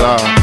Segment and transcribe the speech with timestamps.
[0.00, 0.39] lá.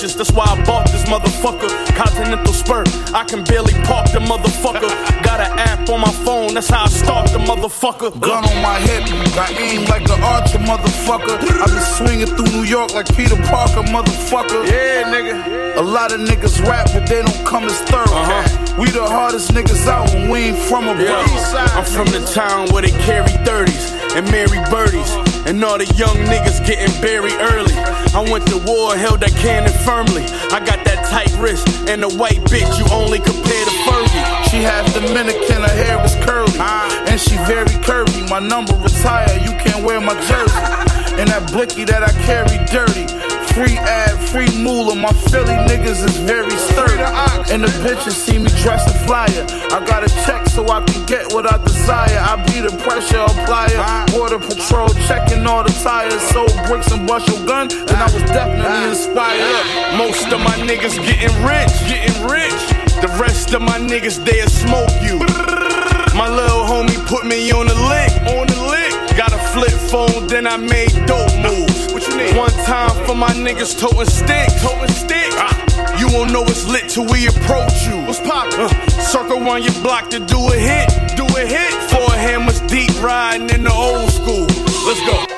[0.00, 1.68] That's why I bought this motherfucker.
[1.94, 4.88] Continental spur, I can barely park the motherfucker.
[5.22, 8.18] Got an app on my phone, that's how I stalk the motherfucker.
[8.20, 9.04] Gun on my hip,
[9.34, 11.36] got aim like an archer, motherfucker.
[11.60, 14.66] I be swinging through New York like Peter Parker, motherfucker.
[14.66, 15.76] Yeah, nigga.
[15.76, 18.04] A lot of niggas rap, but they don't come as thorough.
[18.08, 18.76] Uh-huh.
[18.80, 21.22] We the hardest niggas out when we ain't from a Yeah.
[21.24, 21.78] borough.
[21.78, 25.10] I'm from the town where they carry 30s and marry birdies.
[25.50, 27.74] And all the young niggas getting buried early.
[28.14, 30.22] I went to war, held that cannon firmly.
[30.54, 34.22] I got that tight wrist and a white bitch you only compare to Fergie.
[34.46, 36.54] She half Dominican, her hair was curly.
[37.10, 38.30] And she very curvy.
[38.30, 40.62] My number retired, you can't wear my jersey.
[41.18, 43.10] And that blicky that I carry dirty.
[43.54, 44.94] Free ad, free moolah.
[44.94, 47.02] My Philly niggas is very sturdy.
[47.52, 49.44] And the bitches see me dressing flyer.
[49.74, 52.18] I got a check so I can get what I desire.
[52.18, 54.10] I be the pressure applier.
[54.12, 56.22] Border patrol checking all the tires.
[56.30, 57.70] Sold bricks and bust your gun.
[57.72, 59.98] And I was definitely inspired.
[59.98, 62.62] Most of my niggas getting rich, getting rich.
[63.02, 65.18] The rest of my niggas, they'll smoke you.
[66.14, 68.69] My little homie put me on the lick, on the lick.
[69.90, 71.92] Got a flip phone, then I made dope moves.
[71.92, 72.36] What you need?
[72.36, 75.32] One time for my niggas toting stick, toting stick.
[75.34, 75.98] Ah.
[75.98, 77.96] You won't know it's lit till we approach you.
[78.06, 78.60] What's poppin'?
[78.60, 81.72] Uh, circle on your block to do a hit, do a hit.
[81.90, 84.46] Four hammers deep riding in the old school.
[84.86, 85.29] Let's go.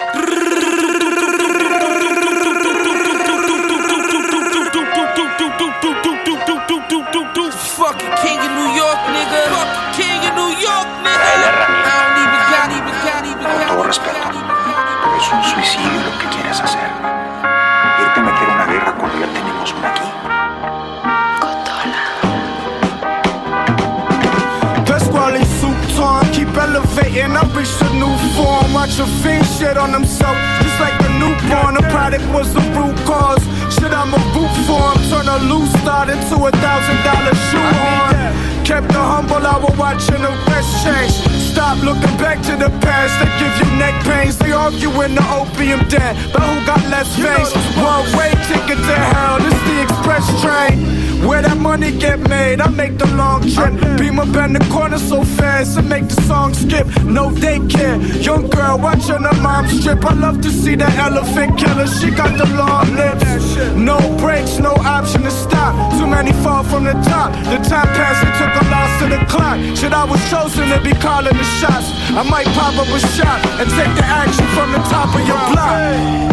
[27.23, 27.37] Elevating.
[27.37, 28.73] I reached a new form.
[28.75, 31.75] Watch a fiend shit on himself, just like a newborn.
[31.75, 33.43] The product was the root cause.
[33.75, 34.99] Shit, I'm a root for him.
[35.11, 38.65] Turn a loose start into a thousand dollar shoehorn.
[38.65, 41.13] Kept the humble, I was watching the rest change.
[41.53, 43.13] Stop looking back to the past.
[43.19, 44.39] They give you neck pains.
[44.39, 46.17] They argue in the opium den.
[46.33, 47.53] But who got less veins?
[47.77, 49.39] One way ticket to hell.
[49.39, 51.01] This the express train.
[51.23, 53.73] Where that money get made, I make the long trip.
[53.99, 56.87] Beam up in the corner so fast and make the song skip.
[57.05, 60.05] No daycare, young girl watching her mom strip.
[60.05, 61.87] I love to see that elephant killer.
[61.87, 63.57] She got the long lips.
[63.77, 65.73] No brakes, no option to stop.
[65.99, 67.31] Too many fall from the top.
[67.47, 69.59] The time passed, it took a loss to the clock.
[69.79, 71.87] Shit, I was chosen to be calling the shots.
[72.19, 75.39] I might pop up a shot and take the action from the top of your
[75.55, 76.31] block.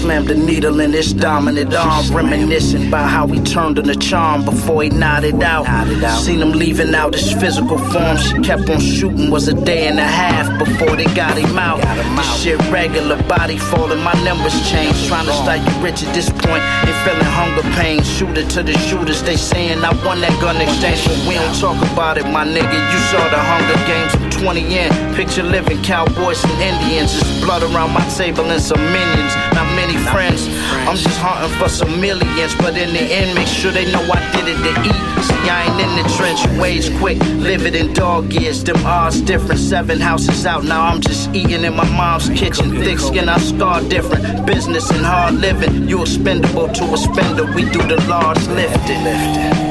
[0.00, 4.44] Slammed the needle in his dominant arm, reminiscing about how he turned on the charm
[4.44, 5.66] before he nodded out.
[6.20, 8.16] Seen him leaving out his physical form.
[8.16, 11.80] She kept on shooting, was a day and a half before they got him out.
[12.16, 15.06] This shit regular, body falling, my numbers changed.
[15.08, 18.02] Trying to start you rich at this point, they feeling hunger pain.
[18.02, 21.76] Shooter to the shooters, they saying I won that gun exchange, but we don't talk
[21.92, 22.76] about it, my nigga.
[22.92, 25.14] You saw the Hunger Games, 20 in.
[25.14, 27.12] Picture living cowboys and Indians.
[27.12, 29.34] There's blood around my table and some minions.
[29.52, 30.48] Not many friends.
[30.88, 34.18] I'm just hunting for some millions, but in the end, make sure they know I
[34.32, 35.24] did it to eat.
[35.24, 38.64] See, I ain't in the trench, wage quick, live it in dog years.
[38.64, 40.64] Them odds different, seven houses out.
[40.64, 42.70] Now I'm just eating in my mom's kitchen.
[42.80, 44.46] Thick skin, I scar different.
[44.46, 45.86] Business and hard living.
[45.86, 47.44] You expendable to a spender.
[47.54, 49.04] We do the large lifting.
[49.04, 49.69] Narco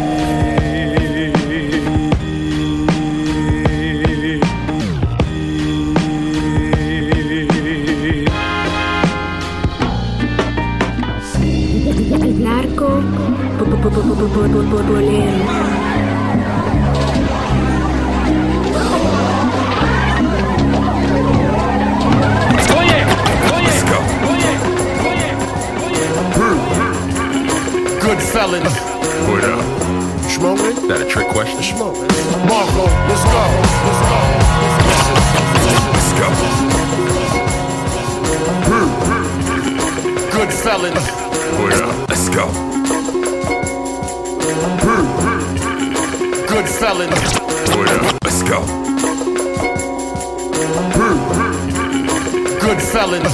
[53.10, 53.34] Felons.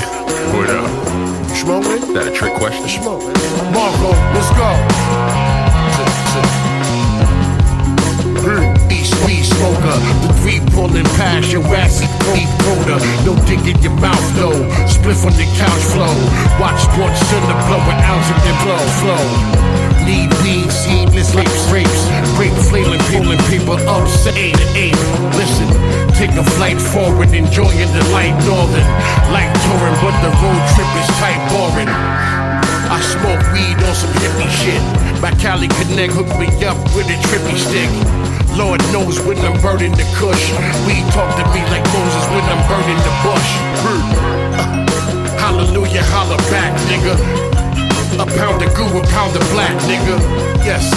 [0.55, 0.87] What up?
[1.51, 2.13] Smoking?
[2.15, 2.87] That a trick question?
[2.87, 3.35] Smoking.
[3.75, 4.71] Marco, let's go.
[8.87, 11.99] East weed smoker, the three pulling past your ass,
[12.31, 13.03] deep coda.
[13.27, 14.63] No dick in your mouth though.
[14.87, 16.15] Spliff on the couch flow.
[16.55, 19.23] Watch sports center blow an ounce of their blow flow.
[20.07, 22.01] Need weed, seedless rapes, rapes,
[22.39, 25.14] rape flailing, pulling people up, say to aim.
[26.25, 28.87] Take a flight forward, enjoying the light northern.
[29.29, 31.85] Like touring, but the road trip is tight boring.
[31.85, 34.81] I smoke weed on some hippie shit.
[35.21, 37.85] My Cali Connect hooked me up with a trippy stick.
[38.57, 40.49] Lord knows when I'm burning the kush.
[40.89, 43.49] Weed talk to me like Moses when I'm burning the bush.
[45.37, 47.13] Hallelujah, holla back, nigga.
[48.17, 50.17] A pound of goo, a pound of black, nigga.
[50.65, 50.89] Yes,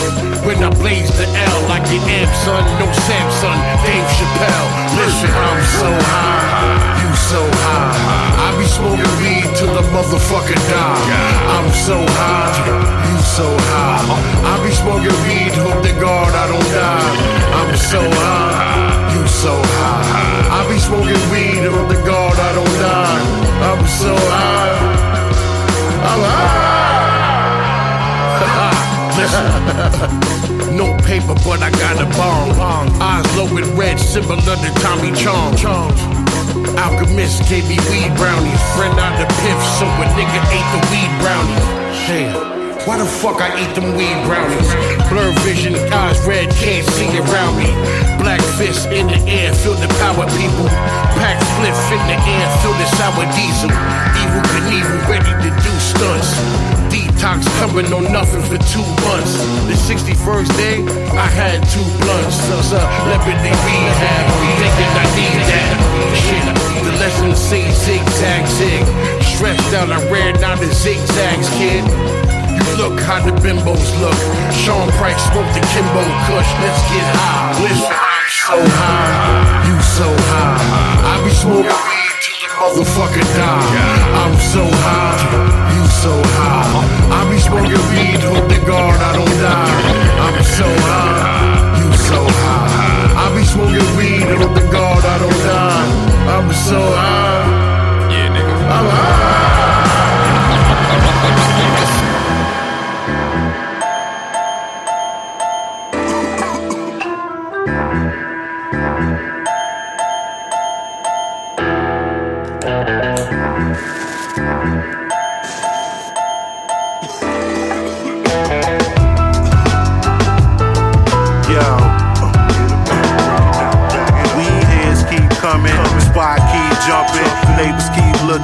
[0.48, 4.68] when I blaze the L like an amp, son, no Samsung, Dave Chappelle.
[4.96, 8.48] Listen, I'm so high, you so high.
[8.48, 11.04] I be smoking weed till the motherfucker die.
[11.52, 12.64] I'm so high,
[13.04, 14.00] you so high.
[14.48, 17.12] I be smoking weed, hope to God I don't die.
[17.60, 20.56] I'm so high, you so high.
[20.56, 23.20] I be smoking weed, hope to God I don't die.
[23.68, 24.72] I'm so high,
[26.08, 26.77] I'm high.
[30.78, 32.52] No paper, but I got a bomb.
[33.00, 35.54] Eyes low and red, similar to Tommy Chong.
[36.78, 38.62] Alchemist gave me weed brownies.
[38.76, 41.78] Friend out the piff, so a nigga ate the weed brownies.
[42.06, 42.57] Damn.
[42.86, 44.70] Why the fuck I eat them weed brownies?
[45.10, 47.68] Blur vision, eyes red, can't see around me.
[48.22, 50.68] Black fist in the air, feel the power, people.
[51.18, 53.70] Pack spliff in the air, feel the sour diesel.
[54.22, 56.32] Evil Knievel, ready to do stunts.
[56.88, 59.36] Detox coming on nothing for two months.
[59.68, 60.78] The 61st day,
[61.12, 62.40] I had two blunts.
[62.72, 64.24] Celebrity rehab,
[64.56, 65.68] thinking I need that.
[66.24, 66.46] Shit,
[66.84, 68.84] the lesson say zigzag zig.
[69.22, 71.84] Stressed out, I ran out of zigzags, kid.
[72.78, 74.18] Look how the bimbos look.
[74.52, 76.50] Sean Price smoked the Kimbo Kush.
[76.62, 77.58] Let's get high.
[77.58, 81.10] I'm so high, you so high.
[81.10, 83.66] I be smoking weed till the motherfucker die.
[84.22, 87.18] I'm so high, you so high.
[87.18, 90.18] I be smoking weed, hope to God I don't die.
[90.24, 93.22] I'm so high, you so high.
[93.22, 95.88] I be smoking weed, hope to God I don't die.
[96.34, 97.57] I'm so high,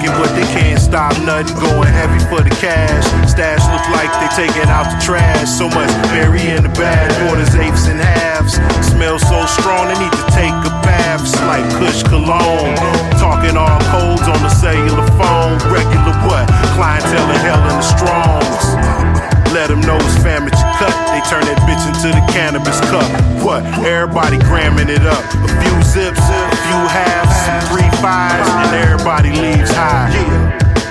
[0.05, 1.57] looking, but they can't stop nothing.
[1.59, 3.05] Going heavy for the cash.
[3.29, 5.49] Stash look like they taking out the trash.
[5.49, 8.55] So much berry in the bag, quarters, eighths, and halves.
[8.87, 11.23] Smell so strong, they need to take a bath.
[11.23, 12.77] It's like Kush cologne.
[13.19, 15.57] Talking all codes on the cellular phone.
[15.73, 16.47] Regular what?
[16.77, 19.34] Clientele in hell in the strongs.
[19.55, 20.91] Let them know it's family to cut.
[21.15, 23.07] They turn that bitch into the cannabis cup.
[23.39, 23.63] What?
[23.87, 25.23] Everybody gramming it up.
[25.47, 30.11] A few zips, a few halves, some three fives, and everybody leaves high.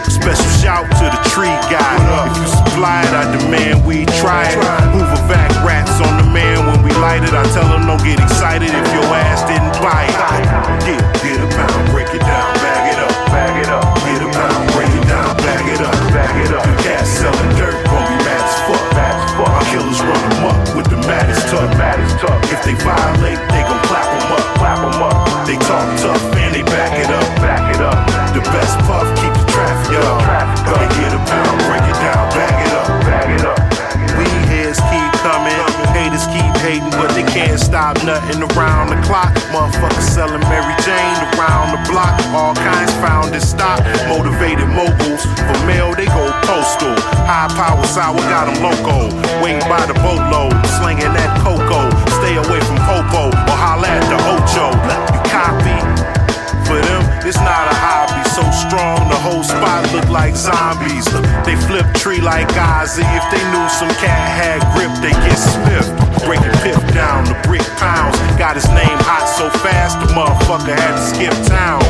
[0.08, 2.00] Special shout to the tree guy.
[2.32, 4.56] If you supply it, I demand we try it.
[4.96, 7.36] Hoover vac rats on the man when we light it.
[7.36, 10.16] I tell them don't get excited if your ass didn't buy it.
[11.20, 13.12] Get a pound, break it down, bag it up,
[38.84, 39.34] around the clock.
[39.52, 42.20] Motherfuckers selling Mary Jane around the block.
[42.34, 43.80] All kinds found in stock.
[44.08, 45.24] Motivated moguls.
[45.24, 46.96] For mail, they go postal.
[47.24, 49.10] High power sour got them loco.
[49.42, 51.90] Waiting by the boatload, slinging that cocoa.
[52.20, 54.68] Stay away from Popo or holla at the Ocho.
[55.14, 55.78] You copy?
[56.68, 58.24] For them, it's not a hobby.
[58.32, 61.06] so strong, the whole spot looked like zombies.
[61.46, 63.04] They flip tree like Ozzy.
[63.04, 65.38] If they knew some cat had grip, they get
[68.54, 71.83] Got his name hot so fast, the motherfucker had to skip town.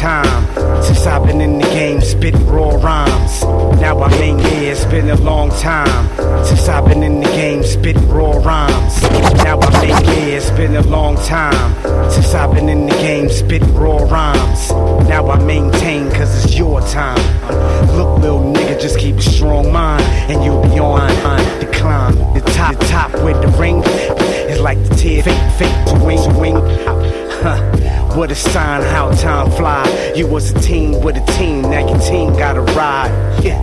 [0.00, 0.39] Time
[4.82, 6.08] it's been a long time
[6.42, 9.02] since I've been in the game spitting raw rhymes.
[9.44, 13.28] Now I mean, yeah, it's been a long time since I've been in the game
[13.28, 14.70] spitting raw rhymes.
[15.06, 17.18] Now I maintain, cause it's your time.
[17.94, 21.08] Look, little nigga, just keep a strong mind, and you'll be on
[21.60, 22.14] the climb.
[22.32, 23.82] The top, the top with the ring
[24.50, 26.56] is like the tear, fake, fake to wing, to wing.
[27.42, 27.90] Huh.
[28.16, 30.12] What a sign, how time fly.
[30.16, 33.10] You was a team with a team, now your team gotta ride.
[33.44, 33.58] Yeah,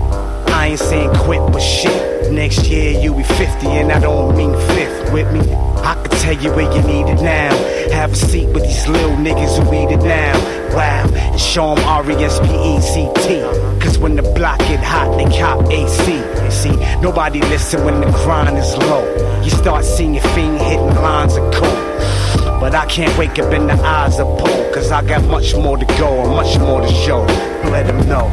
[0.58, 2.32] I ain't saying quit, but shit.
[2.34, 5.42] Next year you be 50, and I don't mean fifth with me.
[5.84, 7.56] I can tell you where you need it now.
[7.94, 10.34] Have a seat with these little niggas who eat it now.
[10.76, 13.80] Wow, and show them R-E-S-P-E-C-T.
[13.80, 16.50] Cause when the block get hot, they cop AC.
[16.50, 19.06] See, nobody listen when the grind is low.
[19.44, 22.60] You start seeing your fiend hitting lines of coke.
[22.60, 25.78] But I can't wake up in the eyes of Poe, cause I got much more
[25.78, 27.22] to go and much more to show.
[27.70, 28.26] Let them know.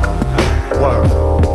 [0.81, 1.54] Word.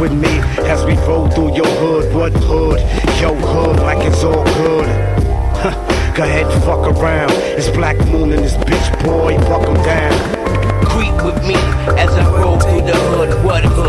[0.00, 2.14] With me as we roll through your hood.
[2.14, 2.80] What hood?
[3.20, 4.86] Yo hood, like it's all good.
[6.16, 7.32] Go ahead, fuck around.
[7.32, 10.12] It's Black Moon and this bitch boy, buckle down.
[10.84, 11.54] Creep with me
[11.98, 13.44] as I roll through the hood.
[13.44, 13.88] What hood?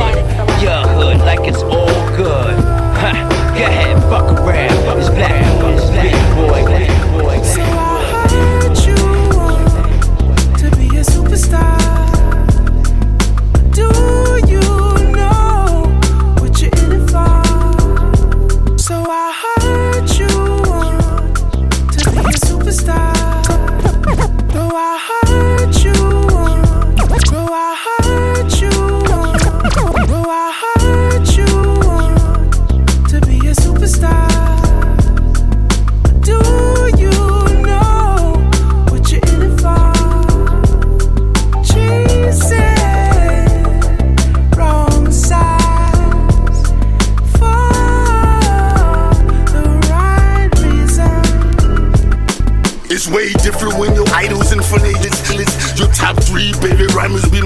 [0.61, 2.55] Your hood, like it's all good.
[2.57, 4.99] Go ahead, fuck around.
[4.99, 7.96] It's Black Moon, it's Black Boy, Black Boy,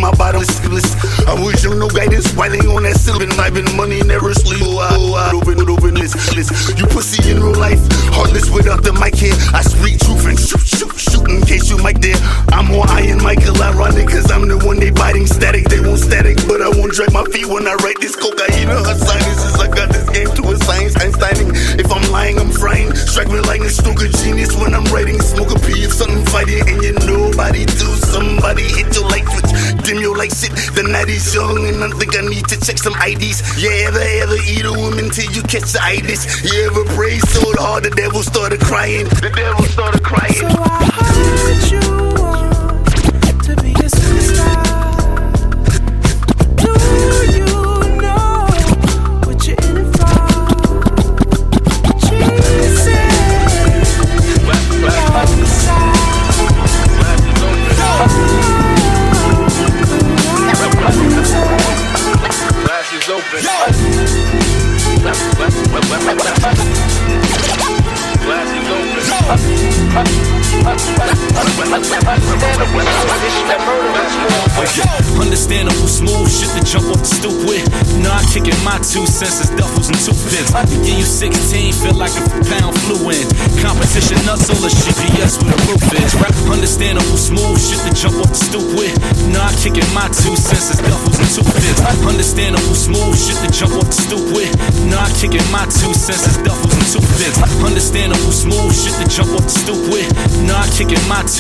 [0.02, 0.98] my bottom skillets.
[1.30, 3.32] I wish you no guidance while they on that ceiling.
[3.38, 4.66] I've been money never sleep.
[4.66, 6.52] Oh, I, I open it, open this list.
[6.78, 7.80] You pussy in real life,
[8.18, 9.38] heartless without the mic here.
[9.54, 12.18] I speak truth and shoot, shoot, shoot in case you mic there.
[12.50, 15.70] I'm more Iron Michael, ironic, cause I'm the one they biting static.
[15.70, 18.68] They won't static, but I won't drag my feet when I write this cocaine.
[18.68, 20.98] Her sinuses, I got this game to a science.
[20.98, 21.54] Einsteining.
[21.78, 22.90] If I'm lying, I'm frying.
[22.96, 25.22] Strike me like a stroke genius when I'm writing.
[25.22, 27.90] Smoke a pee if something fighting, and you nobody do.
[28.02, 29.52] Somebody hit your light switch,
[30.00, 30.52] light shit.
[30.76, 33.62] The night is young, and I think I need to check some IDs.
[33.62, 36.44] You ever, ever eat a woman till you catch the itis?
[36.44, 39.06] You ever pray so hard the devil started crying?
[39.06, 40.61] The devil started crying.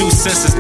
[0.01, 0.50] Two senses,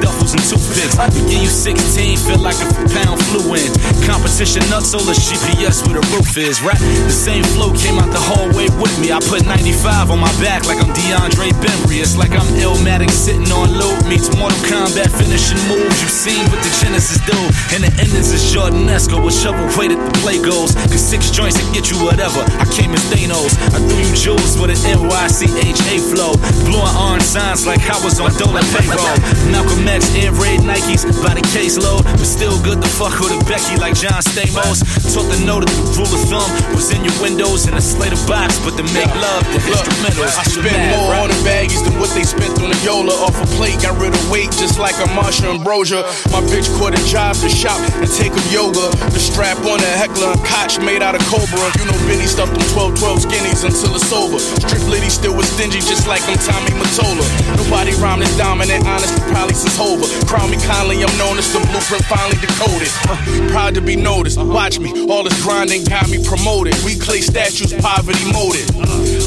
[4.51, 6.59] Competition nuts, all the GPS where the roof is.
[6.59, 6.75] Right?
[7.07, 9.15] The same flow came out the hallway with me.
[9.15, 12.03] I put 95 on my back like I'm DeAndre Bembry.
[12.03, 16.03] It's like I'm Illmatic sitting on load meets Mortal Kombat finishing moves.
[16.03, 17.37] You've seen what the Genesis do.
[17.71, 20.75] And the endings is Jordanesco with shovel weight the play goes.
[20.91, 22.43] Cause six joints can get you whatever.
[22.59, 23.55] I came as Thanos.
[23.71, 26.35] I threw you jewels with an NYCHA flow.
[26.67, 29.15] Blowing orange signs like I was on Dolan payroll.
[29.47, 32.03] Malcolm X, Air Raid Nikes, body case load.
[32.03, 34.81] But still good to fuck with a Becky like John Stamos.
[35.13, 38.13] Taught to know that the rule of thumb was in your windows and a slate
[38.13, 40.33] of box, but to make love, the instrumentals.
[40.39, 41.23] I spent more right?
[41.25, 43.13] on the baggies than what they spent on the Yola.
[43.27, 46.03] Off a plate, got rid of weight just like a Marsha Ambrosia.
[46.31, 48.89] My bitch caught a job to shop and take up yoga.
[49.11, 51.67] The strap on a heckler and Koch made out of Cobra.
[51.77, 54.35] You know Benny stuffed them 12 12 skinnies until it's over.
[54.35, 57.23] Strip Liddy still was stingy just like I'm Tommy Mottola.
[57.55, 60.03] Nobody rhymed as dominant, honest, probably since Hova.
[60.27, 62.91] Crown me kindly, I'm known as the blueprint finally decoded.
[63.07, 63.15] Uh,
[63.47, 64.43] proud to be noticed.
[64.43, 66.75] Watch me, all this grinding got me promoted.
[66.83, 68.67] We clay statues, poverty molded.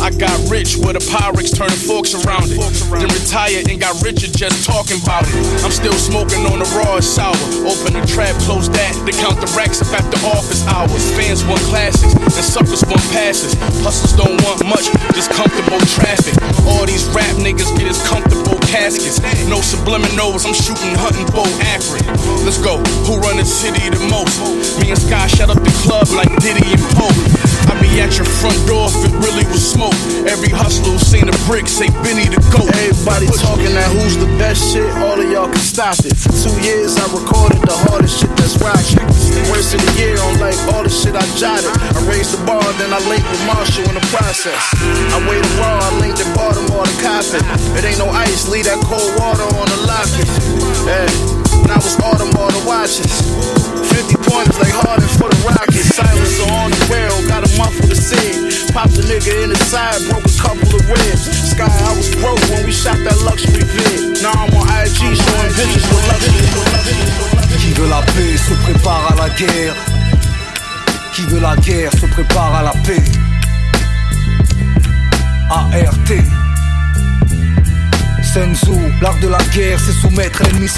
[0.05, 2.61] I got rich with a Pyrex turning forks around it.
[2.93, 5.33] Then retired and got richer just talking about it.
[5.65, 7.33] I'm still smoking on the raw sour.
[7.65, 8.93] Open the trap, close that.
[9.09, 11.05] To count the racks up after office hours.
[11.17, 13.55] Fans want classics and suckers want passes.
[13.85, 16.35] Hustlers don't want much, just comfortable traffic.
[16.67, 19.21] All these rap niggas get as comfortable caskets.
[19.49, 22.07] No subliminals, I'm shooting hunting bow accurate.
[22.45, 22.79] Let's go.
[23.07, 24.41] Who run the city the most?
[24.81, 27.44] Me and Sky shut up the club like Diddy and Pope.
[27.95, 29.95] Be at your front door if it really was smoke.
[30.27, 32.67] Every hustler who seen a brick say Benny the goat.
[32.75, 36.11] Everybody talking that who's the best shit, all of y'all can stop it.
[36.19, 38.99] For two years I recorded the hardest shit that's rocking.
[39.47, 41.71] Worst of the year on like all the shit I jotted.
[41.71, 44.59] I raised the bar, then I linked with Marshall in the process.
[45.15, 47.47] I waited raw, I linked in Baltimore to Coppin.
[47.79, 50.27] It ain't no ice, leave that cold water on the locket.
[50.83, 51.07] Yeah,
[51.71, 53.15] now it's Audemars the watches.
[53.79, 53.84] 50
[54.27, 55.95] pointers like Harden for the Rockets.
[55.95, 58.49] Silencer on the rail, got a muffle to sing.
[58.73, 61.25] Popped a nigga in the side, broke a couple of ribs.
[61.53, 64.23] Sky, I was broke when we shot that luxury vid.
[64.23, 66.49] Now I'm on IG showing bitches with luxury.
[67.61, 69.75] Qui veut la paix se prépare à la guerre.
[71.15, 73.03] Qui veut la guerre se prépare à la paix.
[75.51, 76.11] ART.
[78.23, 80.69] Senzu, l'art de la guerre, c'est soumettre l'ennemi.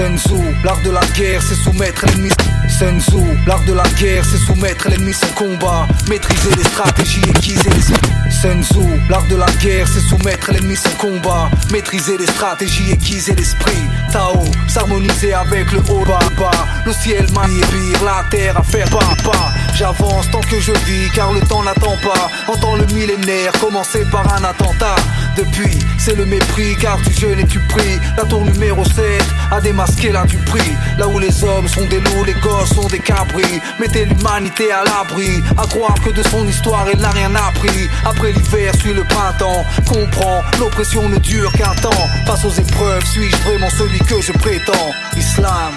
[0.00, 2.30] Senzu, l'art de la guerre, c'est soumettre l'ennemi.
[2.70, 5.86] Senzu, l'art de la guerre, c'est soumettre l'ennemi sans combat.
[6.08, 8.19] Maîtriser les stratégies, aiguiser les.
[8.40, 11.50] Senzu, l'art de la guerre, c'est soumettre l'ennemi sans combat.
[11.70, 13.82] Maîtriser les stratégies, aiguiser l'esprit.
[14.10, 16.66] Tao, s'harmoniser avec le haut bas bas.
[16.86, 19.52] Le ciel m'attire, la terre à faire pas pas.
[19.74, 22.30] J'avance tant que je vis, car le temps n'attend pas.
[22.48, 24.96] Entends le millénaire commencer par un attentat.
[25.36, 27.98] Depuis, c'est le mépris, car tu jeûnes et tu pries.
[28.16, 30.72] La tour numéro 7 a démasqué là du prix.
[30.98, 33.60] Là où les hommes sont des loups, les gosses sont des cabris.
[33.78, 35.42] Mettez l'humanité à l'abri.
[35.58, 37.88] À croire que de son histoire elle n'a rien appris.
[38.32, 39.64] L'hiver suit le printemps.
[39.86, 42.08] Comprends, l'oppression ne dure qu'un temps.
[42.26, 44.90] Face aux épreuves, suis-je vraiment celui que je prétends?
[45.16, 45.72] Islam,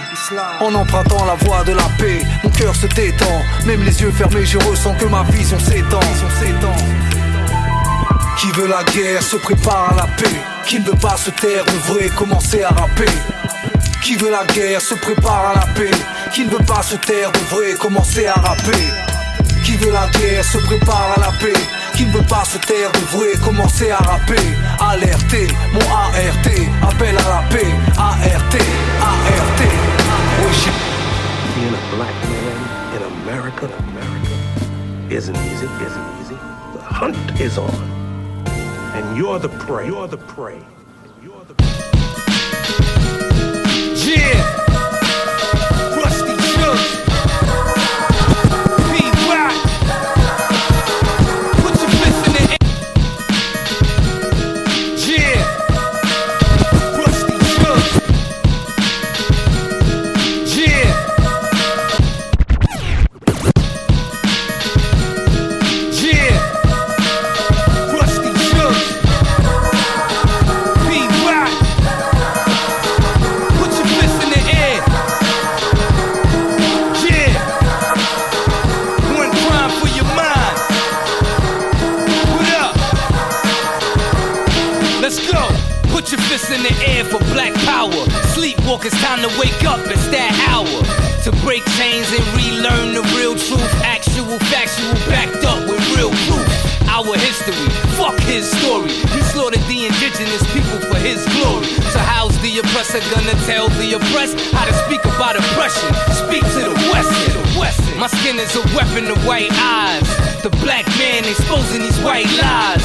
[0.59, 3.41] en empruntant la voie de la paix, mon cœur se détend.
[3.65, 5.99] Même les yeux fermés, je ressens que ma vision s'étend.
[8.37, 10.41] Qui veut la guerre se prépare à la paix.
[10.65, 13.11] Qui ne veut pas se taire devrait commencer à rapper.
[14.03, 15.91] Qui veut la guerre se prépare à la paix.
[16.33, 19.12] Qui ne veut pas se taire devrait commencer à rapper.
[19.63, 21.59] Qui veut la guerre se prépare à la paix.
[21.95, 24.35] Qui ne veut pas se taire devrait commencer à rapper.
[24.79, 26.13] Alerter, mon ART,
[26.89, 27.71] appel à la paix.
[27.97, 28.17] ART,
[29.01, 29.43] ART.
[31.55, 32.57] Being a black man
[32.95, 34.33] in America, America
[35.09, 36.37] isn't easy, isn't easy.
[36.73, 37.69] The hunt is on.
[38.95, 39.87] And you're the prey.
[39.87, 40.59] You're the prey.
[44.05, 44.62] Yeah.
[88.83, 89.79] Sleepwalkers, time to wake up.
[89.87, 90.67] It's that hour.
[91.23, 93.63] To break chains and relearn the real truth.
[93.79, 96.43] Actual, factual, backed up with real proof.
[96.91, 97.55] Our history,
[97.95, 98.91] fuck his story.
[98.91, 101.65] He slaughtered the indigenous people for his glory.
[101.95, 105.89] So how's the oppressor gonna tell the oppressed how to speak about oppression?
[106.27, 107.79] Speak to the West.
[107.95, 110.03] My skin is a weapon to white eyes.
[110.43, 112.83] The black man exposing these white lies.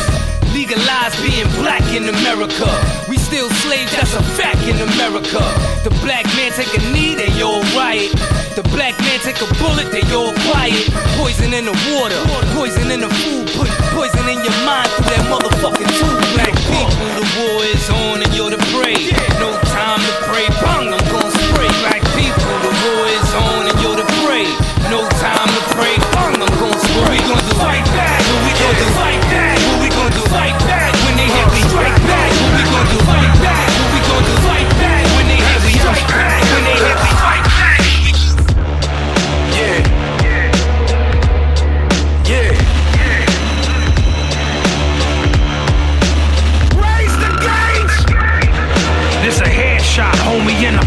[0.55, 2.71] Legalize being black in America.
[3.29, 5.45] Still slaves, that's a fact in America.
[5.85, 8.09] The black man take a knee, they all right.
[8.57, 10.88] The black man take a bullet, they all quiet.
[11.21, 12.17] Poison in the water,
[12.57, 16.25] poison in the food, put poison in your mind through that motherfucking tube.
[16.41, 18.97] Black people, the war is on and you're the prey.
[19.37, 21.69] No time to pray, bang, I'm gon' spray.
[21.85, 24.49] Black people, the war is on and you're the prey.
[24.88, 27.21] No time to pray, bang, I'm gon' spray.
[27.21, 27.61] We gon' do?
[27.61, 28.25] Fight back.
[28.25, 28.87] What we gon' do?
[28.97, 29.57] Fight back.
[29.69, 30.23] What we gon' do?
[30.33, 30.88] Fight back.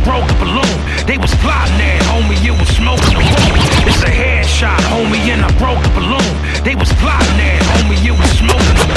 [0.04, 0.78] Broke the balloon.
[1.06, 3.54] They was plotting that, homie, you was smoking the room.
[3.86, 6.34] It's a headshot, homie, and I broke the balloon.
[6.66, 8.88] They was plotting that, homie, you was smoking the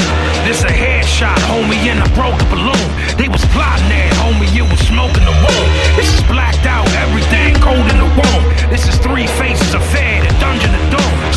[0.48, 2.88] This a headshot, homie, and I broke the balloon.
[3.16, 5.68] They was plotting that, homie, you was smoking the room.
[5.96, 8.42] This is blacked out, everything cold in the womb.
[8.68, 10.73] This is three faces of fed, a dungeon.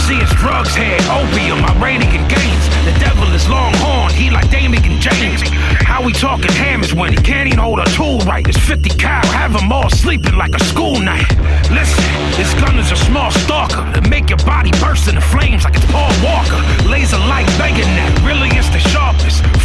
[0.08, 2.65] See it's drugs head, opium, Iranian gains.
[2.88, 5.41] The devil is longhorn, he like Damian James.
[5.84, 8.48] How we talking hammers when he can't even hold a tool right?
[8.48, 11.28] It's 50 cow, have them all sleeping like a school night.
[11.70, 12.08] Listen,
[12.39, 15.91] this gun is a small stalker that make your body burst into flames like it's
[15.91, 16.56] Paul Walker.
[16.88, 18.57] Laser light begging that, really.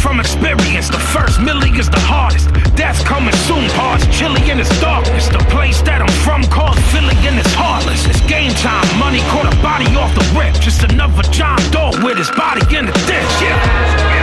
[0.03, 2.51] From experience, the first milli is the hardest.
[2.75, 5.29] Death coming soon, parts chilly in its darkness.
[5.29, 8.05] The place that I'm from called Philly and it's heartless.
[8.05, 10.59] It's game time, money caught a body off the rip.
[10.59, 14.22] Just another John Doe with his body in the ditch, yeah.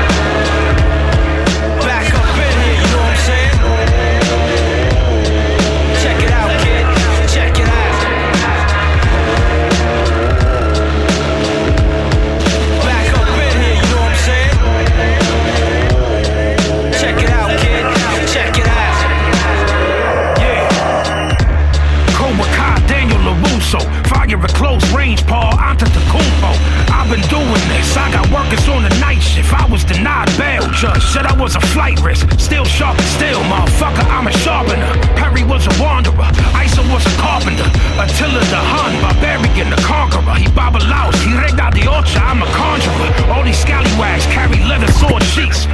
[31.00, 32.30] Said I was a flight risk.
[32.38, 34.04] Still sharp still, motherfucker.
[34.06, 34.92] I'm a sharpener.
[35.16, 36.28] Perry was a wanderer.
[36.54, 37.66] Isa was a carpenter.
[37.98, 40.34] Attila the Hun, barbarian, the conqueror.
[40.34, 41.16] He babalaos.
[41.24, 42.20] He Regla de Ocha.
[42.20, 43.10] I'm a conjurer.
[43.32, 45.66] All these scallywags carry leather sword sheets.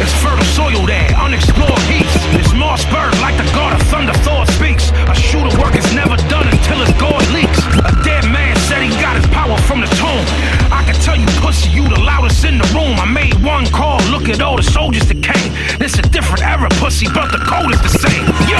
[0.00, 2.14] It's fertile soil there, unexplored heaths.
[2.34, 4.90] It's Mossberg, like the god of thunder, Thor speaks.
[5.06, 7.58] A shooter work is never done until his god leaks.
[7.84, 10.24] A dead man said he got his power from the tomb.
[10.72, 12.98] I can tell you, pussy, you the loudest in the room.
[12.98, 15.52] I made one call, look at all the soldiers that came.
[15.78, 18.26] This a different era, pussy, but the code is the same.
[18.50, 18.58] Yo.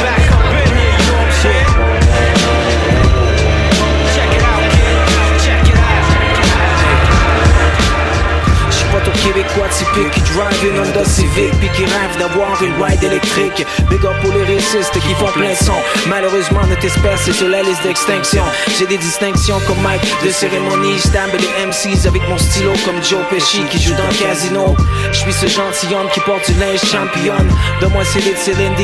[0.00, 1.89] Back up in here, you know
[9.22, 13.66] québécois typique qui drive une Honda Civic puis qui rêve d'avoir une ride électrique.
[13.88, 15.76] Big up pour les qui font plein son.
[16.08, 18.42] Malheureusement, notre espèce est sur la liste d'extinction.
[18.78, 20.98] J'ai des distinctions comme Mike de cérémonie.
[20.98, 24.76] J'tambe les MCs avec mon stylo comme Joe Pesci qui joue dans le casino.
[25.12, 27.50] J'suis ce gentilhomme qui porte du linge championne.
[27.80, 28.74] Donne-moi CD de Céline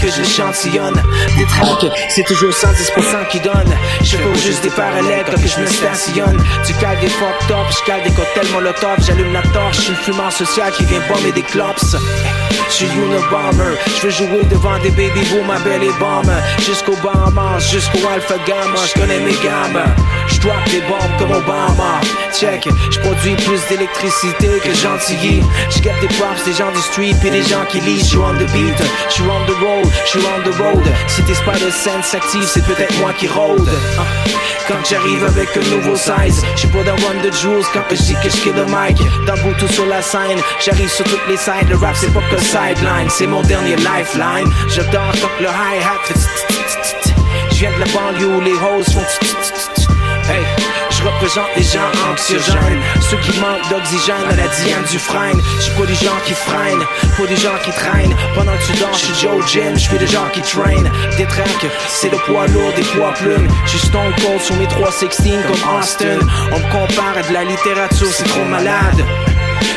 [0.00, 1.00] que je chantillonne.
[1.36, 3.74] Des tracks, c'est toujours 110% qui donne.
[4.02, 6.42] Je fais juste des parallèles quand que je me stationne.
[6.64, 8.98] Tu cales des fucked up, je des cocktails molotov.
[9.06, 11.96] J'allume la torche, je suis le fumeur social qui vient bomber des clops.
[12.68, 16.32] Je suis Unabomber, je veux jouer devant des baby boom, ma belle et bombe.
[16.58, 19.82] Jusqu'au Bahamas, jusqu'au Alpha Gamma, je connais mes gammes.
[20.28, 22.00] Je drop des bombes comme Obama.
[22.32, 25.42] Check, je produis plus d'électricité que Gentilly.
[25.70, 28.04] Je des props des gens du street puis des gens qui lisent.
[28.04, 30.84] Je suis on the beat, je suis on the road, je suis on the road.
[31.08, 33.68] Si tes spider sense s'active, c'est peut-être moi qui rôde.
[33.98, 34.02] Ah.
[34.68, 37.96] Quand j'arrive avec un nouveau size, je suis pas dans One the Jewels quand je
[37.96, 38.96] dis que je le mic.
[39.26, 39.36] Dans
[39.72, 41.68] sur la scène, j'arrive sur toutes les sides.
[41.70, 44.50] Le rap c'est pas que sideline, c'est mon dernier lifeline.
[44.68, 46.12] J'adore quand le hi-hat.
[47.50, 49.00] Je viens de la banlieue, les hoes font.
[50.28, 50.44] Hey,
[50.90, 55.62] je représente les gens anxiogènes Ceux qui manquent d'oxygène à la Diane du frein Je
[55.62, 56.84] suis pas des gens qui freinent,
[57.18, 59.98] pas des gens qui traînent Pendant que tu danses, je suis Joe Jim, je suis
[59.98, 63.88] des gens qui traînent Des tracks, c'est le poids lourd des poids plumes Je suis
[63.88, 66.18] stone cold sur mes 316 comme Austin
[66.52, 69.04] On me compare à de la littérature, c'est trop malade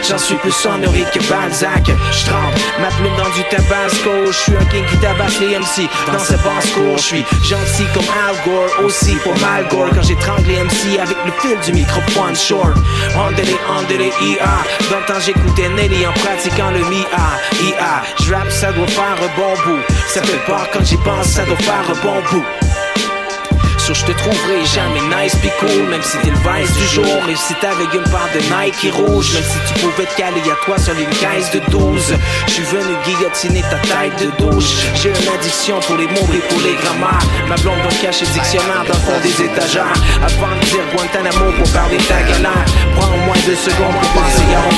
[0.08, 1.86] J'en suis plus sonoré que Balzac.
[2.12, 4.12] Je trempe ma plume dans du tabasco.
[4.28, 7.86] Je suis un king qui tabasse les MC dans sa basse cour Je suis gentil
[7.94, 8.86] comme Al Gore.
[8.86, 12.78] Aussi pour Malgore Quand j'étrangle les MC avec le fil du microphone short.
[13.16, 14.46] Andele, andele, IA
[14.92, 17.26] Dans le temps j'écoutais Nelly en pratiquant le MIA
[17.62, 19.82] IA Je rappe ça doit faire un bon bout.
[20.08, 22.46] Ça fait peur quand j'y pense ça doit faire un bon bout
[23.94, 27.06] je te trouverai jamais nice pis cool Même si t'es le vice du jour.
[27.28, 30.56] Même si t'avais une part de Nike rouge Même si tu pouvais te caler à
[30.66, 32.16] toi sur une caisse de 12
[32.48, 34.74] Je suis venu guillotiner ta tête de douche.
[34.96, 37.20] J'ai une addiction pour les mots et pour les grammaires.
[37.48, 39.94] Ma blonde donc cache dictionnaire dans le fond des étagères.
[40.24, 44.62] Avant de dire Guantanamo pour parler ta galère Prends moins de secondes pour penser à
[44.62, 44.76] mon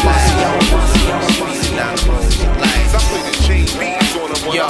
[4.54, 4.64] Yo,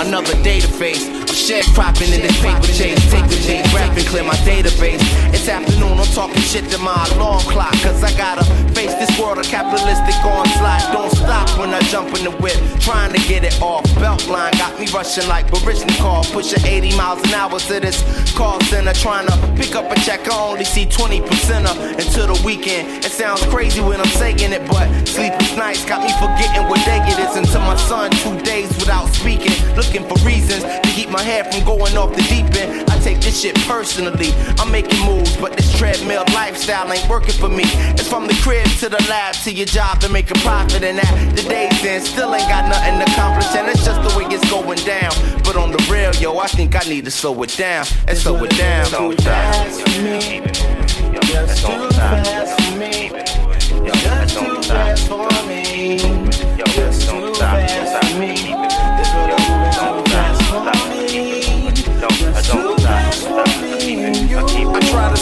[0.00, 1.06] another data face.
[1.08, 2.98] I'm sharecropping in this paper chase.
[3.10, 5.02] Take the chase, rap and clear my database.
[5.34, 7.72] It's afternoon, I'm talking shit to my alarm clock.
[7.82, 10.92] Cause I gotta face this world of capitalistic onslaught.
[10.92, 12.58] Don't stop when I jump in the whip.
[12.80, 13.84] Trying to get it off.
[13.98, 16.32] Beltline got me rushing like Baryshnikov.
[16.32, 17.98] Pushing 80 miles an hour to this
[18.34, 18.92] call center.
[18.92, 20.28] Trying to pick up a check.
[20.28, 23.04] I only see 20% of until the weekend.
[23.04, 27.00] It sounds crazy when I'm saying it, but sleepless nights got me forgetting what day
[27.02, 29.52] it is until my son two days without speaking.
[29.88, 32.90] Looking for reasons to keep my head from going off the deep end.
[32.90, 34.34] I take this shit personally.
[34.58, 37.62] I'm making moves, but this treadmill lifestyle ain't working for me.
[37.96, 40.98] It's from the crib to the lab to your job to make a profit, and
[40.98, 44.44] that the days in still ain't got nothing accomplished, and it's just the way it's
[44.50, 45.10] going down.
[45.42, 48.44] But on the real, yo, I think I need to slow it down and slow
[48.44, 48.84] it down.
[48.84, 49.70] Slow it down.
[51.22, 53.08] Just too fast for me.
[53.88, 55.98] Just too fast for me.
[56.76, 57.87] Just too fast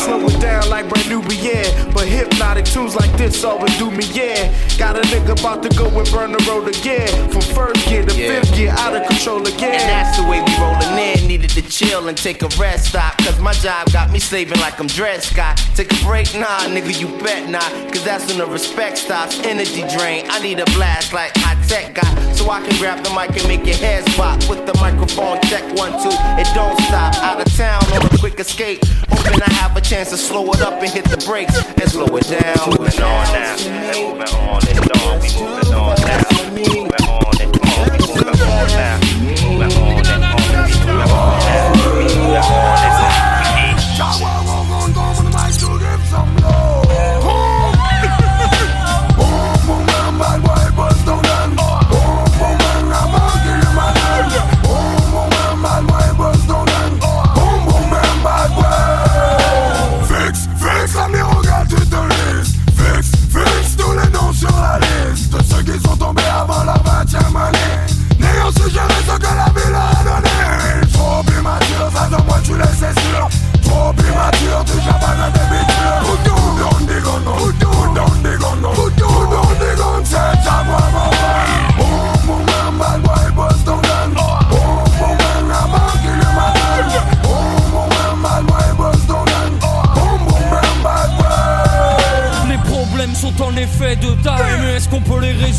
[0.06, 1.66] slow it down like brand new yeah.
[1.92, 4.52] But hypnotic tunes like this always do me, yeah.
[4.78, 7.08] Got a nigga about to go and burn the road again.
[7.30, 8.40] From first gear to Yeah.
[8.40, 9.80] fifth gear, out of control again.
[9.80, 11.26] And that's the way we rollin' in.
[11.26, 13.18] Needed to chill and take a rest stop.
[13.18, 15.56] Cause my job got me slaving like I'm Dred Scott.
[15.74, 17.70] Take a break, nah, nigga, you bet not.
[17.92, 19.38] Cause that's when the respect stops.
[19.40, 20.26] Energy drain.
[20.28, 22.12] I need a blast like high tech got.
[22.34, 24.46] So I can grab the mic and make your head spot.
[24.48, 26.14] With the microphone, check one, two.
[26.40, 27.14] It don't stop.
[27.22, 28.84] Out of town on a quick escape.
[29.10, 32.16] Hoping I have a chance to slow it up and hit the brakes and slow
[32.16, 32.70] it down.
[32.70, 35.20] Moving on now, and moving on and on.
[35.20, 37.05] We moving on now, moving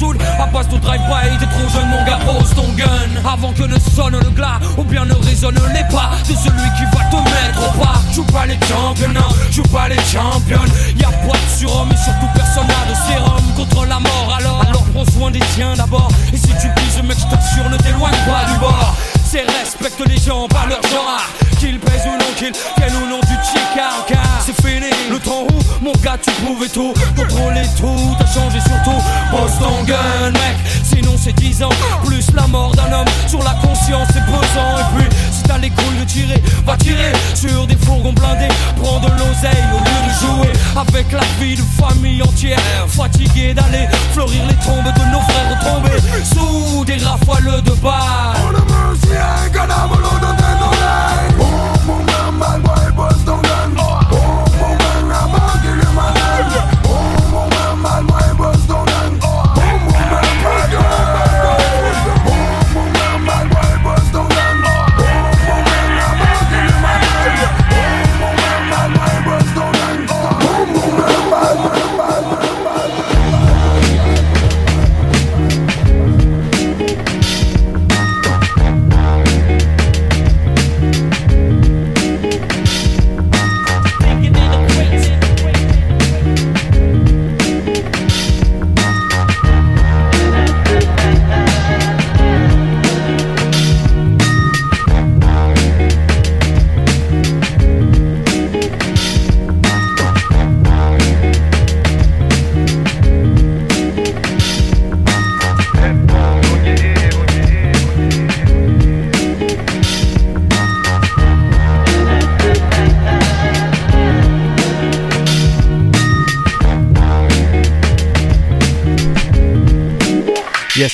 [0.08, 3.30] résoudre À base de drive-by, t'es trop jeune mon gars, pose ton gun.
[3.32, 6.86] Avant que ne sonne le glas, ou bien ne résonne les pas De celui qui
[6.96, 8.02] va te mettre au pas.
[8.14, 12.68] Joue pas les championnats, joue pas les championnes Y'a pas de surhomme et surtout personne
[12.68, 14.36] n'a de sérum contre la mort.
[14.38, 16.10] Alors, alors prends soin des tiens d'abord.
[16.34, 18.96] Et si tu pises mec, je t'assure, ne t'éloigne pas du bord
[19.28, 21.22] c'est respecte les gens par leur genre.
[21.60, 25.44] Qu'ils pèsent ou non, qu'ils viennent ou non du chicard Car c'est fini, le temps
[25.44, 29.02] où mon gars tu pouvais tout Contrôler tout, t'as changé surtout.
[29.32, 31.70] Pose ton gun mec, sinon c'est 10 ans.
[32.06, 34.78] Plus la mort d'un homme sur la conscience c'est pesant.
[34.80, 39.08] Et puis t'as les couilles de tirer, va tirer Sur des fourgons blindés, prends de
[39.08, 44.56] l'oseille au lieu de jouer Avec la vie de famille entière Fatigué d'aller fleurir les
[44.56, 48.38] tombes de nos frères tombés Sous des rafales de balles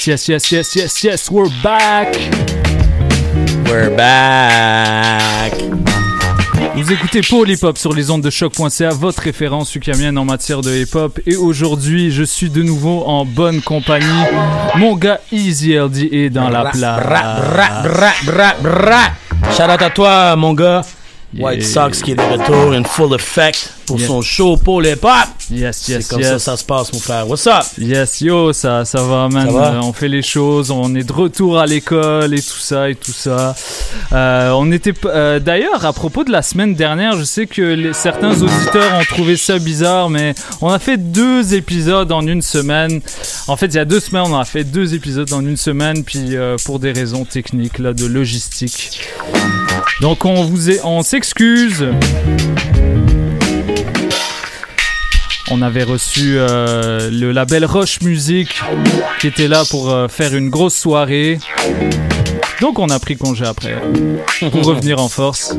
[0.05, 2.15] Yes, yes, yes, yes, yes, we're back.
[3.65, 5.53] We're back.
[6.75, 10.61] Vous écoutez Paul Hip Hop sur les ondes de choc.ca, votre référence ukamienne en matière
[10.61, 11.19] de hip hop.
[11.25, 14.05] Et aujourd'hui, je suis de nouveau en bonne compagnie.
[14.75, 16.79] Mon gars Easy LD est dans la place.
[16.79, 19.01] Bra, bra, bra, bra, bra.
[19.55, 20.81] Shout out à toi, mon gars.
[21.37, 24.07] White Sox qui est de retour in full effect pour Yeah.
[24.07, 25.29] son show Paul Hip Hop.
[25.53, 26.29] Yes, yes, C'est comme yes.
[26.31, 27.29] ça ça se passe, mon frère.
[27.29, 27.63] What's up?
[27.77, 29.45] Yes, yo, ça, ça va, man.
[29.45, 29.73] Ça va?
[29.73, 32.95] Euh, on fait les choses, on est de retour à l'école et tout ça et
[32.95, 33.55] tout ça.
[34.11, 37.93] Euh, on était, euh, d'ailleurs, à propos de la semaine dernière, je sais que les-
[37.93, 42.99] certains auditeurs ont trouvé ça bizarre, mais on a fait deux épisodes en une semaine.
[43.47, 46.03] En fait, il y a deux semaines, on a fait deux épisodes en une semaine,
[46.03, 46.35] puis
[46.65, 49.01] pour des raisons techniques, là, de logistique.
[50.01, 51.85] Donc, on vous est, on s'excuse.
[55.51, 58.61] On avait reçu euh, le label Roche Music
[59.19, 61.39] qui était là pour euh, faire une grosse soirée.
[62.61, 63.75] Donc on a pris congé après
[64.39, 65.55] pour revenir en force.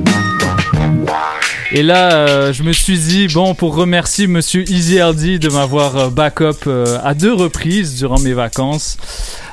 [1.72, 5.96] Et là, euh, je me suis dit, bon, pour remercier Monsieur Easy Hardy de m'avoir
[5.96, 8.96] euh, backup euh, à deux reprises durant mes vacances.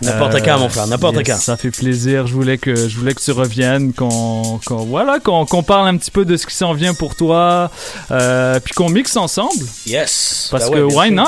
[0.04, 1.38] N'importe quand, mon frère, n'importe yes, quand.
[1.40, 2.28] Ça fait plaisir.
[2.28, 5.98] Je voulais que, je voulais que tu reviennes, qu'on, qu'on- voilà, qu'on, qu'on parle un
[5.98, 7.72] petit peu de ce qui s'en vient pour toi,
[8.12, 9.64] euh, puis qu'on mixe ensemble.
[9.88, 10.48] Yes.
[10.52, 11.16] Parce Ben ouais, que why sûr.
[11.16, 11.24] not?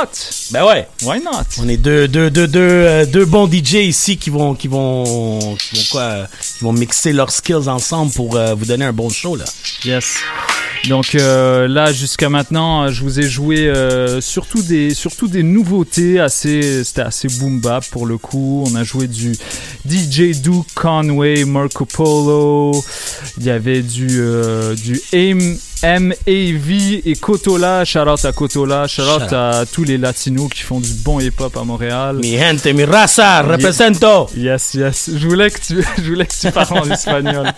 [0.51, 0.87] Ben ouais.
[1.03, 1.43] Why not?
[1.59, 5.55] On est deux, deux, deux, deux, euh, deux bons DJ ici qui vont, qui vont,
[5.55, 6.25] qui vont quoi, euh,
[6.57, 9.45] qui vont mixer leurs skills ensemble pour euh, vous donner un bon show là.
[9.85, 9.92] Yes.
[10.89, 16.19] Donc euh, là jusqu'à maintenant, je vous ai joué euh, surtout des surtout des nouveautés
[16.19, 18.65] assez c'était assez boom bap pour le coup.
[18.67, 19.33] On a joué du
[19.87, 22.83] DJ Duke Conway, Marco Polo.
[23.37, 29.01] Il y avait du euh, du Aim MAV et Kotola, shout out à Kotola, shout
[29.01, 32.17] out Shout à tous les latinos qui font du bon hip hop à Montréal.
[32.21, 34.29] Mi gente, mi raza, represento.
[34.35, 35.09] Yes, yes.
[35.13, 37.51] Je voulais que tu, je voulais que tu parles en espagnol.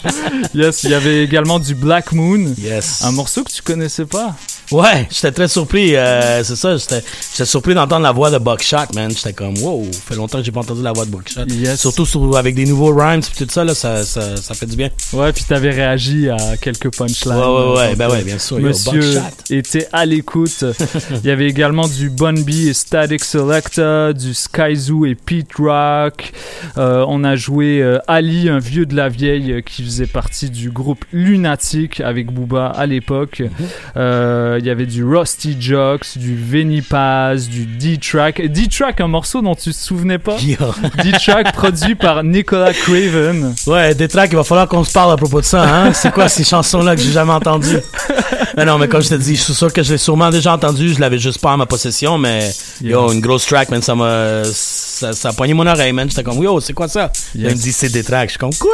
[0.55, 2.53] Yes, il y avait également du Black Moon.
[2.57, 3.03] Yes.
[3.03, 4.36] Un morceau que tu connaissais pas?
[4.72, 5.95] Ouais, j'étais très surpris.
[5.95, 9.11] euh, c'est ça, j'étais surpris d'entendre la voix de Buckshot, man.
[9.11, 11.41] J'étais comme, wow, fait longtemps que j'ai pas entendu la voix de Buckshot.
[11.76, 14.76] Surtout sur- avec des nouveaux rhymes et tout ça, là, ça, ça, ça fait du
[14.76, 14.89] bien.
[15.13, 17.36] Ouais, puis t'avais réagi à quelques punchlines.
[17.36, 19.01] Ouais, ouais, ouais, ben ouais, bien sûr, Monsieur
[19.49, 20.66] était à l'écoute.
[21.24, 25.53] Il y avait également du Bun B et Static Selecta, du Sky Zoo et Pete
[25.59, 26.32] Rock.
[26.78, 30.72] Euh, on a joué euh, Ali, un vieux de la vieille qui faisait partie du
[30.72, 33.39] groupe Lunatic avec Booba à l'époque.
[33.41, 33.49] Mhm.
[33.97, 38.41] Euh, il y avait du Rusty Jocks, du Venny Paz, du D-Track.
[38.51, 40.38] D-Track, un morceau dont tu te souvenais pas?
[41.03, 43.56] D-Track produit par Nicolas Craven.
[43.68, 45.93] Ouais, des tracks, il va falloir qu'on se parle à propos de ça, hein.
[45.93, 47.80] C'est quoi ces chansons-là que j'ai jamais entendues?
[48.58, 50.53] non, non, mais comme je te dis, je suis sûr que je l'ai sûrement déjà
[50.53, 52.51] entendu, je l'avais juste pas en ma possession, mais
[52.82, 56.10] yo, une grosse track, man, ça m'a, ça, ça a poigné mon oreille, man.
[56.10, 57.12] J'étais comme, yo, c'est quoi ça?
[57.34, 57.34] Yes.
[57.36, 58.30] Il me dit, c'est des tracks.
[58.30, 58.72] Je suis comme, quoi?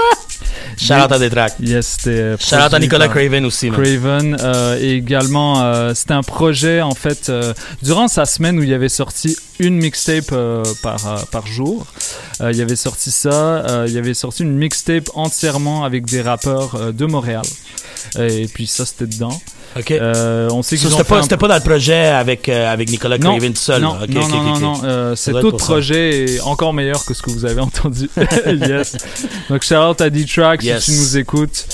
[0.78, 1.54] Shout out à des tracks.
[1.60, 2.36] Yes, c'était.
[2.40, 3.82] Shout out à Nicolas Craven aussi, man.
[3.82, 8.64] Craven euh, et également, euh, c'était un projet en fait euh, durant sa semaine où
[8.64, 11.86] il y avait sorti une mixtape euh, par euh, par jour.
[12.42, 16.06] Euh, il y avait sorti ça, euh, il y avait sorti une mixtape entièrement avec
[16.06, 17.46] des rappeurs euh, de Montréal.
[18.18, 19.40] Et puis ça, c'était dedans.
[19.78, 19.92] Ok.
[19.92, 23.18] Euh, on sait ont C'était pas, un- pas dans le projet avec, euh, avec Nicolas
[23.18, 23.82] non, Craven tout seul.
[23.82, 24.04] non, là.
[24.04, 25.66] Ok, non, ok, non, ok, non, euh, cet autre ça.
[25.66, 28.10] projet est encore meilleur que ce que vous avez entendu.
[28.46, 28.98] yes.
[29.50, 30.84] Donc, shout out à D-Track Yes.
[30.84, 31.66] si tu nous écoutes.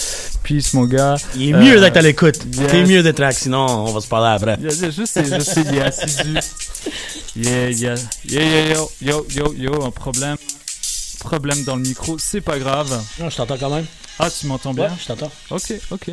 [0.44, 1.16] Peace, mon gars.
[1.36, 2.38] Il est mieux Euh, d'être à l'écoute.
[2.54, 2.68] yes.
[2.72, 4.58] T'es mieux d'être tracks, sinon on va se parler après.
[4.64, 6.38] Je sais, je sais, il est assidu.
[7.36, 7.96] Yeah, yeah,
[8.30, 10.38] yeah, yeah, yo, yo, yo, yo, un problème.
[11.20, 12.90] Problème dans le micro, c'est pas grave.
[13.20, 13.86] Non, je t'entends quand même.
[14.20, 14.86] Ah, tu m'entends bien?
[14.86, 15.32] Ouais, je t'entends.
[15.52, 16.12] Ok, ok.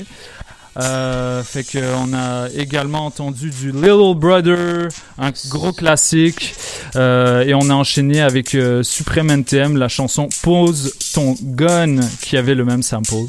[0.77, 6.55] Euh, fait que on a également entendu du Little Brother, un gros classique,
[6.97, 12.37] euh, et on a enchaîné avec euh, Supreme NTM, la chanson Pose ton gun, qui
[12.37, 13.29] avait le même sample,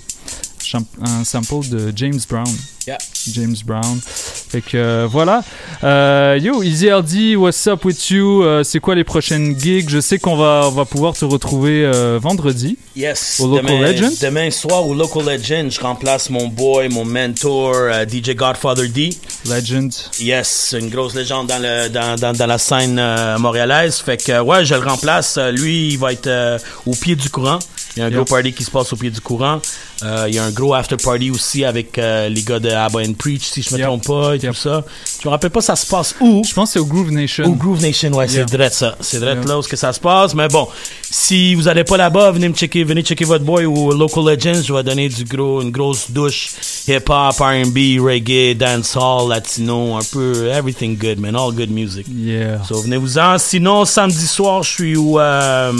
[0.73, 2.47] un sample de James Brown.
[2.87, 2.97] Yeah.
[3.31, 3.99] James Brown.
[4.03, 5.43] Fait que euh, voilà.
[5.83, 8.43] Euh, yo, Easy RD, what's up with you?
[8.43, 9.89] Euh, c'est quoi les prochaines gigs?
[9.89, 11.89] Je sais qu'on va, on va pouvoir te retrouver
[12.19, 12.77] vendredi.
[12.95, 13.39] Yes.
[13.39, 14.13] Au Local demain, Legend?
[14.21, 17.73] Demain soir au Local Legend, je remplace mon boy, mon mentor,
[18.07, 19.09] DJ Godfather D.
[19.49, 19.91] Legend.
[20.19, 23.01] Yes, une grosse légende dans, le, dans, dans, dans la scène
[23.39, 23.97] montréalaise.
[23.97, 25.39] Fait que, ouais, je le remplace.
[25.53, 27.57] Lui, il va être au pied du courant.
[27.97, 28.17] Il y a un Yeah.
[28.17, 29.61] gros party qui se passe au pied du courant.
[30.03, 32.99] Euh, Il y a un gros after party aussi avec euh, les gars de Abba
[32.99, 34.83] and Preach, si je me trompe pas, et tout ça.
[35.21, 36.41] Je me rappelle pas ça se passe où.
[36.47, 37.45] Je pense que c'est au Groove Nation.
[37.45, 38.45] Au Groove Nation, ouais, Yeah.
[38.45, 38.95] c'est direct ça.
[38.99, 39.47] C'est direct Yeah.
[39.53, 40.33] là où ce que ça se passe.
[40.35, 40.67] Mais bon,
[41.09, 44.61] si vous allez pas là-bas, venez me checker, venez checker votre boy ou Local Legends.
[44.63, 46.49] Je vais donner du gros, une grosse douche
[46.87, 52.05] hip-hop, R&B, reggae, dancehall, latino, un peu everything good, man, all good music.
[52.13, 52.63] Yeah.
[52.67, 53.37] So venez-vous-en.
[53.37, 55.71] Sinon, samedi soir, je suis au, euh,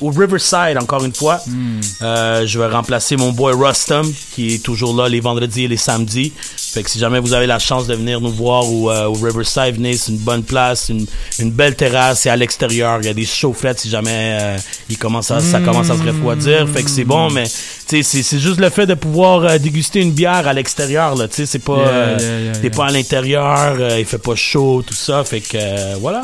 [0.00, 1.40] au Riverside, encore une fois.
[1.46, 1.80] Hmm.
[2.00, 6.32] Je vais remplacer mon boy Rustum, qui est toujours là les vendredis et les samedis.
[6.72, 9.14] Fait que si jamais vous avez la chance de venir nous voir au, euh, au
[9.14, 11.04] Riverside, venez, c'est une bonne place, une,
[11.40, 12.98] une belle terrasse, c'est à l'extérieur.
[13.00, 14.56] Il y a des chaufferettes si jamais euh,
[14.88, 16.68] il commence à, ça commence à se refroidir.
[16.68, 17.44] Fait que c'est bon, mais
[17.86, 21.16] c'est c'est juste le fait de pouvoir euh, déguster une bière à l'extérieur.
[21.16, 21.26] là.
[21.26, 24.82] Tu sais, c'est pas, Yeah, yeah, yeah, t'es pas à l'intérieur, il fait pas chaud,
[24.86, 25.24] tout ça.
[25.24, 26.20] Fait que voilà.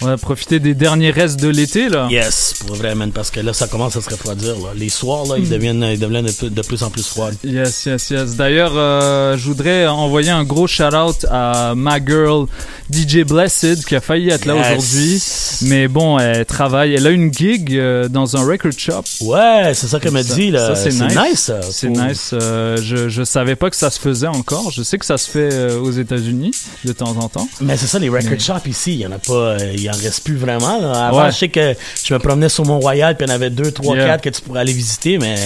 [0.00, 2.08] On va profiter des derniers restes de l'été, là.
[2.10, 4.54] Yes, pour vrai, man, parce que là, ça commence à se refroidir.
[4.54, 4.70] Là.
[4.74, 5.50] Les soirs, là, ils Hmm.
[5.50, 7.30] deviennent, ils deviennent de, de plus en plus froids.
[7.44, 8.36] Yes, yes, yes.
[8.36, 12.46] D'ailleurs, euh, je voudrais envoyer un gros shout-out à ma girl
[12.90, 14.66] DJ Blessed qui a failli être là Yes.
[14.78, 15.22] aujourd'hui.
[15.62, 16.94] Mais bon, elle travaille.
[16.94, 19.02] Elle a une gig euh, dans un record shop.
[19.20, 20.50] Ouais, c'est ça qu'elle m'a dit.
[20.50, 20.74] Là.
[20.74, 21.50] Ça, c'est nice.
[21.70, 22.30] C'est nice.
[22.32, 24.70] Euh, je, je savais pas que ça se faisait encore.
[24.70, 26.52] Je sais que ça se fait aux États-Unis
[26.84, 27.48] de temps en temps.
[27.60, 29.94] Mais c'est ça, les record Mais- shops ici, il y en a pas, il en
[29.96, 30.80] reste plus vraiment.
[30.80, 31.06] Là.
[31.08, 31.32] Avant, Ouais.
[31.32, 33.96] je sais que je me promenais sur Mont-Royal, puis il y en avait deux, trois,
[33.96, 34.06] Yeah.
[34.06, 35.36] quatre que tu pourrais aller visiter, mais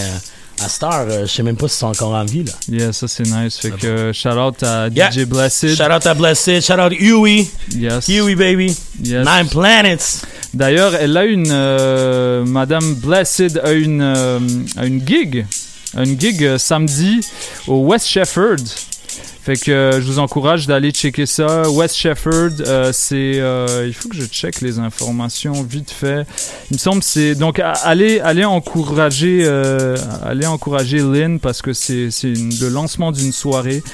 [0.61, 2.45] à heure, euh, je sais même pas si sont encore en vie.
[2.45, 2.53] Là.
[2.69, 3.59] Yeah, ça c'est nice.
[3.59, 5.11] Fait que euh, shout out à Yeah.
[5.11, 5.75] DJ Blessed.
[5.77, 7.47] Shout out à Blessed, shout out Huey.
[7.75, 8.07] Yes.
[8.09, 8.77] Huey, baby.
[9.03, 9.27] Yes.
[9.27, 10.23] Nine Planets.
[10.55, 11.51] D'ailleurs, elle a une.
[11.51, 14.39] euh, Madame Blessed a une, euh,
[14.77, 15.47] a une gig.
[15.97, 17.21] Une gig euh, samedi
[17.67, 18.57] au West Shefford.
[19.47, 21.71] Fait que euh, je vous encourage d'aller checker ça.
[21.71, 23.39] West Shefford, euh, c'est.
[23.39, 26.27] euh, il faut que je check les informations vite fait.
[26.73, 27.37] Il me semble c'est.
[27.37, 29.47] Donc, allez, allez encourager,
[30.25, 33.85] allez encourager Lynn parce que c'est le lancement d'une soirée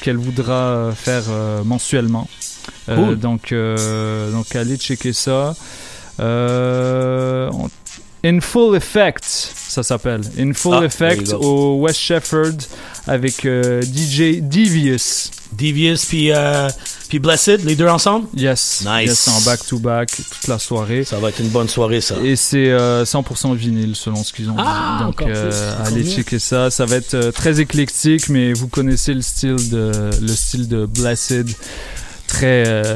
[0.00, 1.24] qu'elle voudra faire
[1.64, 2.28] mensuellement.
[2.86, 3.18] Cool.
[3.18, 5.56] donc, donc, allez checker ça.
[6.20, 7.68] On-
[8.24, 10.20] In Full Effect, ça s'appelle.
[10.38, 12.52] In Full Ah, Effect au West Shefford
[13.08, 15.30] avec euh, DJ Devious.
[15.58, 16.68] Devious, puis, euh,
[17.08, 18.26] puis Blessed, les deux ensemble?
[18.34, 18.84] Yes.
[18.86, 19.08] Nice.
[19.08, 21.04] Yes, en back-to-back toute la soirée.
[21.04, 22.14] Ça va être une bonne soirée, ça.
[22.22, 25.04] Et c'est euh, 100% vinyle selon ce qu'ils ont Ah, dit.
[25.04, 26.70] Donc euh, allez checker ça.
[26.70, 30.86] Ça va être euh, très éclectique, mais vous connaissez le style de le style de
[30.86, 31.48] Blessed.
[32.32, 32.94] Très euh,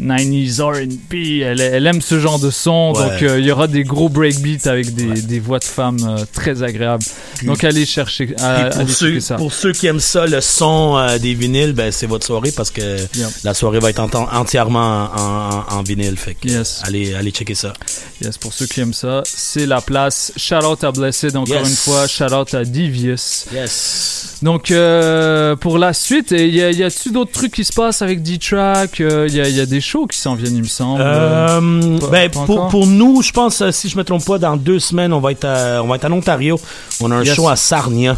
[0.00, 1.14] 90s R&B.
[1.42, 2.94] Elle, elle aime ce genre de son.
[2.96, 3.02] Ouais.
[3.02, 6.24] Donc euh, il y aura des gros breakbeats avec des, des voix de femmes euh,
[6.32, 7.04] très agréables.
[7.36, 8.34] Puis- donc allez chercher.
[8.38, 9.36] à- pour, allez ceux, ça.
[9.36, 12.70] pour ceux qui aiment ça, le son euh, des vinyles, ben, c'est votre soirée parce
[12.70, 12.96] que
[13.44, 16.16] la soirée va être entièrement en, en- en vinyle.
[16.16, 16.48] Fait que,
[16.86, 17.74] allez, allez checker ça.
[18.22, 20.32] Yes, pour ceux qui aiment ça, c'est la place.
[20.36, 21.68] Shout out à Blessed encore Yes.
[21.68, 22.06] une fois.
[22.06, 23.44] Shout out à Devious.
[23.52, 24.38] Yes.
[24.42, 28.77] Donc euh, pour la suite, y a-tu d'autres trucs qui se passent avec D-Track?
[28.98, 31.00] Il y, a, y a des shows qui s'en viennent, il me semble.
[31.04, 34.56] Euh, Pas- ben, pas pour, nous, je pense, euh, si je me trompe pas, dans
[34.56, 36.60] deux semaines, on va être, à- on va être en Ontario.
[37.00, 37.34] On a un Yes.
[37.34, 38.16] show à Sarnia.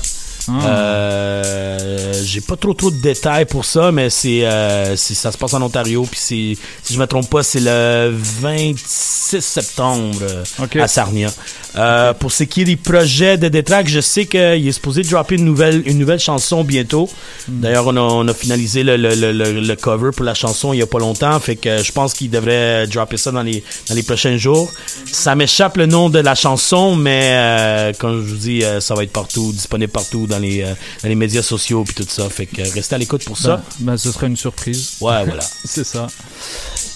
[0.49, 0.67] Ah.
[0.67, 5.55] Euh, j'ai pas trop trop de détails pour ça, mais c'est, euh, ça se passe
[5.55, 6.07] en Ontario.
[6.11, 6.59] Puis si
[6.91, 10.45] je me trompe pas, c'est le 26 septembre euh,
[10.83, 11.31] à Sarnia.
[11.77, 15.37] Euh, Pour ce qui est des projets de Détrac, je sais qu'il est supposé dropper
[15.37, 17.09] une nouvelle, une nouvelle chanson bientôt.
[17.49, 20.79] D'ailleurs, on a, on a finalisé le, le, le, le- cover pour la chanson il
[20.79, 21.39] y a pas longtemps.
[21.41, 24.71] Fait que je pense qu'il devrait dropper ça dans les, dans les prochains jours.
[25.11, 29.13] Ça m'échappe le nom de la chanson, mais comme je vous dis, ça va être
[29.13, 30.73] partout, disponible partout dans les, euh,
[31.03, 32.29] dans les médias sociaux puis tout ça.
[32.31, 33.63] Fait que restez à l'écoute pour ça.
[33.81, 34.93] Ben, ben, ce serait une surprise.
[35.01, 35.43] Ouais, voilà.
[35.65, 36.07] c'est ça.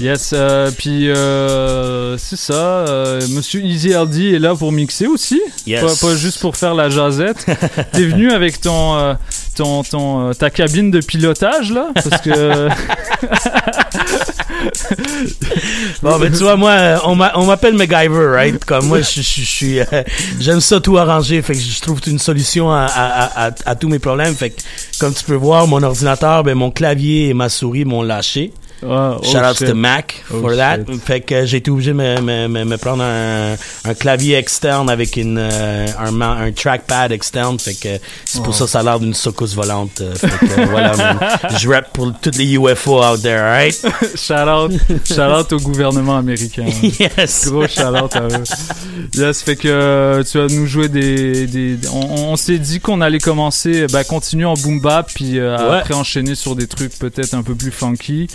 [0.00, 2.54] Yes, euh, puis euh, c'est ça.
[2.54, 5.40] euh, Monsieur Easy LD est là pour mixer aussi.
[5.66, 5.80] Yes.
[5.82, 7.46] Pas, pas juste pour faire la jasette.
[7.92, 9.14] T'es venu avec ton, euh,
[9.54, 12.68] ton, ton, euh, ta cabine de pilotage là, parce que.
[16.02, 18.64] Bon, ben tu vois, moi, euh, on m'a- on m'appelle MacGyver, right?
[18.64, 19.84] Comme moi, je suis, euh,
[20.40, 22.86] j'aime ça tout arranger, fait que je trouve une solution à,
[23.64, 24.34] à tous mes problèmes.
[24.34, 24.60] Fait que,
[24.98, 28.52] comme tu peux voir, mon ordinateur, ben mon clavier et ma souris m'ont lâché.
[28.88, 30.78] Ah, oh Shout out to Mac Oh for that.
[30.86, 31.00] shit.
[31.04, 33.54] Fait que j'ai été obligé de me, me, me, me prendre un,
[33.84, 37.58] un clavier externe avec une, euh, un, trackpad externe.
[37.58, 37.88] Fait que
[38.24, 38.52] c'est pour Oh.
[38.52, 40.00] ça que ça a l'air d'une secousse volante.
[40.00, 41.18] euh, Fait que voilà, man.
[41.58, 43.74] Je rap pour toutes les UFO out there, alright?
[44.16, 44.72] shout out,
[45.06, 46.66] shout out au gouvernement américain.
[47.00, 47.48] Yes.
[47.48, 48.44] Gros shout out à eux.
[49.14, 51.46] Yes, fait que euh, tu vas nous jouer des.
[51.46, 55.56] des on on s'est dit qu'on allait commencer, bah, continuer en boom bap, puis euh,
[55.56, 55.78] Ouais.
[55.78, 58.26] après enchaîner sur des trucs peut-être un peu plus funky.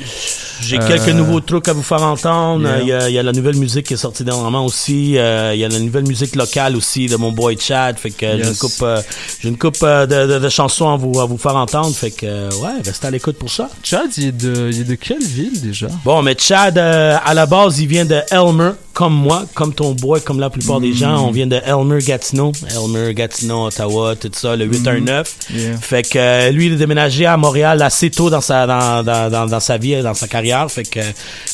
[0.62, 2.68] J'ai Euh, quelques nouveaux trucs à vous faire entendre.
[2.68, 2.80] yeah.
[2.82, 5.18] Il y, a, il y a la nouvelle musique qui est sortie dernièrement aussi.
[5.18, 7.98] Euh, il y a la nouvelle musique locale aussi de mon boy Chad.
[7.98, 9.02] Fait que euh, j'ai une coupe, euh,
[9.42, 11.94] j'ai une coupe euh, de, de- de chansons à vous, à vous faire entendre.
[11.96, 13.70] Fait que euh, ouais, restez à l'écoute pour ça.
[13.84, 15.88] Chad, il est de, il est de quelle ville déjà?
[16.06, 19.94] Bon, mais Chad, euh, à la base, il vient de Elmer, comme moi, comme ton
[19.94, 21.26] boy, comme la plupart des gens.
[21.26, 22.52] On vient de Elmer, Gatineau.
[22.70, 25.36] Elmer, Gatineau, Ottawa, tout ça, le 819.
[25.56, 25.78] Yeah.
[25.78, 29.32] Fait que euh, lui, il est déménagé à Montréal assez tôt dans sa dans, dans,
[29.32, 30.70] dans, dans sa vie, dans sa carrière.
[30.70, 31.04] Fait que euh,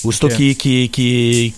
[0.03, 1.53] aussitôt qui, qui, qui,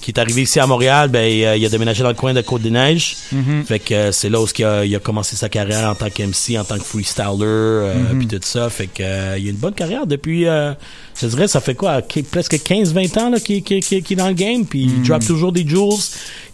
[0.00, 2.32] qui est arrivé ici à Montréal, ben il, a- il a déménagé dans le coin
[2.32, 3.16] de Côte-des-Neiges.
[3.30, 3.64] Mhm.
[3.66, 6.08] Fait que euh, c'est là où il a, il a commencé sa carrière en tant
[6.08, 8.18] qu'MC, en tant que freestyler, euh, Mhm.
[8.20, 8.70] puis tout ça.
[8.70, 10.72] Fait que euh, il a une bonne carrière depuis, euh,
[11.20, 12.00] je dirais, ça fait quoi,
[12.30, 15.52] presque 15-20 ans là, qu'il qu'il- qu'il est dans le game, puis il drop toujours
[15.52, 15.98] des jewels.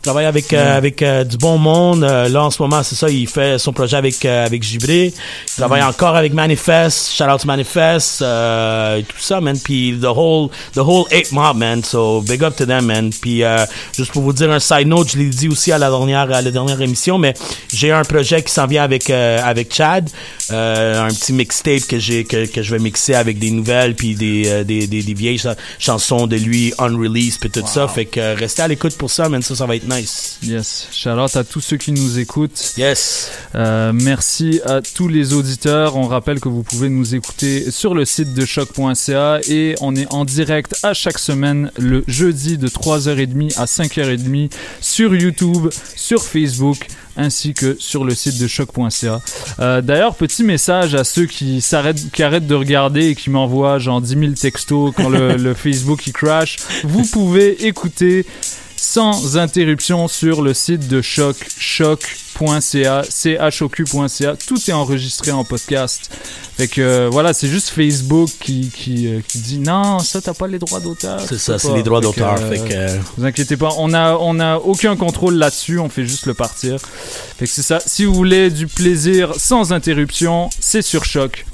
[0.00, 2.04] Il travaille avec euh, avec euh, du bon monde.
[2.04, 5.12] Euh, là en ce moment, c'est ça, il fait son projet avec euh, avec Gibré.
[5.12, 7.12] Il travaille encore avec Manifest.
[7.12, 8.22] Shout out to Manifest.
[8.22, 9.58] Euh, et tout ça, man.
[9.62, 11.84] Puis the whole the whole eight mob, man.
[11.84, 13.10] So big up to them, man.
[13.10, 15.90] Puis euh, juste pour vous dire un side note, je l'ai dit aussi à la
[15.90, 17.34] dernière à la dernière émission, mais
[17.70, 20.08] j'ai un projet qui s'en vient avec euh, avec Chad,
[20.50, 24.14] euh, un petit mixtape que j'ai que, que je vais mixer avec des nouvelles puis
[24.14, 27.86] des euh, des, des, des vieilles cha- chansons de lui unreleased puis tout ça.
[27.86, 29.42] Fait que restez à l'écoute pour ça, man.
[29.42, 30.38] Ça, ça va être nice.
[30.42, 30.88] Yes.
[30.92, 32.74] Shout out à tous ceux qui nous écoutent.
[32.76, 33.30] Yes.
[33.54, 35.96] Euh, merci à tous les auditeurs.
[35.96, 40.12] On rappelle que vous pouvez nous écouter sur le site de choc.ca et on est
[40.12, 46.86] en direct à chaque semaine le jeudi de 3h30 à 5h30 sur YouTube, sur Facebook
[47.16, 49.20] ainsi que sur le site de choc.ca.
[49.58, 53.78] Euh, D'ailleurs, petit message à ceux qui s'arrêtent, qui arrêtent de regarder et qui m'envoient
[53.78, 56.56] genre 10 000 textos quand le, le Facebook il crash.
[56.84, 58.24] Vous pouvez écouter
[58.80, 63.02] sans interruption sur le site de Choc, choc.ca,
[63.50, 64.36] choq.ca.
[64.46, 66.10] Tout est enregistré en podcast.
[66.56, 70.32] Fait que euh, voilà, c'est juste Facebook qui, qui, euh, qui dit non, ça t'as
[70.32, 71.20] pas les droits d'auteur.
[71.20, 72.36] C'est ça, c'est les droits d'auteur.
[72.36, 76.24] que, euh, vous inquiétez pas, on a, on a aucun contrôle là-dessus, on fait juste
[76.24, 76.78] le partir.
[76.80, 77.80] Fait que c'est ça.
[77.84, 81.44] Si vous voulez du plaisir sans interruption, c'est sur Choc.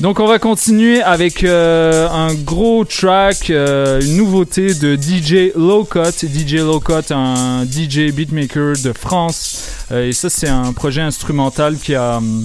[0.00, 6.12] Donc on va continuer avec euh, un gros track, euh, une nouveauté de DJ Lowcut.
[6.22, 9.68] DJ Lowcut, un DJ beatmaker de France.
[9.90, 12.44] Euh, et ça c'est un projet instrumental qui a hum,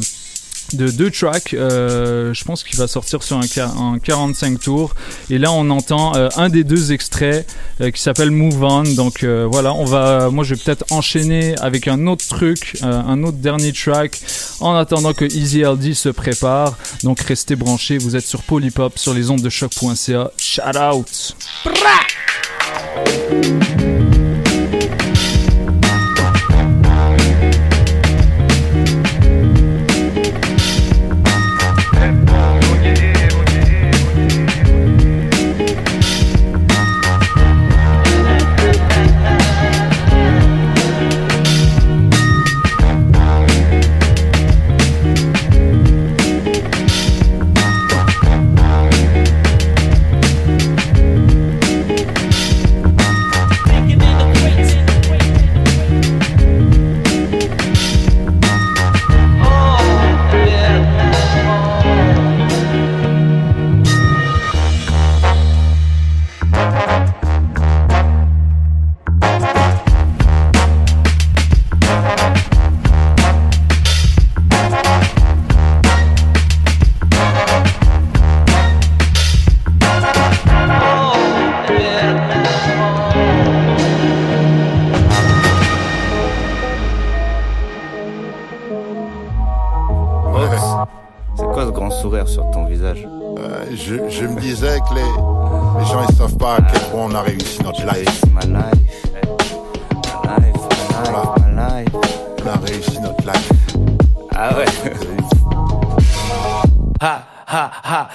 [0.73, 1.53] de deux tracks.
[1.53, 4.93] Euh, je pense qu'il va sortir sur un, qua- un 45 tours.
[5.29, 7.47] Et là, on entend euh, un des deux extraits
[7.81, 8.83] euh, qui s'appelle Move On.
[8.83, 10.29] Donc voilà, on va.
[10.29, 14.19] Moi, je vais peut-être enchaîner avec un autre truc, un autre dernier track,
[14.59, 16.77] en attendant que Easy LD se prépare.
[17.03, 17.97] Donc restez branchés.
[17.97, 20.31] Vous êtes sur Polypop, sur les ondes de choc.ca.
[20.37, 21.35] Shout out.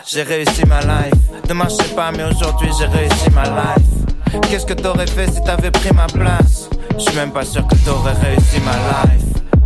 [0.06, 1.14] J'ai réussi ma life.
[1.48, 4.42] Demain je sais pas, mais aujourd'hui j'ai réussi ma life.
[4.50, 6.68] Qu'est-ce que t'aurais fait si t'avais pris ma place?
[6.94, 9.22] Je suis même pas sûr que t'aurais réussi ma life.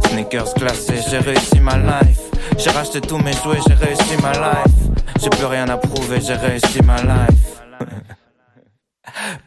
[0.09, 2.21] Sneakers glacés, j'ai réussi ma life.
[2.59, 4.75] J'ai racheté tous mes jouets, j'ai réussi ma life.
[5.21, 8.16] J'ai plus rien à prouver, j'ai réussi ma life.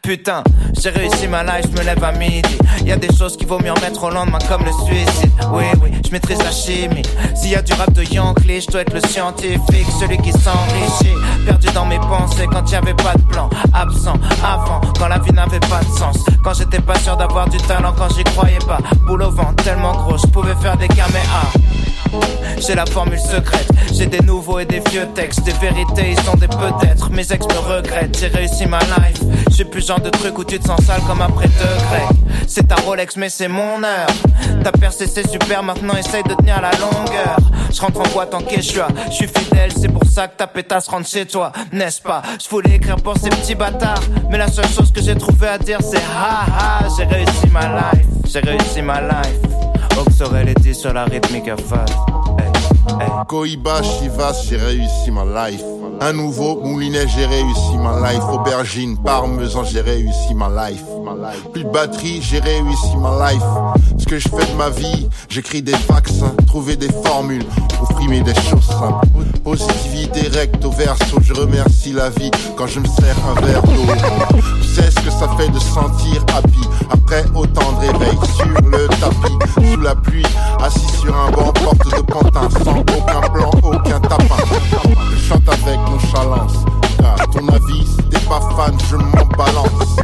[0.01, 0.43] Putain,
[0.81, 2.57] j'ai réussi ma life, je me lève à midi.
[2.83, 5.31] Y a des choses qu'il vaut mieux en mettre au lendemain comme le suicide.
[5.51, 7.03] Oui, oui, je maîtrise la chimie.
[7.35, 11.15] S'il y a du rap de Yankee, je dois être le scientifique, celui qui s'enrichit.
[11.45, 13.49] Perdu dans mes pensées quand y avait pas de plan.
[13.73, 16.17] Absent avant, quand la vie n'avait pas de sens.
[16.43, 18.79] Quand j'étais pas sûr d'avoir du talent, quand j'y croyais pas.
[19.05, 21.51] Boule au vent tellement gros, je pouvais faire des caméas.
[22.57, 25.43] J'ai la formule secrète, j'ai des nouveaux et des vieux textes.
[25.43, 27.09] Des vérités, ils sont des peut-être.
[27.11, 29.21] Mes ex me regrettent, j'ai réussi ma life.
[29.51, 32.19] J'ai plus genre de truc où tu te sens sale comme après deux grecs.
[32.47, 34.07] C'est ta Rolex, mais c'est mon heure.
[34.63, 37.37] Ta percé, c'est super, maintenant essaye de tenir la longueur.
[37.71, 40.87] Je rentre en boîte en quechua, je suis fidèle, c'est pour ça que ta pétasse
[40.87, 42.23] rentre chez toi, n'est-ce pas?
[42.43, 44.01] Je voulais écrire pour ces petits bâtards,
[44.31, 47.67] mais la seule chose que j'ai trouvé à dire c'est ha ha, j'ai réussi ma
[47.67, 49.37] life, j'ai réussi ma life.
[49.97, 51.91] Oxorel était sur la rythmique à face.
[53.27, 55.63] Koiba, Chivas, j'ai réussi ma life.
[56.01, 58.23] Un nouveau moulinet, j'ai réussi ma life.
[58.31, 60.83] Aubergine, parmesan, j'ai réussi ma life.
[61.53, 63.43] Plus de batterie, j'ai réussi ma life.
[63.97, 67.45] Ce que je fais de ma vie, j'écris des vaccins, trouver des formules
[67.77, 69.07] pour primer des choses simples.
[69.43, 73.93] Positivité recto verso, je remercie la vie quand je me sers un verre d'eau.
[74.61, 78.87] Tu sais ce que ça fait de sentir happy après autant de réveils sur le
[78.87, 80.25] tapis, sous la pluie,
[80.63, 84.35] assis sur un banc, porte de pantin, sans aucun plan, aucun tapin.
[85.11, 86.53] Je chante avec nonchalance,
[86.99, 89.95] car ton avis, t'es pas fan, je m'en balance.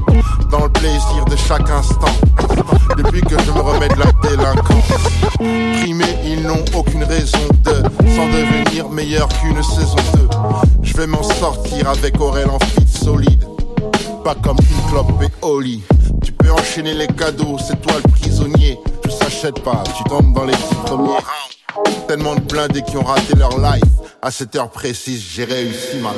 [0.52, 2.14] Dans le plaisir de chaque instant,
[2.98, 4.86] depuis que je me remets de la délinquance.
[5.82, 7.84] Primés, ils n'ont aucune raison de
[8.16, 10.30] s'en devenir meilleur qu'une saison 2.
[10.84, 13.46] Je vais m'en sortir avec Aurel en fit solide.
[14.24, 15.84] Pas comme une clope et Oli.
[16.24, 18.80] Tu peux enchaîner les cadeaux, c'est toi le prisonnier.
[19.04, 21.18] Je s'achète pas, tu tombes dans les petits premiers.
[22.08, 23.84] Tellement de blindés qui ont raté leur life.
[24.22, 26.12] À cette heure précise, j'ai réussi ma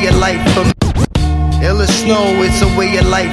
[0.04, 1.66] way of life for me.
[1.66, 3.32] Illa snow, it's a way of life.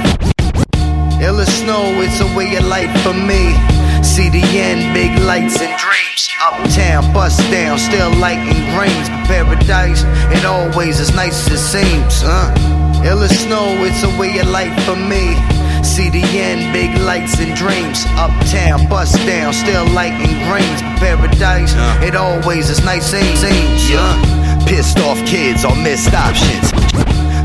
[1.21, 3.53] Illa snow, it's a way of life for me.
[4.01, 6.29] CDN, big lights and dreams.
[6.41, 8.61] Uptown, bust down, still lighting.
[8.75, 8.87] But
[9.27, 13.03] paradise, it always as nice as it seems, huh?
[13.03, 15.35] Illa snow, it's a way of life for me.
[15.83, 18.05] CDN, big lights and dreams.
[18.15, 20.81] Uptown, bust down, still lighting greens.
[20.81, 24.50] But paradise, it always as nice as it seems, huh?
[24.67, 26.71] Pissed off kids on missed options.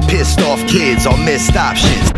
[0.09, 2.13] Pissed off kids on missed options.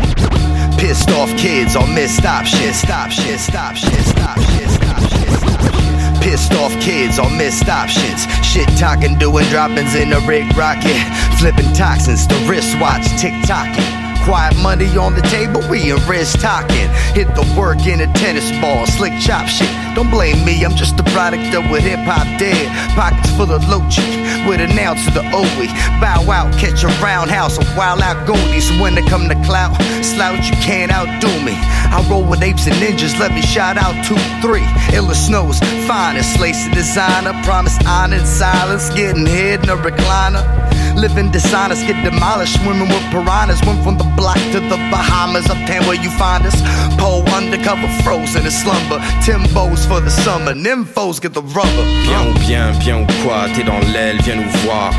[0.77, 2.75] Pissed off kids on missed options.
[2.77, 6.21] Stop shit, stop shit, stop shit, stop shit.
[6.21, 8.25] Pissed off kids on missed options.
[8.45, 10.97] Shit talking, doing droppings in a rig rocket.
[11.39, 13.98] Flipping toxins, the wristwatch, tick tocking.
[14.25, 16.89] Quiet money on the table, we in wrist talking.
[17.13, 19.69] Hit the work in a tennis ball, slick chop shit.
[19.95, 22.67] Don't blame me, I'm just a product of what hip hop did.
[22.95, 24.13] Pockets full of low cheek,
[24.47, 25.67] with an ounce of the OE.
[25.99, 28.69] Bow out, catch a roundhouse, a wild out goldies.
[28.69, 31.53] So when they come to clout, slouch, you can't outdo me.
[31.55, 34.67] I roll with apes and ninjas, let me shout out two, three.
[34.95, 40.68] Illa Snow's finest, lacy designer, Promise honor silence, getting hid in a recliner.
[40.99, 43.63] Living dishonest, get demolished, swimming with piranhas.
[43.65, 46.59] Went from the block to the Bahamas, uptown where you find us.
[46.99, 48.99] Pole undercover, frozen in slumber.
[49.23, 51.85] Timbos for the summer, nymphos get the rubber.
[52.03, 54.93] Bien ou bien, bien ou quoi, t'es dans l'aile, viens nous voir.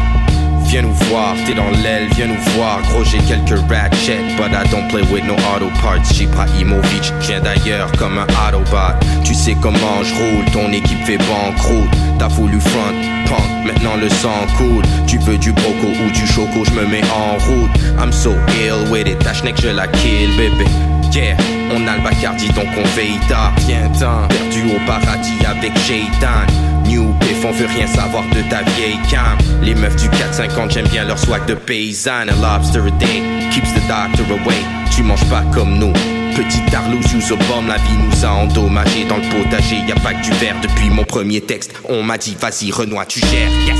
[0.70, 2.80] Viens nous voir, t'es dans l'aile, viens nous voir.
[2.82, 6.04] Gros, j'ai quelques ratchets, but I don't play with no auto parts.
[6.14, 8.94] J'ai pas Imovic, je viens d'ailleurs comme un Autobot.
[9.24, 11.90] Tu sais comment je roule, ton équipe fait banqueroute.
[12.20, 12.94] T'as voulu front,
[13.26, 14.84] punk, maintenant le sang coule.
[15.08, 17.70] Tu veux du broco ou du choco, je me mets en route.
[17.98, 18.30] I'm so
[18.62, 20.66] ill with it, ta schneck, je la kill, bébé.
[21.12, 23.52] On a le Bacardi donc on veille tard.
[23.66, 26.46] Viens-t'en, perdu au paradis avec Shaitan.
[26.86, 29.36] New Biff, on veut rien savoir de ta vieille cam.
[29.60, 32.28] Les meufs du 450, j'aime bien leur swag de paysanne.
[32.28, 34.62] A lobster a day keeps the doctor away.
[34.94, 35.92] Tu manges pas comme nous.
[36.36, 39.78] Petit Tarlou sous bombe, la vie nous a endommagés dans le potager.
[39.88, 41.74] Y a pas que du verre depuis mon premier texte.
[41.88, 43.78] On m'a dit, vas-y, Renoir, tu gères, yes.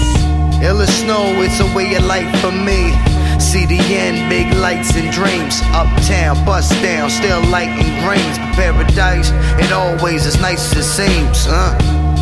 [0.60, 2.92] Illa snow, it's a way of life for me.
[3.40, 5.62] CDN, big lights and dreams.
[5.72, 8.36] Uptown, bust down, still lighting greens.
[8.38, 11.72] But paradise, it always as nice as it seems, huh?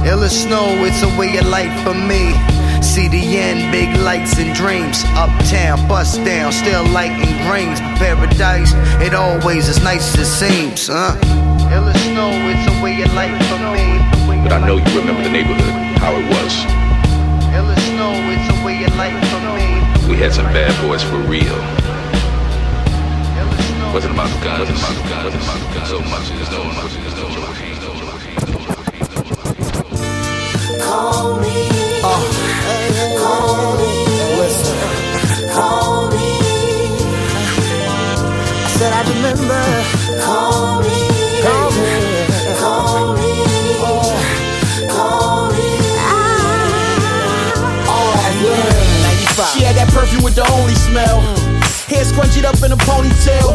[0.07, 2.33] Illa snow, it's a way of life for me.
[2.81, 5.03] CDN, big lights and dreams.
[5.19, 7.81] Uptown, bust down, still lighting greens.
[7.81, 11.19] But paradise, it always as nice as it seems, huh?
[11.75, 13.99] Illa snow, it's a way of life for me.
[14.45, 16.55] but I know you remember the neighborhood, how it was.
[17.59, 19.38] Ill as snow, it's a way of life for me.
[20.09, 21.55] We had some bad boys for real.
[23.93, 26.51] Wasn't about the guns, wasn't about the guns, wasn't about the guns so much as
[26.51, 27.29] no much as no
[30.83, 31.57] Call me.
[33.21, 33.93] Call me.
[34.41, 34.79] Listen.
[35.53, 36.29] Call me.
[38.65, 39.63] I said I remember.
[40.25, 40.98] Call me.
[49.99, 51.19] Perfume with the only smell.
[51.91, 53.51] Hair scrunchied up in a ponytail.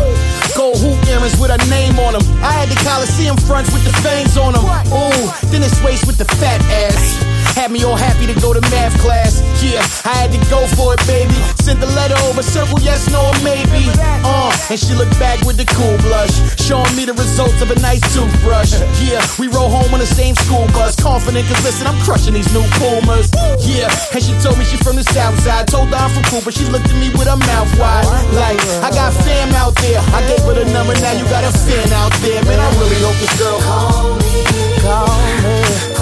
[0.58, 2.24] Gold hoop earrings with her name on them.
[2.44, 4.66] I had the Coliseum fronts with the fangs on them.
[4.92, 7.43] Ooh, then it's waist with the fat ass.
[7.54, 9.40] Had me all happy to go to math class.
[9.62, 11.38] Yeah, I had to go for it, baby.
[11.62, 13.88] Sent the letter over, circle yes, no, or maybe.
[14.26, 17.78] Uh, and she looked back with the cool blush, showing me the results of a
[17.80, 18.74] nice toothbrush.
[19.00, 22.52] Yeah, we rode home on the same school bus, confident, cause listen, I'm crushing these
[22.52, 23.32] new Pumas.
[23.64, 25.70] Yeah, and she told me she from the south side.
[25.70, 28.04] Told her I'm from Cuba, she looked at me with her mouth wide.
[28.34, 30.02] Like, I got fam out there.
[30.12, 32.44] I gave her the number, now you got a fan out there.
[32.44, 34.44] Man, I really hope this girl call me.
[34.82, 35.08] Call
[35.46, 35.93] me.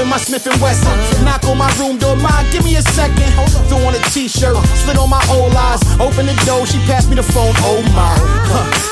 [0.00, 0.96] I'm my Smith and Wesson.
[1.24, 3.28] Knock on my room door, mind, give me a second.
[3.68, 5.84] Throw on a t-shirt, slid on my old eyes.
[6.00, 7.52] Open the door, she passed me the phone.
[7.60, 8.16] Oh my.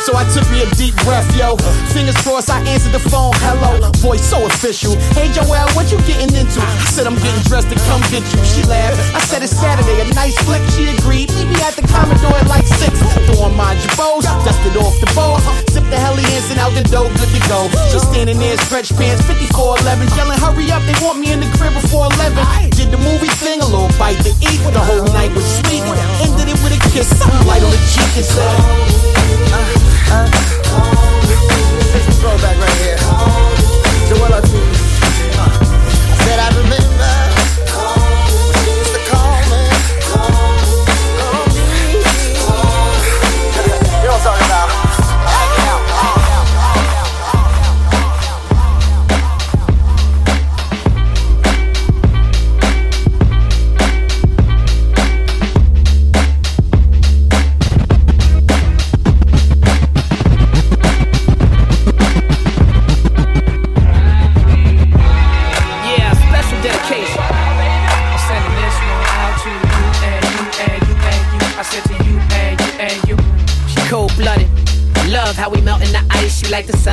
[0.04, 1.56] So I took me a deep breath, yo.
[1.96, 3.32] Fingers crossed, I answered the phone.
[3.40, 5.00] Hello, voice so official.
[5.16, 6.60] Hey Joelle, what you getting into?
[6.60, 8.40] I said I'm getting dressed to come get you.
[8.44, 9.00] She laughed.
[9.16, 10.60] I said it's Saturday, a nice flick.
[10.76, 11.32] She agreed.
[11.32, 13.00] Meet me at the Commodore at like six.
[13.24, 15.40] Throw on my jabos, dusted off the bows.
[15.72, 17.68] Sip the Helly Hansen out the door, good to go.
[17.88, 22.06] She standing there, stretch pants, 5411, yelling, hurry up, want me in the crib before
[22.06, 22.70] 11.
[22.70, 24.60] Did the movie thing, a little bite to eat.
[24.72, 25.82] The whole night was sweet.
[26.22, 27.10] Ended it with a kiss,
[27.46, 28.54] light on the cheek and said,
[32.20, 32.98] Throwback right here.
[34.08, 34.77] Joel Ortiz.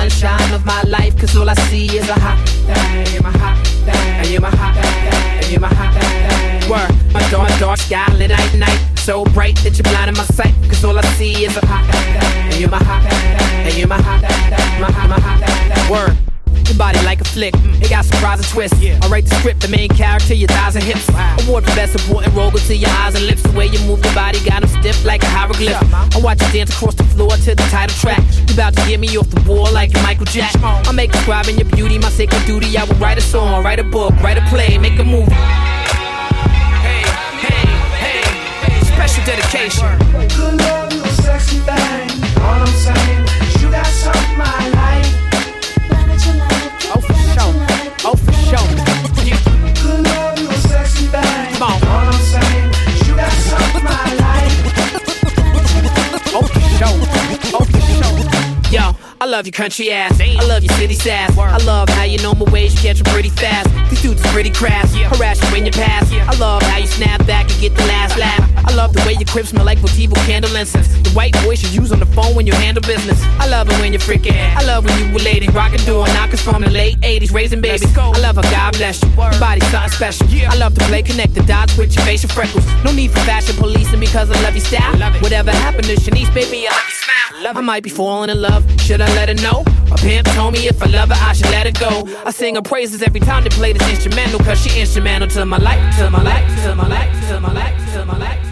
[0.10, 1.18] Sunshine of my life.
[1.20, 2.38] Cause all I see is a hot
[2.68, 3.14] thing.
[3.14, 3.96] You're my hot thing.
[4.20, 5.44] And you're my hot thing.
[5.44, 6.70] And you're my hot thing.
[6.70, 6.92] Word.
[7.14, 8.80] My dark, dark sky lit at night.
[8.98, 10.54] So bright that you're blinding my sight.
[10.70, 11.75] Cause all I see is a hot
[17.36, 18.76] flick, it got surprise and twist.
[18.80, 21.06] I write the script, the main character, your thighs and hips.
[21.44, 23.44] Award for best supporting role, go to your eyes and lips.
[23.44, 25.84] The way you move your body got them stiff like a hieroglyph.
[26.16, 28.24] I watch you dance across the floor to the title track.
[28.48, 30.56] You about to get me off the wall like Michael Jack.
[30.64, 32.78] I make describing your beauty my sacred duty.
[32.78, 35.32] I will write a song, write a book, write a play, make a movie.
[36.88, 37.04] Hey,
[37.44, 37.68] hey,
[38.00, 38.24] hey,
[38.96, 39.84] special dedication.
[40.40, 42.08] Good love, you a sexy thing.
[42.40, 45.25] All I'm saying is you got something I like.
[59.36, 60.18] Love your country ass.
[60.22, 61.38] I love your city sass.
[61.38, 63.68] I love how you know my ways, you catch catch 'em pretty fast.
[63.90, 64.96] These dudes are pretty crass.
[64.96, 66.10] Harass you when you pass.
[66.10, 68.44] I love how you snap back and get the last laugh.
[68.66, 70.88] I love the way your crib smell like Motivo candle incense.
[70.88, 73.20] The white voice you use on the phone when you handle business.
[73.38, 74.38] I love it when you're freaking.
[74.56, 77.94] I love when you were lady, rockin' door knockers from the late 80s, raising babies.
[77.98, 79.10] I love how God bless you.
[79.10, 80.28] Your body's something special.
[80.28, 80.54] Yeah.
[80.54, 82.66] I love to play connect the dots with your facial freckles.
[82.86, 84.96] No need for fashion policing because I love your style.
[85.20, 87.15] Whatever happened to Shanice, baby, I love your
[87.52, 87.64] smile.
[87.64, 88.64] I might be falling in love.
[88.82, 89.64] Should I let her know?
[89.90, 92.08] My pimp told me if I love her, I should let her go.
[92.26, 95.58] I sing her praises every time they play this instrumental, cause she instrumental to my
[95.58, 98.18] life, to my life, to my life, to my life, to my life, to my
[98.18, 98.45] life,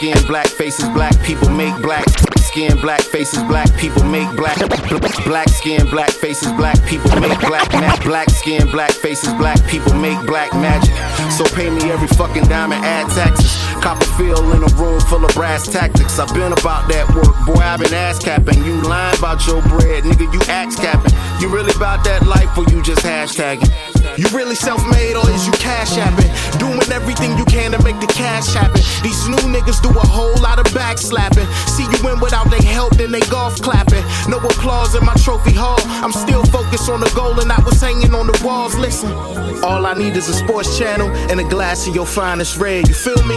[0.00, 2.06] skin, black faces, black people make black
[2.38, 4.56] skin, black faces, black people make black
[5.26, 9.92] black skin, black faces, black people make black ma- black skin, black faces, black people
[9.92, 10.94] make black magic.
[11.30, 13.52] So pay me every fucking dime and add taxes.
[13.82, 16.18] Cop a feel in a room full of brass tactics.
[16.18, 17.62] I've been about that work, boy.
[17.62, 18.64] I've been ass capping.
[18.64, 20.32] You lying about your bread, nigga.
[20.32, 21.12] You axe capping.
[21.40, 23.68] You really about that life, or you just hashtagging?
[24.20, 26.28] You really self-made, or is you cash apping?
[26.58, 28.82] Doing everything you can to make the cash happen.
[29.02, 31.48] These new niggas do a whole lot of backslapping.
[31.66, 34.04] See you win without they help, then they golf clapping.
[34.28, 35.80] No applause in my trophy hall.
[36.04, 38.74] I'm still focused on the goal and I was hanging on the walls.
[38.74, 39.10] Listen,
[39.64, 42.88] all I need is a sports channel and a glass of your finest red.
[42.88, 43.36] You feel me?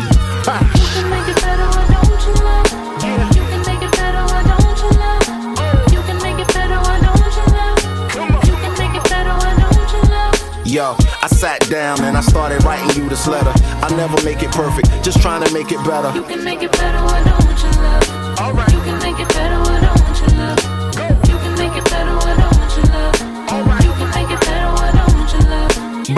[10.73, 13.53] Yo, I sat down and I started writing you this letter.
[13.85, 16.09] I never make it perfect, just trying to make it better.
[16.17, 18.39] You can make it better, why don't you love?
[18.39, 18.73] Alright.
[18.73, 19.72] You can make it better,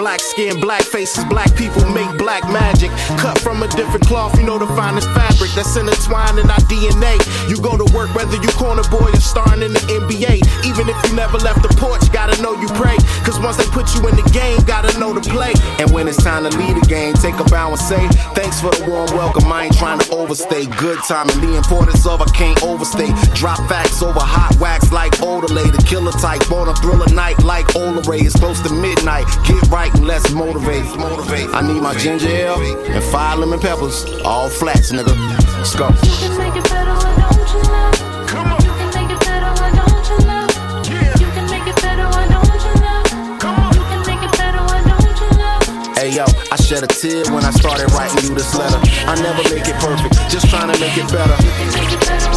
[0.06, 2.92] Black skin, black faces, black people make black magic.
[3.18, 7.18] Cut from a different cloth, you know the finest fabric that's intertwined in our DNA.
[7.50, 10.46] You go to work whether you corner boy or starring in the NBA.
[10.62, 12.96] Even if you never left the porch, gotta know you pray.
[13.26, 15.54] Cause once they put you in the game, gotta know to play.
[15.82, 18.06] And when it's time to lead the game, take a bow and say,
[18.38, 19.52] Thanks for the warm welcome.
[19.52, 20.68] I ain't trying to overstay.
[20.78, 23.16] Good time and the importance of I can't overstate.
[23.34, 25.66] Drop facts over hot wax like Odelay.
[25.74, 28.22] The killer type on a thriller night like Ola Ray.
[28.22, 29.26] It's close to midnight.
[29.50, 30.86] Get right let's motivate.
[30.98, 31.50] motivate.
[31.54, 34.06] I need my ginger ale and five lemon peppers.
[34.24, 35.16] All flats, nigga.
[35.58, 35.88] Let's go.
[35.88, 38.28] You can make it better, why don't you love?
[38.28, 38.62] Come on.
[38.64, 40.50] You can make it better, why don't you love?
[41.22, 43.40] You can make it better, why don't you love?
[43.40, 43.74] Come on.
[43.74, 45.98] You can make it better, why don't you love?
[45.98, 48.80] Hey yo, I shed a tear when I started writing you this letter.
[49.08, 52.35] I never make it perfect, just trying to make it better.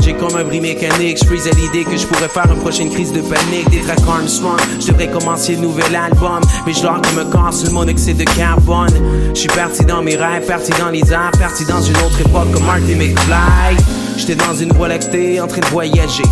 [0.00, 1.18] J'ai comme un bris mécanique.
[1.18, 3.68] Je à l'idée que je pourrais faire une prochaine crise de panique.
[3.70, 6.40] Des tracks Armstrong, je devrais commencer le nouvel album.
[6.66, 8.94] Mais je dors un corps sur le monoxyde de carbone.
[9.34, 12.50] Je suis parti dans mes rêves, parti dans les airs, parti dans une autre époque
[12.54, 13.76] comme Marty McFly.
[14.16, 16.24] J'étais dans une voie lactée en train de voyager.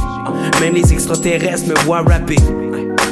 [0.61, 2.37] Même les extraterrestres me voient rapper.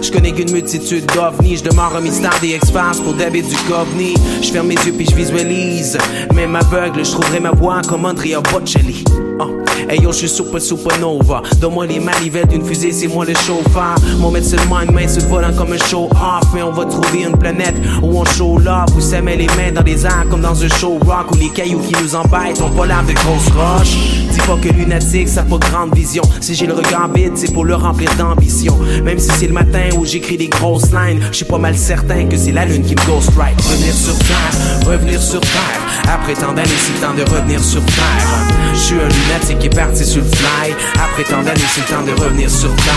[0.01, 4.15] Je connais qu'une multitude d'ovnis, je demeure un mystère des experts pour David du Covni.
[4.41, 5.99] Je ferme mes yeux puis je visualise.
[6.35, 9.05] Même aveugle, je trouverai ma voix comme Andrea Bocelli.
[9.43, 9.65] Oh.
[9.89, 11.43] Hey yo, je suis super supernova.
[11.61, 13.95] Donne-moi les manivelles d'une fusée, c'est moi le chauffeur.
[14.19, 16.45] Mon mettre le mind, main sur le volant comme un show off.
[16.53, 19.73] Mais on va trouver une planète où on show love, où ça met les mains
[19.75, 22.71] dans les airs comme dans un show rock, où les cailloux qui nous embêtent ont
[22.71, 23.97] pas l'air de grosses roches.
[24.31, 26.23] Dis pas que lunatique, ça pas grande vision.
[26.41, 28.77] Si j'ai le regard vide, c'est pour le remplir d'ambition.
[29.05, 32.27] Même si c'est le matin où j'écris des grosses lines, je suis pas mal certain
[32.27, 33.61] que c'est la lune qui me ghostwrite.
[33.63, 35.81] Revenir sur terre, revenir sur terre.
[36.13, 38.50] Après tant d'années, c'est temps de revenir sur terre.
[38.75, 40.75] Je suis un lunatique qui est parti sur le fly.
[40.95, 42.95] Après tant d'années, c'est le temps de revenir sur terre.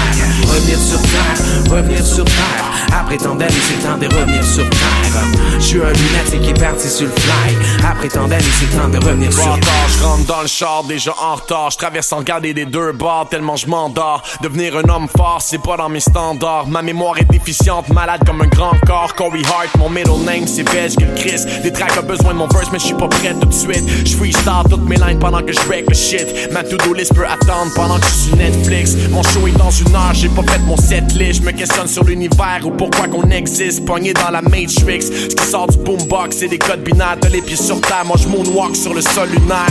[0.48, 2.74] Revenir sur terre, revenir sur terre.
[2.94, 5.24] Après tant d'années, c'est le temps de revenir sur terre.
[5.56, 7.56] Je suis un lunatique qui est parti sur le fly.
[7.90, 9.88] Après tant d'années, c'est le temps de revenir sur terre.
[9.88, 11.72] je rentre dans le char déjà en retard.
[11.72, 14.22] Je traverse sans regarder des deux bords tellement je m'endors.
[14.42, 16.68] Devenir un homme fort, c'est pas dans mes standards.
[16.68, 19.14] Ma mémoire est déficiente, malade comme un grand corps.
[19.16, 21.46] Corey Hart, mon middle name c'est Veg que le Chris.
[21.64, 23.84] Des tracks ont besoin de mon verse, mais je suis pas prêt tout de suite.
[24.06, 26.52] Je freestyle toutes mes lines pendant que je break le shit.
[26.52, 28.96] Ma to-do list peut attendre pendant que je suis Netflix.
[29.12, 31.42] Mon show est dans une heure, j'ai pas fait mon set list.
[31.42, 33.86] Je me questionne sur l'univers ou pourquoi qu'on existe.
[33.86, 35.02] Pogné dans la Matrix.
[35.02, 37.18] Ce qui sort du boombox, c'est des codes binaires.
[37.20, 39.68] T'as les pieds sur terre, moi je moonwalk sur le sol lunaire.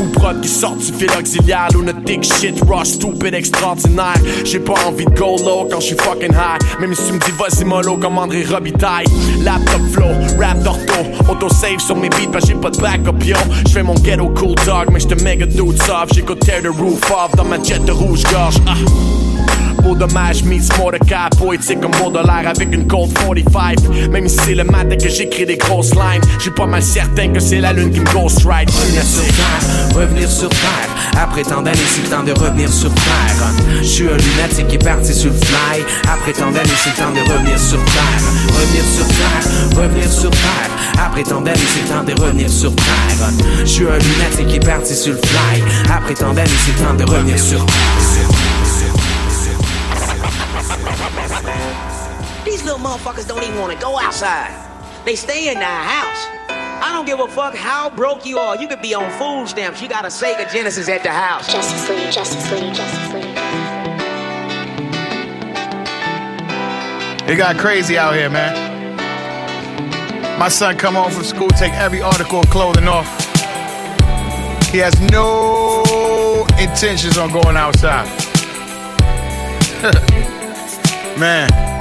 [0.00, 1.68] Fou prod qui sortent du fil auxiliaire.
[1.74, 4.20] Lunatic shit, rush, stupid, extraordinaire.
[4.44, 6.80] J'ai pas envie de go low quand je suis fucking high.
[6.80, 9.06] Même si tu me dis vas-y mollo comme André Robitaille.
[9.42, 13.36] Laptop flow, rap d'ortho, auto-save sur mes beats, parce j'ai pas de backup yo.
[13.68, 16.14] J'fais mon ghetto cool dog, mais j'te méga dude soft.
[16.14, 18.56] J'écoute Tear the Roof Off dans ma jet de rouge-gorge.
[18.66, 18.74] Ah.
[19.82, 24.10] Beau dommage, meets Mordecai, poétique comme Baudelaire avec une Colt 45.
[24.10, 27.40] Même si c'est le matin que j'écris des grosses lines, j'suis pas mal certain que
[27.40, 28.70] c'est la lune qui me ghost ride.
[28.70, 30.88] Revenir sur terre, revenir sur terre.
[31.16, 33.52] Après tant d'années, c'est le temps de revenir sur terre.
[33.80, 35.84] Je suis un lunatique qui est parti sur le fly.
[36.12, 38.22] Après tant d'années, c'est le temps de revenir sur terre.
[38.54, 40.70] Revenir sur terre, revenir sur terre.
[40.98, 43.30] Après tant d'années, c'est le temps de revenir sur terre.
[43.60, 45.62] Je suis un lunatique qui est parti sur le fly.
[45.90, 48.09] Après tant d'années, c'est le temps de revenir sur terre.
[52.80, 54.50] Motherfuckers don't even want to go outside.
[55.04, 56.26] They stay in their house.
[56.82, 58.56] I don't give a fuck how broke you are.
[58.56, 59.82] You could be on food stamps.
[59.82, 61.52] You got a Sega Genesis at the house.
[61.52, 63.24] Justice League, Justice League, Justice League.
[67.28, 68.70] It got crazy out here, man.
[70.38, 73.06] My son come home from school, take every article of clothing off.
[74.70, 78.08] He has no intentions on going outside.
[81.18, 81.79] man.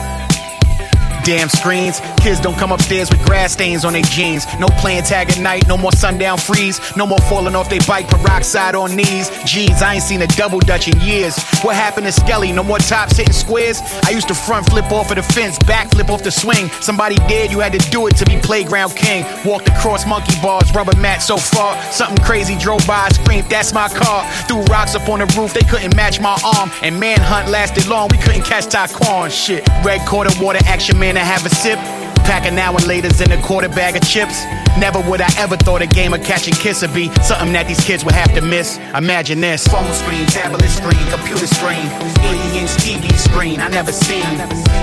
[1.29, 2.01] Damn screens.
[2.21, 4.47] Kids don't come upstairs with grass stains on their jeans.
[4.57, 6.81] No playing tag at night, no more sundown freeze.
[6.97, 9.29] No more falling off their bike, peroxide on knees.
[9.45, 11.37] Jeez, I ain't seen a double dutch in years.
[11.61, 12.51] What happened to Skelly?
[12.51, 13.79] No more tops hitting squares?
[14.07, 16.67] I used to front flip off of the fence, back flip off the swing.
[16.81, 19.23] Somebody did, you had to do it to be playground king.
[19.45, 21.79] Walked across monkey bars, rubber mat so far.
[21.91, 24.27] Something crazy drove by, screamed, that's my car.
[24.47, 26.71] Threw rocks up on the roof, they couldn't match my arm.
[26.81, 29.29] And manhunt lasted long, we couldn't catch Taquan.
[29.29, 31.77] Shit, red quarter water action man to have a sip.
[32.23, 34.45] Pack an hour later's in a quarter bag of chips.
[34.77, 37.67] Never would I ever thought a game of catch and kiss would be something that
[37.67, 38.77] these kids would have to miss.
[38.95, 41.83] Imagine this phone screen, tablet screen, computer screen,
[42.23, 43.59] 80 inch TV screen.
[43.59, 44.23] I never seen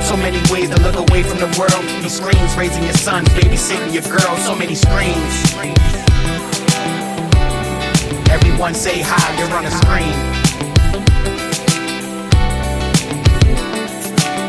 [0.05, 1.84] so many ways to look away from the world.
[2.03, 4.45] These screens raising your sons, babysitting your girls.
[4.45, 5.34] So many screens.
[8.28, 10.16] Everyone say hi, you're on a screen.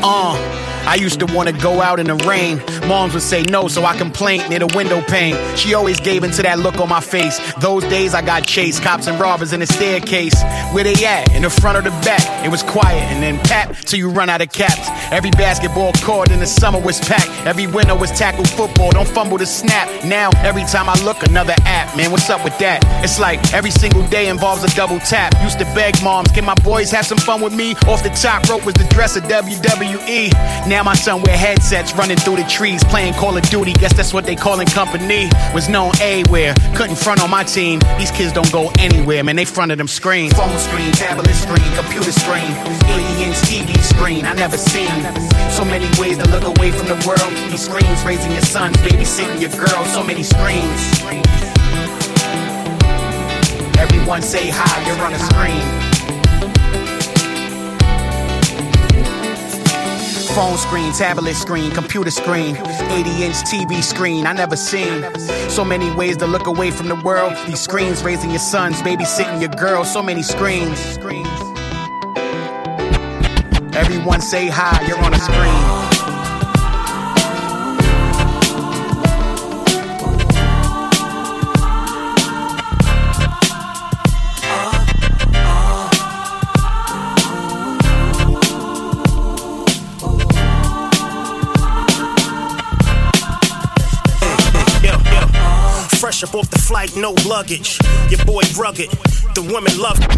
[0.03, 0.66] Uh.
[0.87, 2.61] I used to wanna go out in the rain.
[2.87, 5.35] Moms would say no, so I complained near the window pane.
[5.57, 7.41] She always gave into that look on my face.
[7.59, 10.41] Those days I got chased, cops and robbers in the staircase.
[10.71, 11.33] Where they at?
[11.33, 12.23] In the front or the back?
[12.45, 14.87] It was quiet and then pap till you run out of caps.
[15.11, 17.27] Every basketball court in the summer was packed.
[17.45, 18.91] Every winter was tackle football.
[18.91, 19.89] Don't fumble the snap.
[20.05, 21.97] Now every time I look, another app.
[21.97, 22.79] Man, what's up with that?
[23.03, 25.33] It's like every single day involves a double tap.
[25.43, 27.75] Used to beg moms, can my boys have some fun with me?
[27.87, 30.31] Off the top rope was the dress of WWE.
[30.67, 33.73] Now my son wear headsets running through the trees, playing Call of Duty.
[33.73, 35.29] Guess that's what they calling company.
[35.53, 36.53] Was known A-where.
[36.75, 37.79] Couldn't front on my team.
[37.97, 39.35] These kids don't go anywhere, man.
[39.35, 40.33] They front of them screens.
[40.33, 42.51] Phone screen, tablet screen, computer screen,
[42.85, 44.25] 80 inch TV screen.
[44.25, 44.91] I never seen
[45.51, 47.33] so many ways to look away from the world.
[47.49, 49.91] These screens raising your sons, babysitting your girls.
[49.93, 50.81] So many screens.
[53.79, 55.66] Everyone say hi, you're on a screen.
[60.37, 64.27] Phone screen, tablet screen, computer screen, 80 inch TV screen.
[64.27, 65.03] I never seen
[65.49, 67.33] so many ways to look away from the world.
[67.47, 69.91] These screens raising your sons, babysitting your girls.
[69.91, 70.79] So many screens.
[73.75, 75.86] Everyone say hi, you're on a screen.
[96.17, 97.77] Fresh up off the flight, no luggage.
[98.09, 98.89] Your boy rugged,
[99.37, 100.09] the women love it.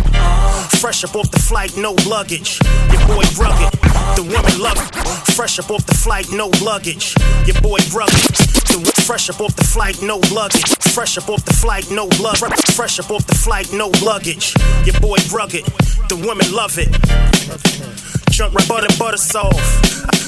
[0.80, 2.57] Fresh up off the flight, no luggage.
[2.88, 3.68] Your boy rugged,
[4.15, 4.95] the women love it.
[5.36, 7.14] Fresh up off the flight, no luggage.
[7.45, 8.15] Your boy rugged.
[8.72, 10.72] The fresh up off the flight, no luggage.
[10.95, 12.56] Fresh up off the flight, no luggage.
[12.80, 14.56] Fresh up off the flight, no luggage.
[14.86, 15.65] Your boy rugged,
[16.07, 16.88] the women love it.
[18.32, 19.60] Jump right butter, butter soft.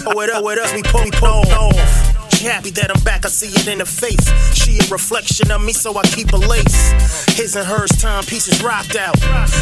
[0.06, 2.31] Oh, it up, oh, it up, we pull, we pull off.
[2.42, 4.26] Happy that I'm back, I see it in her face.
[4.58, 7.38] She a reflection of me, so I keep a lace.
[7.38, 9.14] His and hers timepieces rocked out.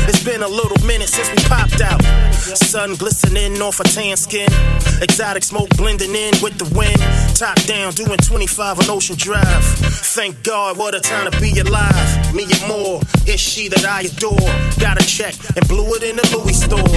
[0.07, 1.99] It's been a little minute since we popped out.
[2.31, 4.47] Sun glistening off her tan skin.
[5.01, 7.03] Exotic smoke blending in with the wind.
[7.35, 9.63] Top down, doing 25 on Ocean Drive.
[10.15, 12.33] Thank God, what a time to be alive.
[12.33, 14.47] Me and more, it's she that I adore.
[14.79, 16.95] Got a check and blew it in the Louis store.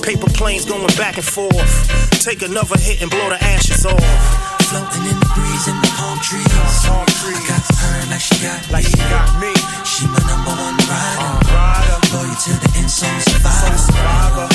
[0.00, 2.24] Paper planes going back and forth.
[2.24, 4.55] Take another hit and blow the ashes off.
[4.66, 6.42] Floating in the breeze in the palm trees.
[6.82, 7.38] Palm trees.
[7.38, 8.90] I got her like she got like me.
[8.90, 9.52] She got me.
[9.86, 11.38] She my number one rider.
[11.54, 14.50] Uh, Loyal to the end, so survivor.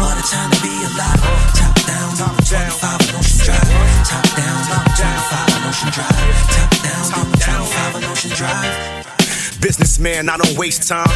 [0.00, 1.20] What a time to be alive.
[1.20, 3.68] Uh, top down, down 25 on Ocean Drive.
[4.08, 6.33] Top down, down 25 on Ocean Drive.
[9.64, 11.08] Businessman, I don't waste time.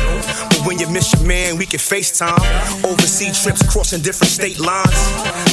[0.48, 2.40] But when you miss your man, we can FaceTime.
[2.82, 4.96] Overseas trips crossing different state lines.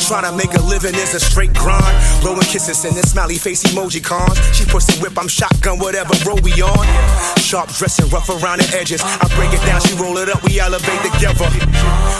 [0.07, 1.83] Trying to make a living is a straight grind.
[2.21, 4.39] Blowing kisses in this smiley face emoji cons.
[4.55, 6.87] She pussy whip, I'm shotgun, whatever road we on.
[7.35, 9.01] Sharp dressing, rough around the edges.
[9.03, 11.51] I break it down, she roll it up, we elevate together.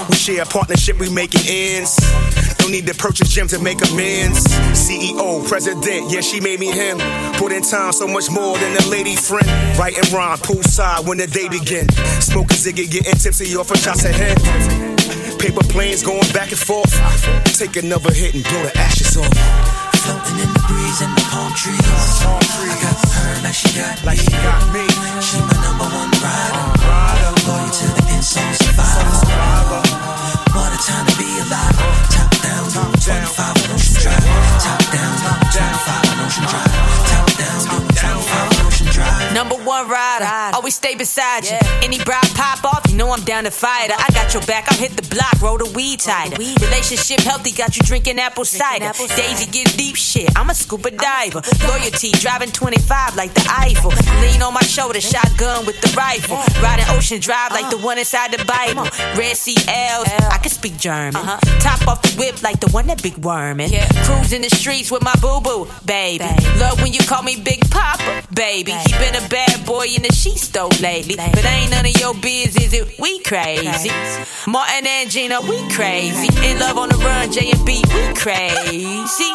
[0.10, 1.95] We share a partnership, we making ends.
[2.57, 4.43] Don't need to purchase gym to make amends.
[4.73, 6.97] CEO, president, yeah, she made me him.
[7.38, 9.45] Put in time so much more than a lady friend.
[9.77, 11.88] Right and rhyme, poolside when the day begin.
[12.22, 14.38] Smoke a ziggy, getting tipsy off a shots ahead.
[15.40, 16.92] Paper planes going back and forth.
[17.58, 19.30] Take another hit and blow the ashes off.
[20.06, 21.80] Floating in the breeze in the palm trees.
[21.82, 24.06] I got her like she got me.
[24.06, 24.86] Like she got me.
[25.22, 26.66] She my number one rider.
[27.46, 29.82] Loyal to the so survivor.
[30.54, 31.78] What a time to be alive.
[32.10, 34.26] Top down, 25 on Ocean Drive.
[34.62, 35.14] Top down,
[35.52, 37.05] 25 on Ocean Drive.
[39.36, 41.57] Number one rider, always stay beside you.
[41.84, 43.98] Any brow pop off, you know I'm down to fight her.
[43.99, 46.38] I got your back, I'll hit the block, roll the weed tighter.
[46.38, 48.94] Relationship healthy, got you drinking apple cider.
[49.16, 51.41] Daisy get deep shit, I'm a scuba diver.
[51.68, 53.91] Loyalty, driving 25 like the Eiffel.
[54.22, 56.38] Lean on my shoulder, shotgun with the rifle.
[56.64, 58.88] Riding Ocean Drive like the one inside the Bible.
[59.20, 61.22] Red Sea L's, I can speak German.
[61.60, 63.70] Top off the whip like the one that big wormin'.
[64.06, 66.24] Cruising the streets with my boo boo, baby.
[66.57, 68.72] Love when you call me Big Papa, baby.
[68.72, 71.15] He been a bad boy in the sheets though lately.
[71.15, 72.99] But ain't none of your biz, is it?
[72.99, 73.91] We crazy.
[74.47, 76.30] Martin and Gina, we crazy.
[76.45, 79.31] In love on the run, J and B, we crazy.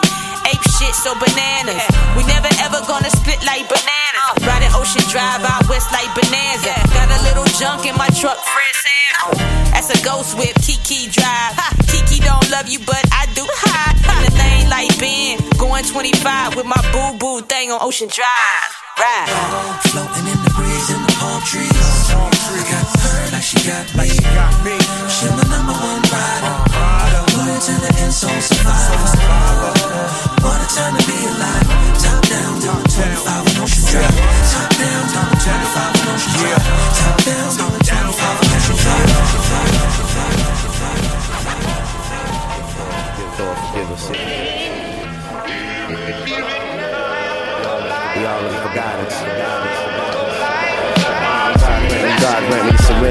[0.47, 1.83] Ape shit, so bananas.
[2.17, 4.27] We never ever gonna split like bananas.
[4.31, 4.47] Oh.
[4.47, 6.75] Riding Ocean Drive out west like Bonanza.
[6.95, 9.15] Got a little junk in my truck, Fred Sam.
[9.23, 9.71] Oh.
[9.73, 11.57] That's a ghost whip, Kiki Drive.
[11.89, 13.47] Kiki don't love you, but I do.
[13.49, 13.91] Ha.
[14.71, 18.27] In the lane like Ben, going 25 with my boo boo thing on Ocean Drive.
[18.99, 19.81] Ride.
[19.91, 21.71] Floating in the breeze and the palm trees.
[21.73, 23.99] I got her like she got me.
[23.99, 24.80] Like she got me.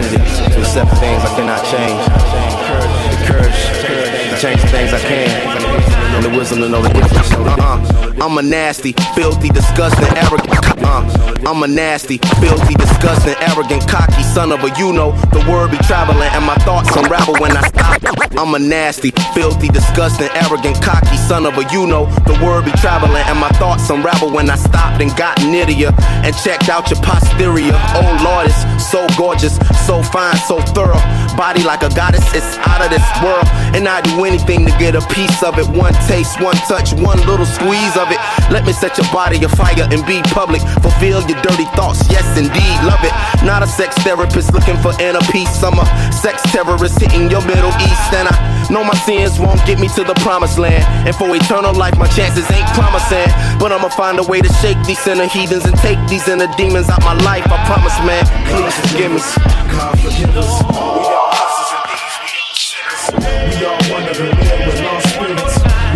[0.04, 2.02] Serenity to accept things I cannot change.
[3.12, 3.60] The courage
[4.32, 5.99] to change the things I can.
[6.20, 7.32] And the wisdom to know the difference.
[7.32, 10.52] Uh, I'm a nasty, filthy, disgusting, arrogant.
[10.84, 11.08] Uh,
[11.48, 15.14] I'm a nasty, filthy, disgusting, arrogant, cocky son of a you know.
[15.32, 18.04] The word be traveling and my thoughts unravel when I stop.
[18.36, 22.08] I'm a nasty, filthy, disgusting, arrogant, cocky son of a you know.
[22.28, 26.36] The word be traveling and my thoughts unravel when I stopped and got you and
[26.36, 27.72] checked out your posterior.
[27.96, 29.56] Oh Lord, it's so gorgeous,
[29.88, 31.00] so fine, so thorough.
[31.40, 33.48] Body like a goddess, it's out of this world.
[33.72, 35.64] And I do anything to get a piece of it.
[35.72, 38.20] One taste, one touch, one little squeeze of it.
[38.52, 40.60] Let me set your body afire and be public.
[40.84, 43.16] Fulfill your dirty thoughts, yes indeed, love it.
[43.48, 45.64] Not a sex therapist looking for inner peace.
[45.64, 48.12] I'm a sex terrorist hitting your Middle East.
[48.12, 50.84] And I know my sins won't get me to the promised land.
[51.08, 53.28] And for eternal life, my chances ain't promising.
[53.60, 56.90] But I'ma find a way to shake these inner heathens and take these inner demons
[56.90, 57.46] out my life.
[57.48, 58.26] I promise, man.
[58.48, 59.22] Please forgive me.
[59.74, 60.62] God forgive us.
[60.62, 61.90] We all hustlers and
[64.86, 65.56] lost spirits.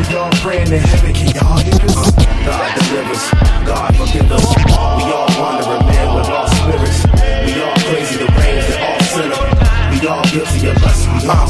[0.10, 2.12] We all praying to heaven, can y'all hear us?
[2.45, 3.32] God deliver us.
[3.66, 4.45] God forgive us.
[4.58, 7.00] We all wandering there with lost spirits.
[7.45, 9.41] We all crazy, the range, they all sinner.
[9.91, 11.48] We all guilty of lust, we all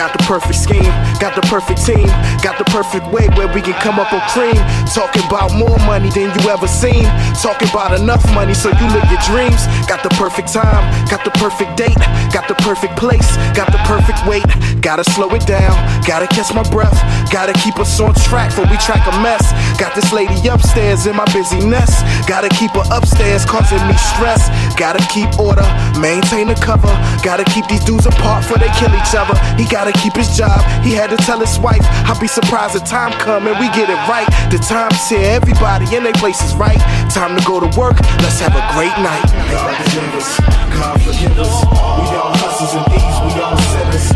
[0.00, 0.19] sinners.
[0.30, 2.06] Perfect scheme, got the perfect team,
[2.38, 4.54] got the perfect way where we can come up on cream.
[4.94, 7.02] Talking about more money than you ever seen.
[7.42, 9.66] Talking about enough money so you live your dreams.
[9.90, 11.98] Got the perfect time, got the perfect date,
[12.30, 13.26] got the perfect place,
[13.58, 14.46] got the perfect weight.
[14.80, 15.74] Gotta slow it down,
[16.06, 16.94] gotta catch my breath,
[17.30, 19.42] gotta keep us on track for we track a mess.
[19.82, 21.90] Got this lady upstairs in my busyness,
[22.30, 24.46] gotta keep her upstairs causing me stress.
[24.78, 25.66] Gotta keep order,
[25.98, 26.94] maintain the cover,
[27.26, 29.34] gotta keep these dudes apart before they kill each other.
[29.58, 31.80] He gotta keep his job, he had to tell his wife.
[32.04, 34.28] I'll be surprised the time come and we get it right.
[34.52, 36.78] The time's here, everybody in their place is right.
[37.08, 39.24] Time to go to work, let's have a great night.
[39.48, 40.28] God forgive us.
[40.76, 41.54] God forgive us.
[41.64, 44.06] We all hustlers and thieves, we all sinners.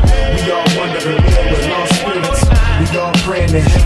[0.45, 1.17] We all there
[1.51, 2.43] with lost spirits.
[2.93, 3.84] We all praying to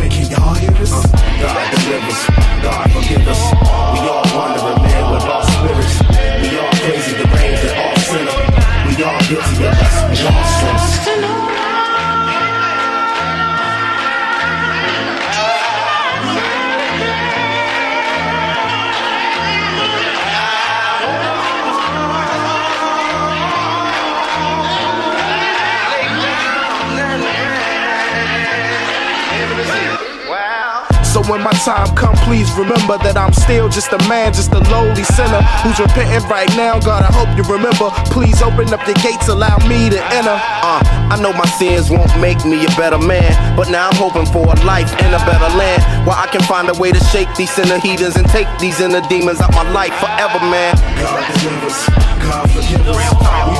[31.28, 35.04] when my time come, please remember that I'm still just a man, just a lowly
[35.04, 36.80] sinner who's repenting right now.
[36.80, 37.92] God, I hope you remember.
[38.08, 40.36] Please open up the gates, allow me to enter.
[40.64, 40.80] Uh,
[41.12, 44.48] I know my sins won't make me a better man, but now I'm hoping for
[44.48, 47.52] a life in a better land where I can find a way to shake these
[47.52, 50.74] sinner heathens and take these inner demons out my life forever, man.
[50.96, 51.78] God forgive us,
[52.24, 52.96] God forgive us.
[52.96, 53.04] We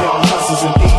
[0.03, 0.98] all hustlers and thieves,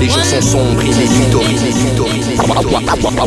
[0.00, 0.83] Les jours sont sombres
[3.04, 3.20] Watch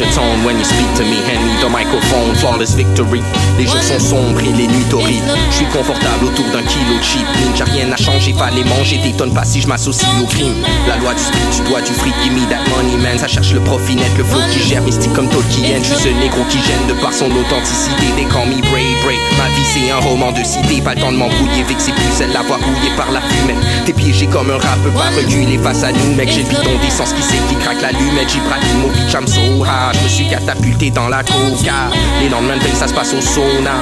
[0.00, 2.34] your tone when you speak to me, hand me the microphone.
[2.36, 3.20] Flawless victory.
[3.58, 5.20] Les jours sont sombres et les nuits dorées.
[5.50, 8.98] Je suis confortable autour d'un kilo de cheap J'ai rien à changer, fallait manger.
[9.02, 10.54] T'étonnes pas si je m'associe au crime.
[10.88, 13.18] La loi du street, tu dois du fric, give me that money man.
[13.18, 15.76] Ça cherche le profit net, le flow qui gère, mystique comme Tolkien.
[15.82, 18.06] Je suis ce négro qui gêne de par son authenticité.
[18.16, 19.18] Des call me Bray Bray.
[19.36, 21.62] Ma vie c'est un roman de cité, pas le temps de m'embrouiller.
[21.64, 23.60] Vexé plus celle la voix rouillée par la fumette.
[23.84, 26.30] T'es piégé comme un rap, pas reculer face à nous, mec.
[26.32, 28.34] J'ai le bidon d'essence qui sait qui craque l'allumette.
[28.34, 29.96] Ibrahimovic, I'm so hard.
[29.96, 31.90] Je me suis catapulté dans la coca.
[32.20, 33.72] Les lendemains de ça se passe au sauna.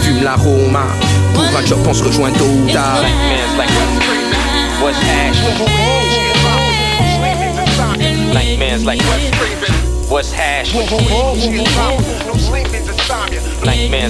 [0.00, 0.86] Fume l'aroma.
[1.34, 3.02] Pour un job, on se rejoint tôt ou tard.
[4.80, 5.36] What's hash?
[8.32, 8.84] Nightmares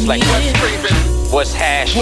[0.07, 0.23] like
[1.31, 1.95] What's hash?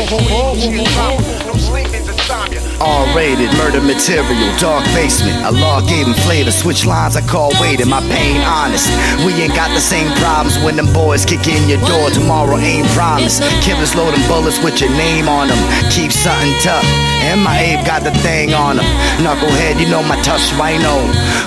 [2.29, 2.81] Nightmares like What's hash?
[2.81, 5.45] R-rated, murder material, dark basement.
[5.47, 7.89] A law gave him flavor, switch lines I call waiting.
[7.89, 8.91] My pain honest.
[9.25, 12.11] We ain't got the same problems when them boys kick in your door.
[12.11, 13.43] Tomorrow ain't promised.
[13.63, 15.59] Killers loading bullets with your name on them.
[15.91, 16.85] Keep something tough.
[17.27, 18.87] And my Abe got the thing on him.
[19.23, 20.95] Knucklehead, you know my touch rhino.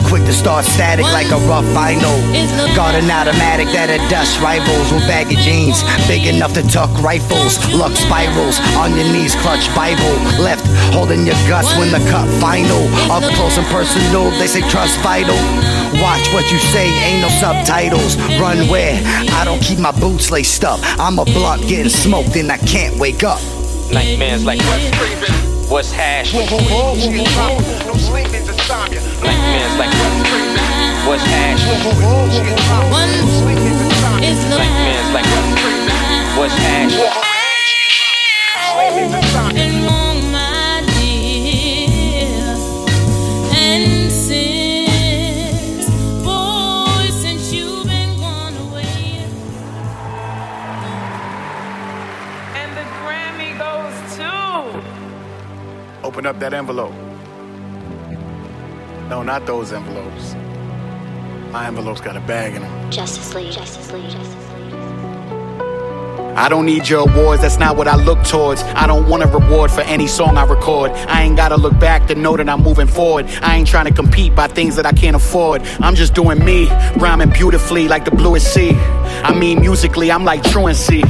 [0.07, 2.17] Quick to start static like a rough I know.
[2.75, 5.83] Got an automatic that'll dust rivals with baggy jeans.
[6.07, 7.59] Big enough to tuck rifles.
[7.73, 10.15] Luck spirals on your knees, clutch Bible.
[10.41, 12.81] Left holding your guts when the cut final.
[13.11, 15.37] Up close and personal, they say trust vital.
[16.01, 18.17] Watch what you say, ain't no subtitles.
[18.39, 19.01] Run where?
[19.33, 20.79] I don't keep my boots laced up.
[20.99, 23.41] I'm a blunt getting smoked and I can't wake up.
[23.91, 25.33] Nightmares like What's creeping,
[25.69, 26.33] what's hash?
[26.33, 26.53] Nightmares
[29.77, 30.55] like What's creeping,
[31.07, 31.65] what's hash?
[34.49, 35.25] Nightmares like
[36.37, 36.93] What's hash?
[39.55, 39.88] And wrong,
[56.19, 56.91] Open up that envelope.
[59.07, 60.33] No, not those envelopes.
[61.53, 62.91] My envelope's got a bag in them.
[62.91, 64.48] Justice League, Justice League, Justice League.
[66.39, 68.63] I don't need your awards, that's not what I look towards.
[68.63, 70.91] I don't want a reward for any song I record.
[70.91, 73.25] I ain't gotta look back to know that I'm moving forward.
[73.41, 75.63] I ain't trying to compete by things that I can't afford.
[75.81, 78.71] I'm just doing me, rhyming beautifully like the bluest sea.
[79.21, 81.03] I mean, musically, I'm like truancy.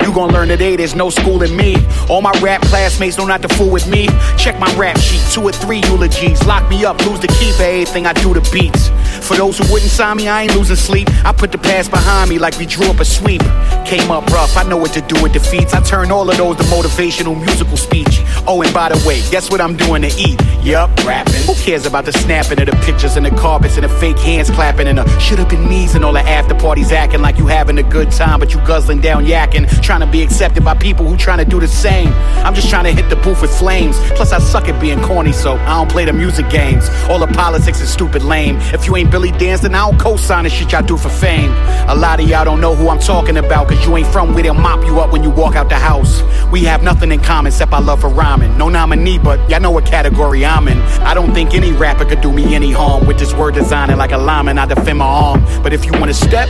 [0.00, 1.76] You gon' learn today, there's no school in me.
[2.08, 4.08] All my rap classmates know not to fool with me.
[4.36, 6.44] Check my rap sheet, two or three eulogies.
[6.46, 8.90] Lock me up, lose the key for everything I do to beats.
[9.28, 11.06] For those who wouldn't sign me, I ain't losing sleep.
[11.22, 13.42] I put the past behind me like we drew up a sweep.
[13.84, 15.74] Came up rough, I know what to do with defeats.
[15.74, 18.22] I turn all of those to motivational musical speech.
[18.46, 20.40] Oh, and by the way, guess what I'm doing to eat?
[20.68, 21.38] Yup, rapping.
[21.64, 24.86] cares about the snapping of the pictures and the carpets and the fake hands clapping
[24.86, 27.78] and the should have been me's and all the after parties acting like you having
[27.78, 31.16] a good time, but you guzzling down yakking, trying to be accepted by people who
[31.16, 32.12] trying to do the same.
[32.44, 33.98] I'm just trying to hit the booth with flames.
[34.10, 36.86] Plus, I suck at being corny, so I don't play the music games.
[37.08, 38.56] All the politics is stupid lame.
[38.74, 41.50] If you ain't Billy Danze, then I don't co-sign the shit y'all do for fame.
[41.88, 44.42] A lot of y'all don't know who I'm talking about, cause you ain't from where
[44.42, 46.22] they'll mop you up when you walk out the house.
[46.52, 48.58] We have nothing in common except our love for rhyming.
[48.58, 50.78] No nominee, but y'all know what category I'm in.
[51.06, 54.12] I don't think any rapper could do me any harm with this word designing like
[54.12, 54.58] a lineman.
[54.58, 55.44] I defend my arm.
[55.62, 56.48] But if you wanna step,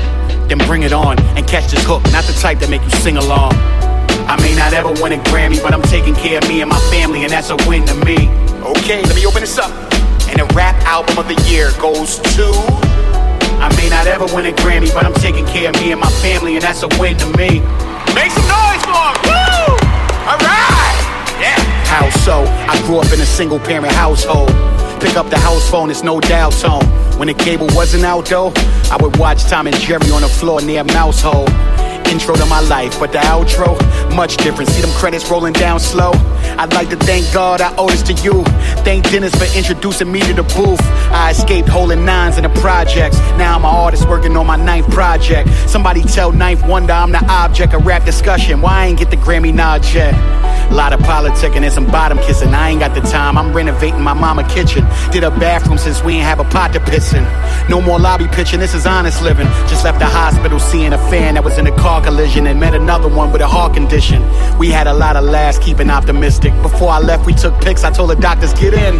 [0.48, 2.02] then bring it on and catch this hook.
[2.12, 3.52] Not the type that make you sing along.
[4.28, 6.80] I may not ever win a Grammy, but I'm taking care of me and my
[6.90, 8.28] family, and that's a win to me.
[8.62, 9.70] Okay, let me open this up.
[10.28, 12.52] And the rap album of the year goes to.
[13.60, 16.10] I may not ever win a Grammy, but I'm taking care of me and my
[16.22, 17.60] family, and that's a win to me.
[18.14, 19.16] Make some noise for him!
[19.24, 19.76] Woo!
[20.28, 20.42] Alright!
[20.42, 20.77] Yeah!
[21.88, 22.44] How so?
[22.44, 24.50] I grew up in a single parent household.
[25.00, 26.84] Pick up the house phone, it's no dial tone.
[27.18, 28.52] When the cable wasn't out though,
[28.92, 31.48] I would watch Tom and Jerry on the floor near mouse hole.
[32.06, 33.78] Intro to my life, but the outro,
[34.14, 34.68] much different.
[34.70, 36.12] See them credits rolling down slow.
[36.56, 38.44] I'd like to thank God I owe this to you.
[38.84, 40.80] Thank Dennis for introducing me to the booth.
[41.12, 43.18] I escaped holding nines in the projects.
[43.36, 45.48] Now I'm an artist working on my ninth project.
[45.68, 48.60] Somebody tell 9th Wonder I'm the object of rap discussion.
[48.60, 50.14] Why I ain't get the Grammy nod yet?
[50.70, 52.52] A lot of politicking and some bottom kissing.
[52.54, 53.38] I ain't got the time.
[53.38, 54.86] I'm renovating my mama kitchen.
[55.10, 57.24] Did a bathroom since we ain't have a pot to piss in.
[57.68, 58.60] No more lobby pitching.
[58.60, 59.46] This is honest living.
[59.68, 62.74] Just left the hospital seeing a fan that was in a car collision and met
[62.74, 64.22] another one with a heart condition.
[64.58, 66.37] We had a lot of laughs, keeping optimistic.
[66.40, 67.82] Before I left, we took pics.
[67.82, 68.96] I told the doctors get in.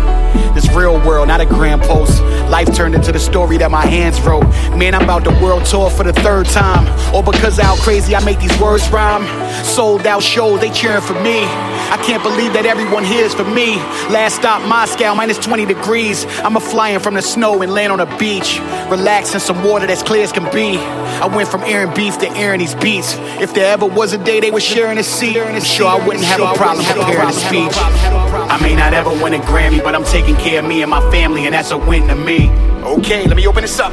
[0.55, 2.21] This real world, not a grand post.
[2.51, 4.43] Life turned into the story that my hands wrote.
[4.77, 6.87] Man, I'm about the world tour for the third time.
[7.15, 9.25] Or because how crazy I make these words rhyme.
[9.65, 11.45] Sold out shows, they cheering for me.
[11.91, 13.77] I can't believe that everyone here is for me.
[14.11, 16.27] Last stop, Moscow, minus 20 degrees.
[16.45, 18.59] I'm a flying from the snow and land on a beach.
[18.91, 20.77] Relax in some water that's clear as can be.
[20.77, 23.15] I went from airing beef to airing these beats.
[23.41, 26.25] If there ever was a day they were sharing a seat, I'm sure I wouldn't
[26.25, 27.73] have a problem preparing a speech.
[27.77, 31.01] I may not ever win a Grammy, but I'm taking care of me and my
[31.11, 32.51] family, and that's a win to me.
[32.83, 33.93] Okay, let me open this up.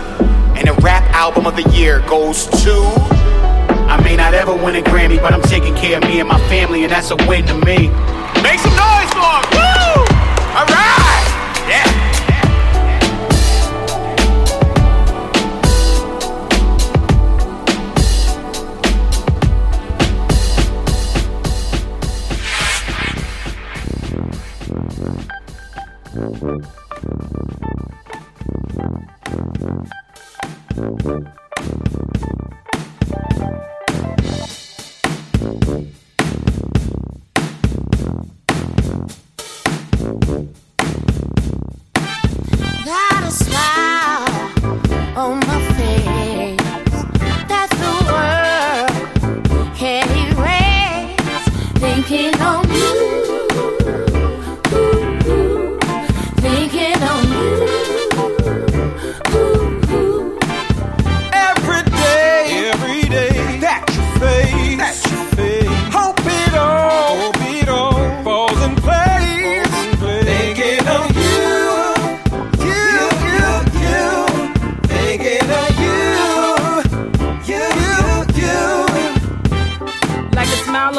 [0.56, 2.74] And the rap album of the year goes to.
[3.88, 6.40] I may not ever win a Grammy, but I'm taking care of me and my
[6.50, 7.90] family, and that's a win to me.
[8.42, 9.46] Make some noise for him!
[9.52, 10.06] Woo!
[10.56, 10.70] Alright!
[10.70, 10.95] Yeah!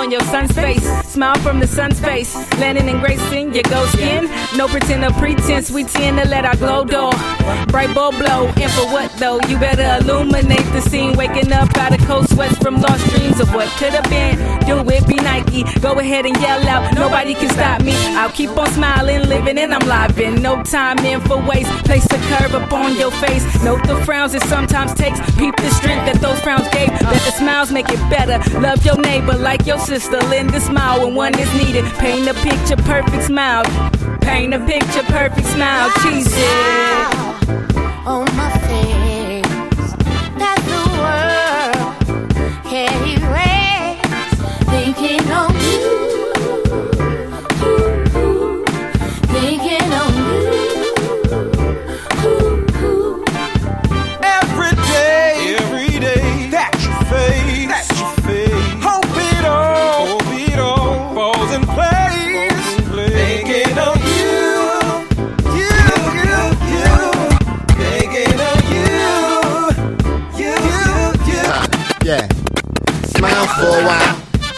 [0.06, 0.86] On your son's face.
[1.04, 2.34] Smile from the sun's face.
[2.58, 4.30] Landing and gracing your gold skin.
[4.56, 5.70] No pretend or pretense.
[5.70, 7.12] We tend to let our glow door.
[7.68, 8.46] Bright bulb blow.
[8.56, 9.40] And for what though?
[9.48, 11.16] You better illuminate the scene.
[11.16, 14.36] Waking up out of cold sweats from lost dreams of what could have been.
[14.66, 15.64] Do it, be Nike.
[15.80, 16.94] Go ahead and yell out.
[16.94, 17.94] Nobody can stop me.
[18.16, 20.42] I'll keep on smiling, living, and I'm live in.
[20.42, 21.70] No time in for waste.
[21.84, 23.44] Place a curve upon your face.
[23.62, 25.18] Note the frowns it sometimes takes.
[25.36, 26.88] Peep the strength that those frowns gave.
[26.88, 28.38] Let the smiles make it better.
[28.60, 30.18] Love your neighbor like your sister.
[30.32, 31.84] Lend a smile when one is needed.
[31.94, 33.64] Paint a picture, perfect smile.
[34.20, 35.90] Paint a picture, perfect smile.
[36.02, 37.25] Cheese it.
[38.06, 38.95] On my face.
[73.76, 74.16] a while.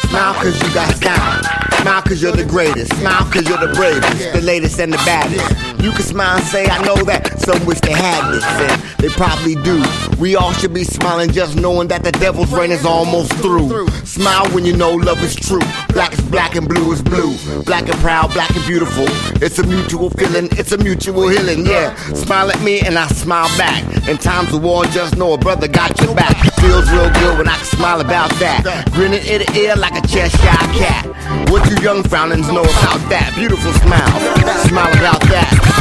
[0.09, 1.43] Smile cause you got style.
[1.83, 2.95] Smile cause you're the greatest.
[2.97, 5.83] Smile cause you're the bravest, the latest and the baddest.
[5.83, 8.45] You can smile and say, I know that some wish they had this.
[8.45, 9.83] And they probably do.
[10.19, 13.89] We all should be smiling just knowing that the devil's reign is almost through.
[14.05, 15.61] Smile when you know love is true.
[15.99, 17.37] Black is black and blue is blue.
[17.65, 19.07] Black and proud, black and beautiful.
[19.43, 21.93] It's a mutual feeling, it's a mutual healing, yeah.
[22.15, 23.83] Smile at me and I smile back.
[24.07, 26.37] In times of war, just know a brother got your back.
[26.61, 28.89] Feels real good when I can smile about that.
[28.93, 30.39] Grinning ear to ear like a Cheshire
[30.79, 31.51] cat.
[31.51, 33.33] What you young frownings know about that?
[33.35, 34.69] Beautiful smile.
[34.69, 35.78] Smile about that.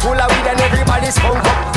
[0.00, 1.71] full of weed and everybody's hung up.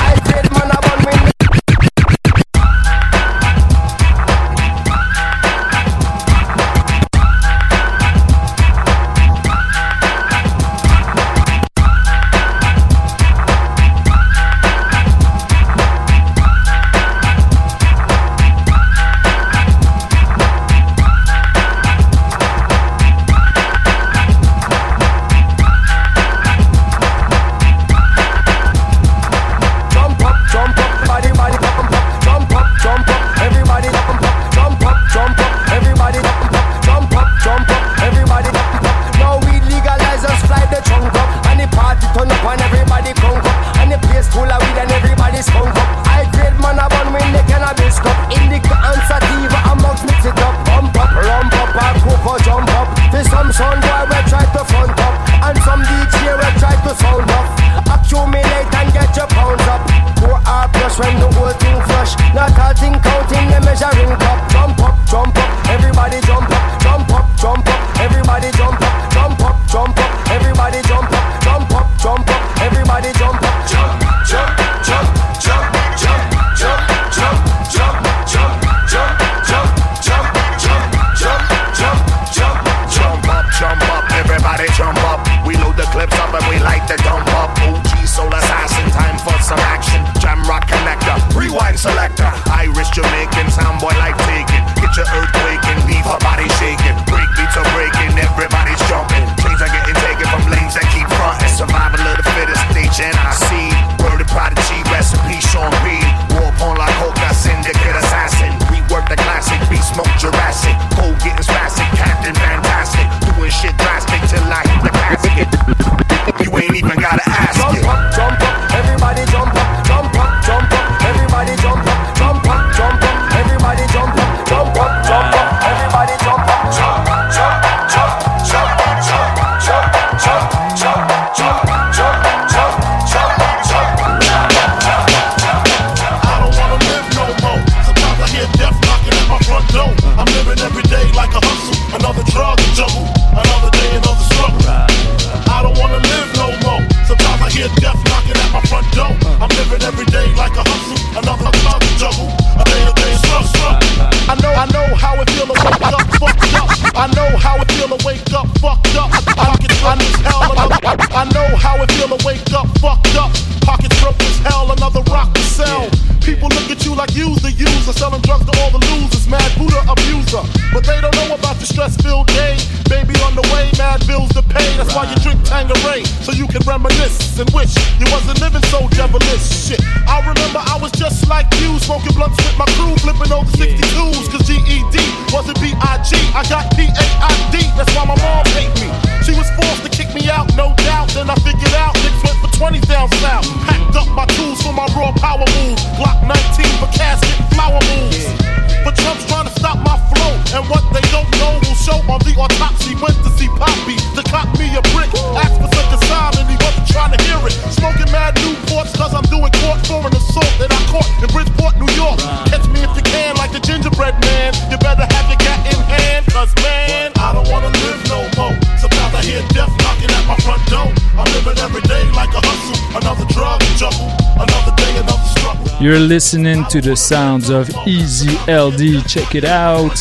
[225.96, 229.08] You're listening to the sounds of Easy LD.
[229.08, 229.96] Check it out.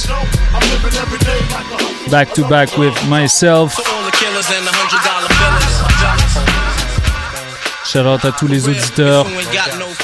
[2.11, 3.77] Back to back with myself.
[7.85, 9.25] Shout out à tous les auditeurs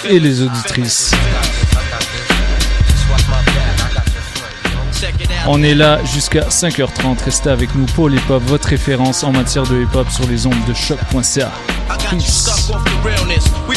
[0.04, 1.10] et les auditrices.
[5.48, 7.24] On est là jusqu'à 5h30.
[7.24, 10.46] Restez avec nous pour l'hip hop, votre référence en matière de hip hop sur les
[10.46, 11.50] ondes de choc.ca.
[12.08, 12.48] Peace.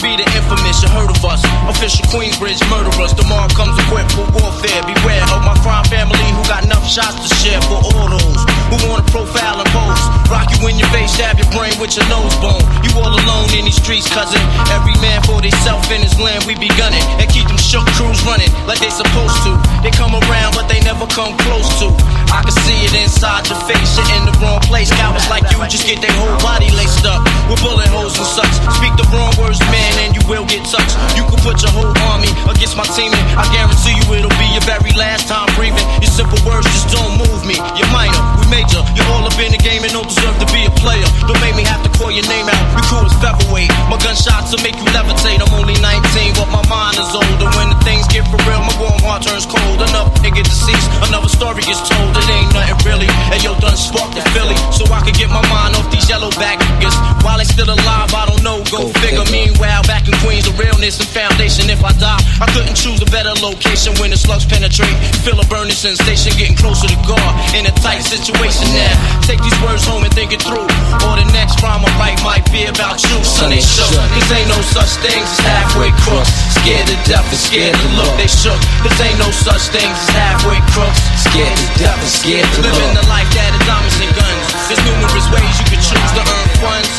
[0.03, 1.39] Be the infamous, you heard of us.
[1.71, 3.15] Official Queensbridge murderers.
[3.15, 4.83] Tomorrow comes equipped for warfare.
[4.83, 8.75] Beware of my crime family who got enough shots to share for all those who
[8.83, 10.03] wanna profile and pose.
[10.27, 12.59] Rock you in your face, stab your brain with your nose bone.
[12.83, 14.43] You all alone in these streets, cousin.
[14.75, 17.03] Every man for theyself in his land, we be gunning.
[17.23, 19.55] And keep them shook crews running like they supposed to.
[19.87, 21.87] They come around, but they never come close to.
[22.33, 24.89] I can see it inside your face, you're in the wrong place.
[24.89, 28.49] Cowards like you just get their whole body laced up with bullet holes and such.
[28.81, 30.97] Speak the wrong words, man, and you will get touched.
[31.13, 34.49] You can put your whole army against my team, and I guarantee you it'll be
[34.49, 35.85] your very last time breathing.
[36.01, 37.61] Your simple words just don't move me.
[37.77, 38.81] You're minor, we major.
[38.97, 41.05] You're all up in the game and don't deserve to be a player.
[41.29, 42.63] Don't make me have to call your name out.
[42.73, 43.69] Your crew is featherweight.
[43.89, 45.39] My gunshots will make you levitate.
[45.43, 47.47] I'm only 19, but my mind is older.
[47.57, 49.79] When the things get for real, my warm heart turns cold.
[49.79, 52.17] Enough nigga deceased, another story gets told.
[52.17, 53.09] It ain't nothing really.
[53.29, 56.33] And yo, done sparked the Philly, so I can get my mind off these yellow
[56.41, 56.95] back niggas.
[57.21, 58.65] While they still alive, I don't know.
[58.73, 59.25] Go, figure.
[59.29, 61.69] Meanwhile, back in Queens, the realness and foundation.
[61.69, 64.93] If I die, I couldn't choose a better location when the slugs penetrate.
[65.21, 67.31] Feel a burning sensation, getting closer to God.
[67.53, 68.93] In a tight situation now.
[69.21, 70.67] Take these words home and think it through.
[71.05, 73.51] Or the next rhyme I write might be about you, son.
[73.51, 73.91] They shook.
[73.91, 76.31] Cause ain't no such things as halfway crooks.
[76.55, 78.13] Scared to death and scared to look.
[78.15, 78.59] They shook.
[78.81, 81.03] Cause ain't no such things as halfway crooks.
[81.19, 82.71] Scared to death and scared to look.
[82.71, 84.45] Living the life that is diamonds and guns.
[84.71, 86.91] There's numerous ways you can choose to earn funds.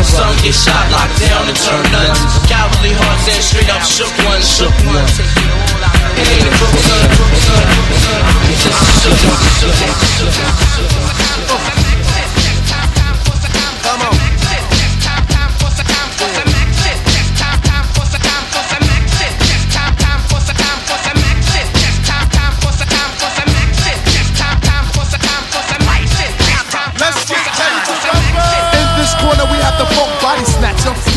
[0.00, 2.20] Some get shot, locked down, and turn nuns.
[2.48, 5.16] Cowardly hearts and straight up shook ones, shook ones.
[5.20, 8.20] It ain't a crook, son, crook, son, crook, son.
[8.48, 9.12] It's just a
[10.16, 10.89] shook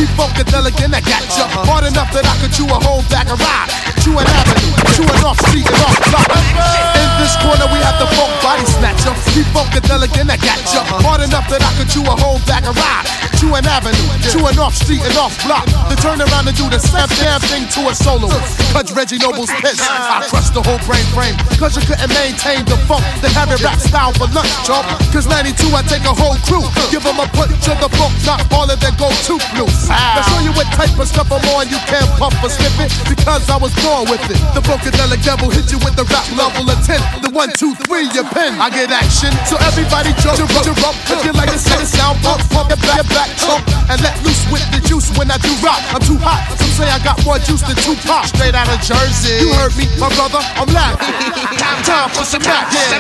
[0.06, 1.46] funkadelic and I got ya.
[1.46, 1.66] Uh-huh.
[1.66, 3.93] Hard enough that I could chew a whole bag of rye.
[4.04, 6.28] Chew an avenue, chew an off street and off block.
[6.28, 9.16] In this corner, we have the funk body snatcher.
[9.32, 10.84] Keep funkadelic and I got ya.
[11.08, 13.08] Hard enough that I could chew a whole bag of rye.
[13.40, 15.64] Chew an avenue, chew an off street and off block.
[15.88, 18.28] Then turn around and do the same damn thing to a solo.
[18.76, 19.80] Cause Reggie Noble's pissed.
[19.88, 21.40] I crushed the whole brain frame.
[21.56, 23.08] Cause you couldn't maintain the funk.
[23.24, 24.84] Then have it rap style for lunch, chump.
[25.16, 26.68] Cause 92, I take a whole crew.
[26.92, 29.88] Give them a punch of the funk, not all of them go too loose.
[29.88, 31.72] Now show you what type of stuff I'm on.
[31.72, 34.42] You can't pump or slip it because I was born with it.
[34.58, 36.98] The Funkadelic devil hit you with the rap level of 10.
[37.22, 38.58] The one, two, three, your pen.
[38.58, 39.30] I get action.
[39.46, 40.98] So everybody jump, jump, jump, jump.
[41.14, 43.62] If you like to see the sound, pump, pump your back, your back, chump.
[43.94, 45.78] And let loose with the juice when I do rock.
[45.94, 46.42] I'm too hot.
[46.58, 48.26] Some say I got more juice than two Tupac.
[48.34, 49.38] Straight out of Jersey.
[49.46, 50.42] You heard me, my brother.
[50.58, 51.14] I'm laughing.
[51.86, 52.74] Time for some rap.
[52.74, 52.98] Yeah.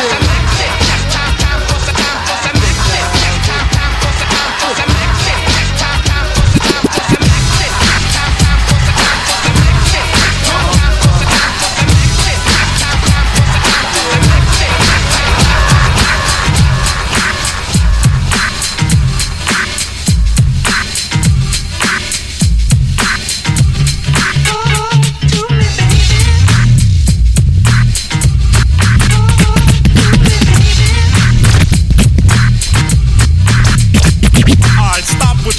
[0.00, 0.29] Yeah.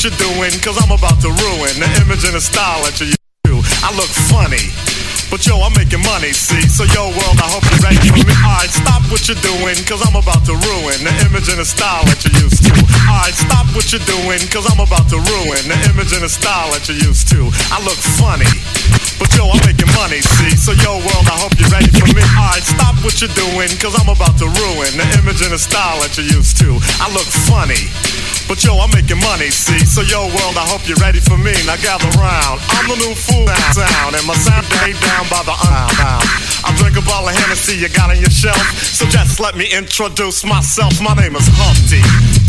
[0.02, 3.14] What you're doing, cause I'm about to ruin the image and the style that you
[3.14, 3.54] used to.
[3.86, 4.74] I look funny.
[5.30, 6.66] But yo, I'm making money, see?
[6.66, 8.34] So yo, world, I hope you're ready for me.
[8.34, 12.02] Alright, stop what you're doing, cause I'm about to ruin the image and the style
[12.10, 12.74] that you used to.
[13.06, 16.74] Alright, stop what you're doing, cause I'm about to ruin the image and the style
[16.74, 17.54] that you used to.
[17.70, 18.50] I look funny.
[19.22, 20.58] But yo, I'm making money, see?
[20.58, 22.26] So yo, world, I hope you're ready for me.
[22.26, 26.02] Alright, stop what you're doing, cause I'm about to ruin the image and the style
[26.02, 26.82] that you used to.
[26.98, 27.86] I look funny.
[28.48, 29.80] But yo, I'm making money, see?
[29.86, 31.54] So yo, world, I hope you're ready for me.
[31.66, 32.60] Now gather round.
[32.76, 36.26] I'm the new fool sound, and my sound ain't down by the unbound.
[36.64, 38.62] I drink a bottle of Hennessy you got on your shelf.
[38.80, 41.02] So just let me introduce myself.
[41.02, 42.04] My name is Humpty,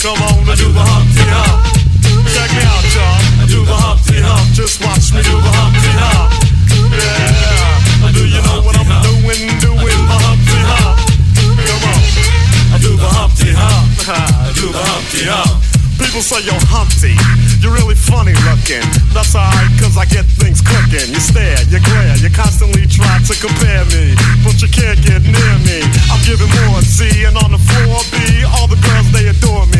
[0.00, 1.60] Come on, I do the Humpty Hump.
[2.32, 3.20] Check me out, y'all.
[3.36, 4.48] I do the Humpty Hump.
[4.56, 6.40] Just watch me do the Humpty Hump.
[6.88, 8.08] Yeah.
[8.16, 9.44] Do you know what I'm doing?
[9.60, 10.96] Doing the Humpty Hump.
[11.36, 12.00] Come on.
[12.72, 13.92] I do the Humpty Hump.
[14.48, 15.70] I do the Humpty Hump.
[16.00, 17.12] People say, yo, Humpty,
[17.60, 18.80] you're really funny looking.
[19.12, 21.12] That's alright, cause I get things cooking.
[21.12, 24.16] You stare, you glare, you constantly try to compare me.
[24.40, 25.84] But you can't get near me.
[26.08, 28.16] I'm giving more C, and on the floor B,
[28.56, 29.79] all the girls, they adore me.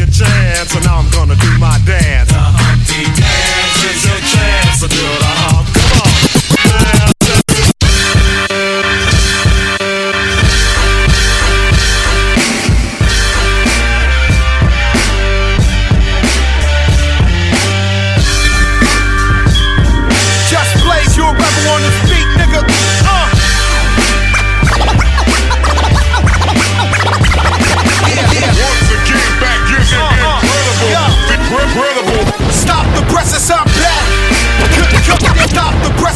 [0.01, 2.29] a chance, and now I'm gonna do my dance.
[2.29, 5.50] The Humpty Dance is your chance to do the hump.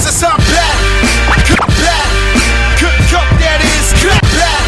[0.04, 0.76] The I'm back.
[1.48, 2.10] Cook, back.
[2.76, 4.64] Cook, cook, that is cut back.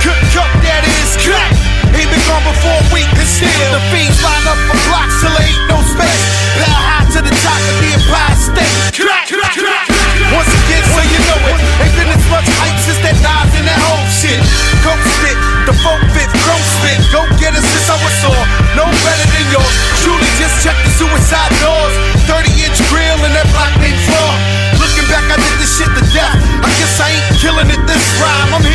[0.00, 1.52] Cook, cook, that is cut.
[1.92, 5.36] He been gone before a week and still the fiends line up for blocks till
[5.36, 6.24] there ain't no space.
[6.56, 8.74] Bow high to the top of the Empire State.
[8.96, 9.86] Crack, crack, crack.
[10.32, 11.58] Once again, so you know it.
[11.84, 14.40] Ain't been as much hype since that Nas and that whole shit.
[14.80, 15.38] Go spit,
[15.68, 16.98] the folk fit, grow spit.
[17.12, 18.44] Go get it since I was sore.
[18.80, 19.74] No better than yours.
[20.00, 21.94] Truly just check the suicide doors.
[22.26, 23.74] 30 inch grill and that black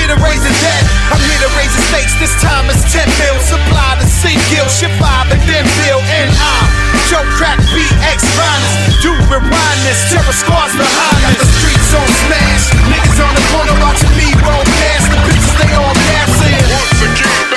[0.10, 0.84] here to raise the dead.
[1.14, 2.14] I'm here to raise the stakes.
[2.18, 3.38] This time it's 10 mil.
[3.45, 4.65] Supply the single.
[4.65, 6.02] Ship five and then bill.
[6.02, 6.69] And I'm
[7.10, 9.06] Joe Crack BX Finest.
[9.06, 9.99] Do rewind this.
[10.10, 11.38] Terror squads behind us.
[11.38, 12.65] The streets on smash.
[12.90, 15.06] Niggas on the corner watching me roll past.
[15.14, 16.57] The bitches they all gassing.
[16.73, 17.48] Once again,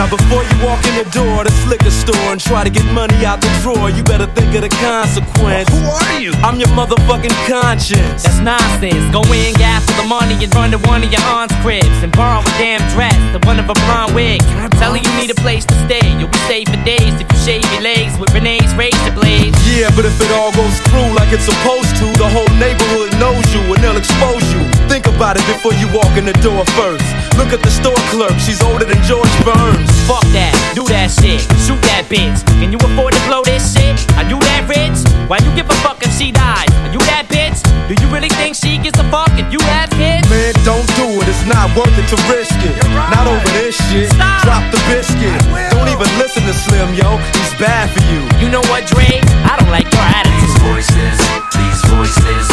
[0.00, 2.88] Now before you walk in the door of this liquor store and try to get
[2.96, 5.68] money out the drawer, you better think of the consequence.
[5.68, 6.32] Who are you?
[6.40, 8.24] I'm your motherfucking conscience.
[8.24, 8.96] That's nonsense.
[9.12, 12.08] Go in, gas for the money, and run to one of your aunt's cribs and
[12.16, 14.40] borrow a damn dress, the one of a blonde wig.
[14.80, 16.00] Tell her you need a place to stay.
[16.16, 19.60] You'll be safe for days if you shave your legs with Renee's razor blades.
[19.68, 23.44] Yeah, but if it all goes through like it's supposed to, the whole neighborhood knows
[23.52, 24.64] you and they'll expose you.
[24.88, 27.04] Think about it before you walk in the door first.
[27.40, 29.88] Look at the store clerk, she's older than George Burns.
[30.04, 32.44] Fuck that, do that shit, shoot that bitch.
[32.60, 33.96] Can you afford to blow this shit?
[34.20, 35.00] Are you that rich?
[35.24, 36.68] Why you give a fuck if she dies?
[36.84, 37.64] Are you that bitch?
[37.88, 40.28] Do you really think she gives a fuck if you have kids?
[40.28, 42.76] Man, don't do it, it's not worth it to risk it.
[43.08, 44.12] Not over this shit.
[44.12, 44.44] Stop.
[44.44, 45.32] Drop the biscuit.
[45.72, 47.16] Don't even listen to Slim, yo.
[47.40, 48.20] He's bad for you.
[48.36, 49.08] You know what, Dre?
[49.48, 50.44] I don't like your attitude.
[50.44, 51.16] These voices,
[51.56, 52.44] these voices,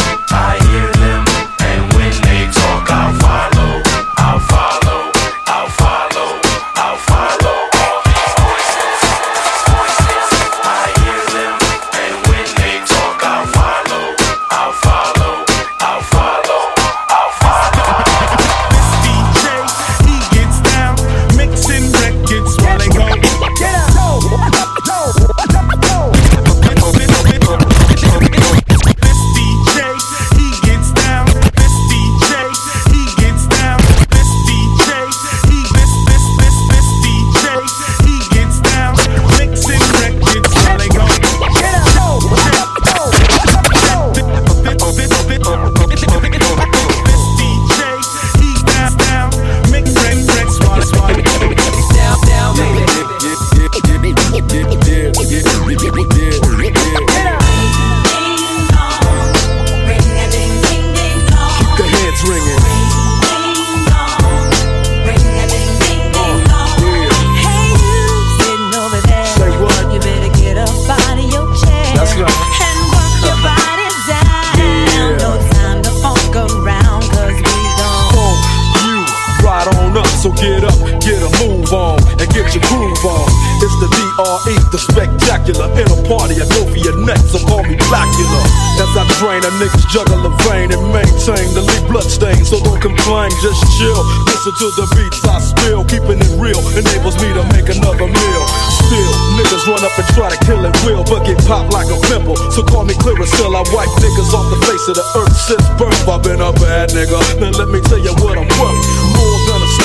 [89.48, 92.44] A niggas juggle a vein and maintain the lead blood stain.
[92.44, 94.04] So don't complain, just chill.
[94.28, 95.88] Listen to the beats I spill.
[95.88, 98.44] Keeping it real enables me to make another meal.
[98.76, 101.96] Still, niggas run up and try to kill it will, but get popped like a
[102.12, 102.36] pimple.
[102.52, 103.56] So call me clear still.
[103.56, 105.96] I wipe niggas off the face of the earth since birth.
[106.12, 107.16] I've been a bad nigga.
[107.40, 109.07] Now let me tell you what I'm worth.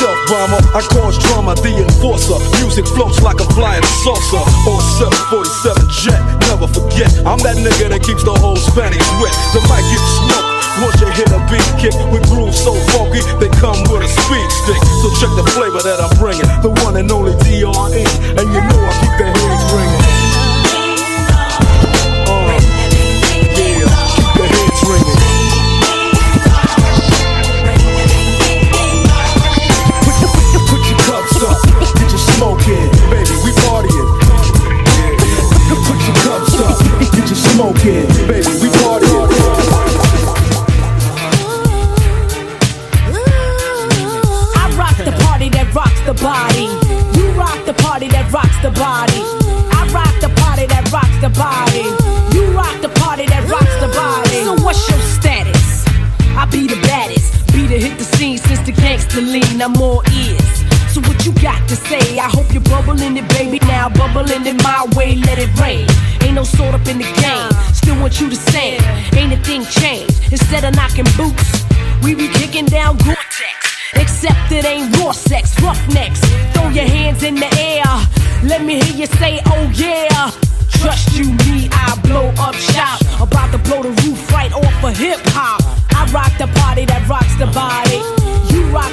[0.02, 2.34] Stealth bomber, I cause drama, the enforcer.
[2.58, 4.42] Music floats like a flying saucer.
[4.66, 6.18] On 747 jet,
[6.50, 7.06] never forget.
[7.22, 9.30] I'm that nigga that keeps the whole Spanish wet.
[9.54, 10.62] The mic gets smoked.
[10.82, 14.48] Once you hit a beat kick with grooves so funky, they come with a speed
[14.50, 14.80] stick.
[15.04, 18.80] So check the flavor that I'm bringing, the one and only DRE, and you know
[18.82, 19.51] I keep the heads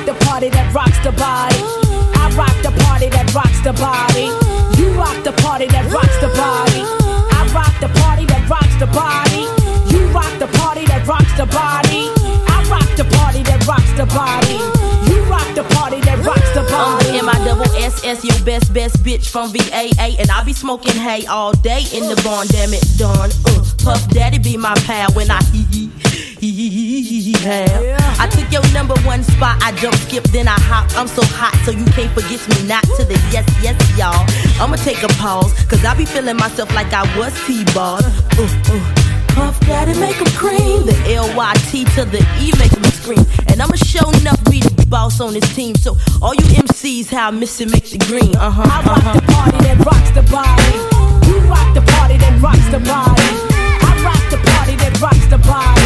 [0.10, 1.62] the party that rocks the body.
[2.18, 4.34] I rock the party that rocks the body.
[4.82, 6.82] You rock the party that rocks the body.
[7.38, 9.46] I rock the party that rocks the body.
[9.94, 12.10] You rock the party that rocks the body.
[12.50, 14.58] I rock the party that rocks the body.
[15.06, 17.14] You rock the party that rocks the I'm body.
[17.14, 21.28] the double S S, your best best bitch from VAA, and I be smoking hay
[21.28, 22.48] all day in the barn.
[22.48, 23.30] Damn it, done.
[23.46, 25.99] Uh, Puff Daddy be my pal when I hee hee
[26.42, 28.20] have.
[28.20, 30.90] I took your number one spot, I jump skip, then I hop.
[30.98, 34.26] I'm so hot, so you can't forget me not to the yes yes y'all.
[34.62, 38.00] I'ma take a pause, cause I be feeling myself like I was T-ball.
[38.04, 39.10] Uh, uh.
[39.36, 40.86] Puff Daddy make 'em cream.
[40.86, 43.26] The L-Y-T to the E make 'em scream.
[43.48, 45.76] And I'ma show enough be the boss on this team.
[45.76, 48.36] So all you MCs, how I miss it, make the green.
[48.36, 48.64] Uh-huh.
[48.66, 50.74] I rock the party that rocks the body.
[51.28, 53.30] You rock the party that rocks the body.
[53.88, 55.79] I rock the party that rocks the body.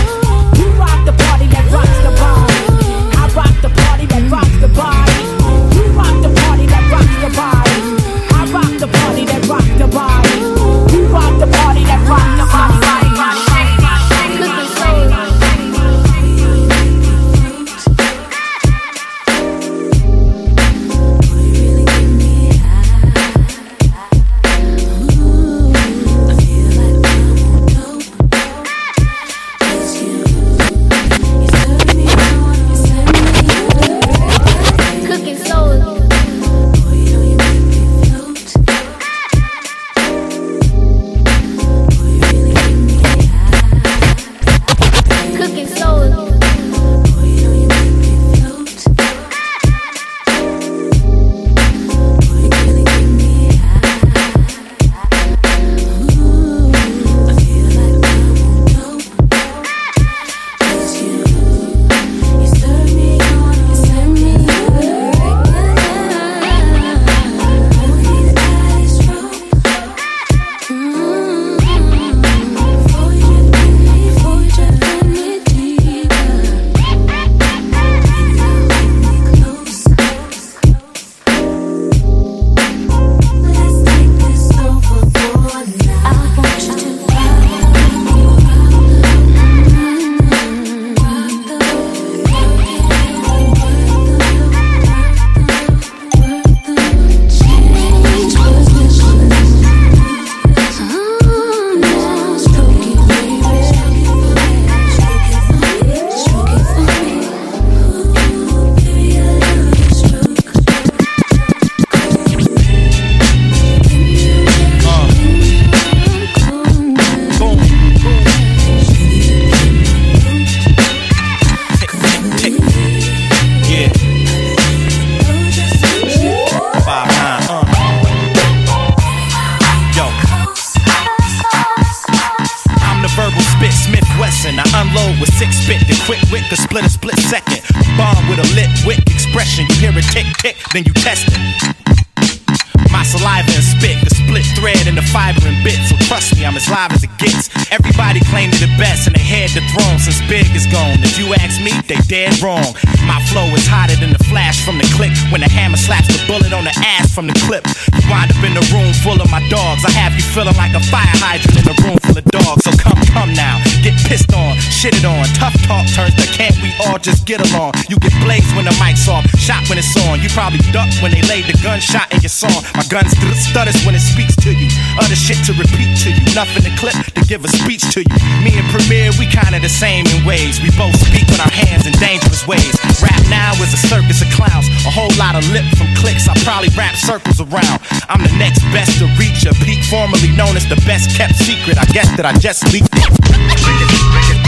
[167.90, 170.22] You get blazed when the mic's off, shot when it's on.
[170.22, 172.64] You probably duck when they laid the gunshot in your song.
[172.76, 174.70] My gun st- stutters when it speaks to you.
[175.00, 176.24] Other shit to repeat to you.
[176.36, 178.16] Nothing to clip to give a speech to you.
[178.44, 180.62] Me and Premier, we kinda the same in ways.
[180.62, 182.74] We both speak with our hands in dangerous ways.
[183.02, 184.68] Rap now is a circus of clowns.
[184.88, 186.28] A whole lot of lip from clicks.
[186.28, 187.80] I probably wrap circles around.
[188.08, 191.78] I'm the next best to reach a peak, formerly known as the best kept secret.
[191.78, 194.43] I guess that I just leaked it.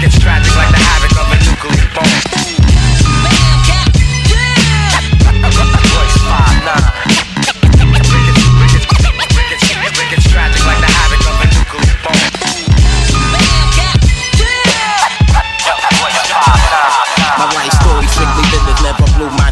[0.00, 2.06] It's tragic like the havoc of a nuclear bomb.
[6.28, 6.88] Five nine.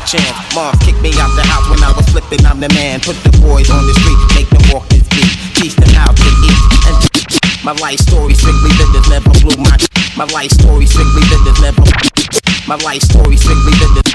[0.06, 0.54] Chance.
[0.54, 2.46] Mom kicked me out the house when I was flipping.
[2.46, 3.00] I'm the man.
[3.00, 5.34] Put the boys on the street, make them walk this beat.
[5.58, 6.25] Teach them how to
[7.66, 9.76] my life story strictly business never blew my.
[10.16, 12.45] My life story strictly business never.
[12.66, 14.10] My life story strictly business.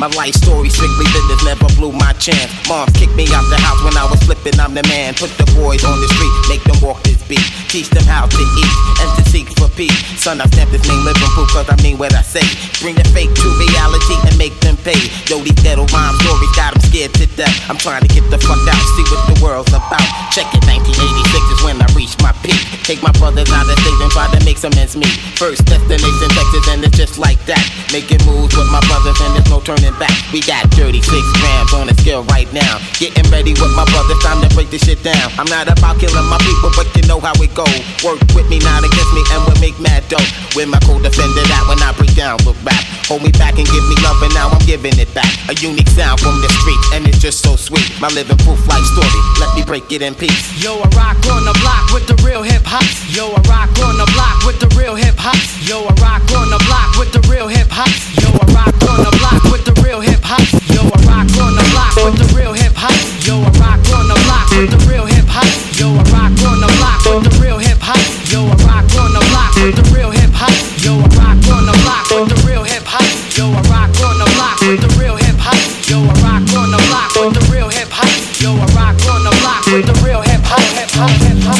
[0.00, 2.48] My life story strictly business never blew my chance.
[2.66, 4.56] Mom kicked me out the house when I was flipping.
[4.56, 5.12] I'm the man.
[5.12, 7.44] Put the boys on the street, make them walk this beat.
[7.68, 8.72] Teach them how to eat
[9.04, 9.92] and to seek for peace.
[10.16, 12.40] Son, I stamp this name living proof cause I mean what I say.
[12.80, 14.96] Bring the fake to reality and make them pay.
[15.28, 17.52] Yo, these ghetto rhyme stories got them scared to death.
[17.68, 20.08] I'm trying to get the fuck out, see what the world's about.
[20.32, 22.56] Check it, 1986 is when I reach my peak.
[22.80, 25.12] Take my brothers out of state and try to make some ends meet.
[25.36, 27.62] First destination Texas and it's just like that.
[27.92, 30.12] Making moves with my brothers and there's no turning back.
[30.32, 32.80] We got 36 grams on the scale right now.
[32.98, 35.28] Getting ready with my brothers, time to break this shit down.
[35.38, 37.66] I'm not about killing my people, but you know how it go.
[38.04, 40.24] Work with me, not against me, and we'll make mad dough.
[40.54, 42.80] With my co-defender that when I break down look back.
[43.10, 45.28] Hold me back and give me love, and now I'm giving it back.
[45.50, 47.84] A unique sound from the street, and it's just so sweet.
[48.00, 50.48] My living proof life story, let me break it in peace.
[50.62, 52.84] Yo, I rock on the block with the real hip hop.
[53.10, 55.36] Yo, I rock on the block with the real hip hop.
[55.66, 57.88] Yo, I rock on the block with the real hip hop.
[58.20, 60.44] Yo, I rock on the block with the real hip hop.
[60.68, 62.92] Yo, I rock on the block with the real hip hop.
[63.24, 65.48] Yo, I rock on the block with the real hip hop.
[65.80, 67.96] Yo, I rock on the block with the real hip hop.
[68.28, 70.52] Yo, I rock on the block with the real hip hop.
[70.84, 73.00] Yo, I rock on the block with the real hip hop.
[73.32, 75.56] Yo, I rock on the block with the real hip hop.
[75.88, 78.12] Yo, I rock on the block with the real hip hop.
[78.36, 80.60] Yo, I rock on the block with the real hip hop.
[80.76, 81.56] Hip hop, hip hop.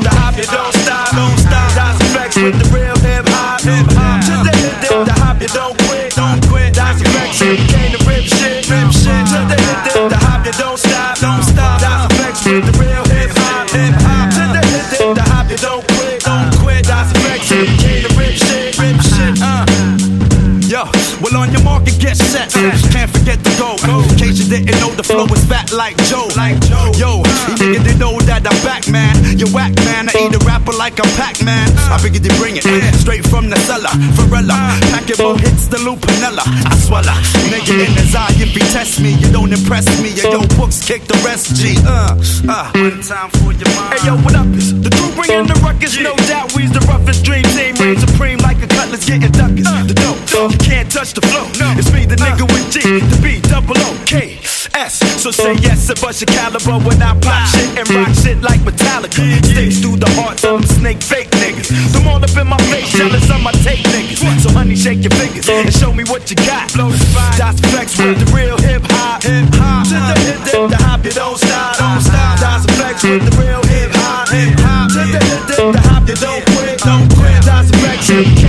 [0.00, 1.68] The hop, you don't stop, don't stop.
[1.76, 2.85] Das EFX with the real
[22.16, 22.52] get set.
[22.92, 23.76] Can't forget to go.
[24.10, 26.28] In case you didn't know, the flow is fat like Joe.
[26.36, 26.92] Like Joe.
[26.96, 29.14] Yo, you niggas they know that I'm back, man.
[29.38, 30.08] You whack, man.
[30.08, 31.68] I eat a rapper like I'm Pac-Man.
[31.92, 32.64] I figured they bring it
[32.96, 33.92] straight from the cellar.
[34.16, 34.56] Varela,
[34.92, 36.44] packet more hits the loop, Lupinella.
[36.44, 37.16] I swallow.
[37.52, 40.10] Nigga in his eye, if he test me, you don't impress me.
[40.10, 41.76] Yo, yo books kick the rest, G.
[41.84, 42.16] Uh,
[42.48, 42.70] uh.
[42.74, 43.98] One time for your mind.
[43.98, 44.46] Hey yo, what up?
[44.56, 45.98] It's the crew bringing the ruckus.
[46.00, 47.76] No doubt, we's the roughest dream team.
[47.76, 49.66] Reign supreme like a cutlass getting duckers.
[49.86, 51.46] The dope, you can't touch the flow.
[51.78, 54.38] It's me, the nigga with G, the B, double O, K,
[54.74, 54.98] S.
[55.22, 58.60] So say yes and bust your caliber when I pop shit and rock shit like
[58.60, 59.22] Metallica.
[59.44, 61.68] Sticks through the hearts of them snake fake niggas.
[61.92, 64.22] Them all up in my face, jealous of my tape niggas.
[64.42, 66.72] So honey, shake your fingers and show me what you got.
[66.72, 67.36] Blow the spot.
[67.38, 69.22] Das EFX with the real hip hop.
[69.22, 69.86] Hip hop.
[69.88, 71.78] To the hip, dip, the hop, you don't stop.
[71.78, 72.38] Don't stop.
[72.38, 74.28] Das EFX with the real hip hop.
[74.28, 74.90] Hip hop.
[74.94, 76.78] To the hip, dip, the hop, you don't quit.
[76.84, 77.42] Don't quit.
[77.42, 78.45] Das EFX.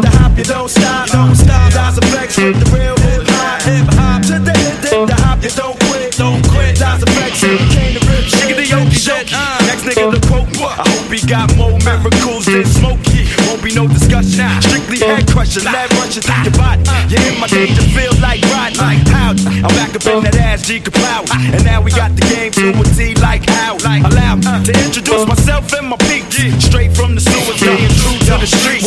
[0.00, 1.08] The hop, you don't stop.
[1.08, 1.72] Don't stop.
[1.72, 3.62] Das EFX with the real hip hop.
[3.62, 4.22] Hip hop.
[4.22, 6.16] To the dip, the hop, you don't quit.
[6.16, 6.78] Don't quit.
[6.78, 7.42] Das EFX.
[7.74, 8.24] Came to rip.
[8.38, 9.30] Nigga, the yoke shit.
[9.66, 10.30] Next nigga to me.
[10.62, 13.26] I hope he got more miracles than Smokey.
[13.48, 14.46] Won't be no discussion.
[14.62, 16.84] Strictly head crushing, lead rushing through your body.
[17.10, 19.02] You in my danger feel like Rodney.
[19.10, 19.42] Howdy.
[19.64, 21.26] I'm back up in that ass G Kapow.
[21.34, 23.76] And now we got the game to a T like how.
[23.82, 26.24] Allow me to introduce myself and my peak.
[26.60, 28.86] Straight from the sewers, staying true to the streets.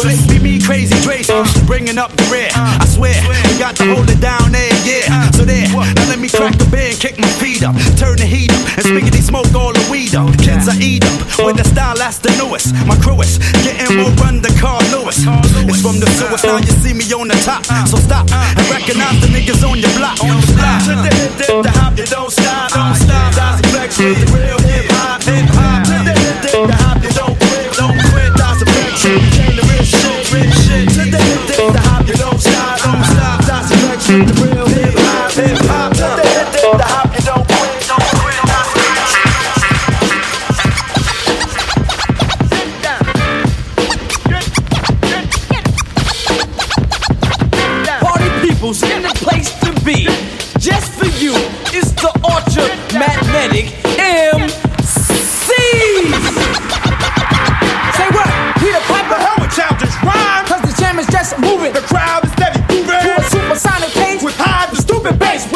[1.66, 2.50] Bringing up the rear.
[2.54, 3.16] I swear,
[3.50, 5.32] we got to hold it down there, yeah.
[5.32, 7.74] So there, now let me crack the beer and kick my feet up.
[7.98, 10.30] Turn the heat up, and spiggity smoke all the weed up.
[10.30, 12.76] The Kids I eat up, with the style that's the newest.
[12.86, 15.26] My crew is getting or run the Carl Lewis.
[15.26, 17.66] It's from the sewers, now you see me on the top.
[17.90, 20.22] So stop and recognize the niggas on your block.
[20.22, 20.86] On your block.
[20.86, 23.34] To the hip, the hop, you don't stop, don't stop.
[23.34, 24.63] That's the the real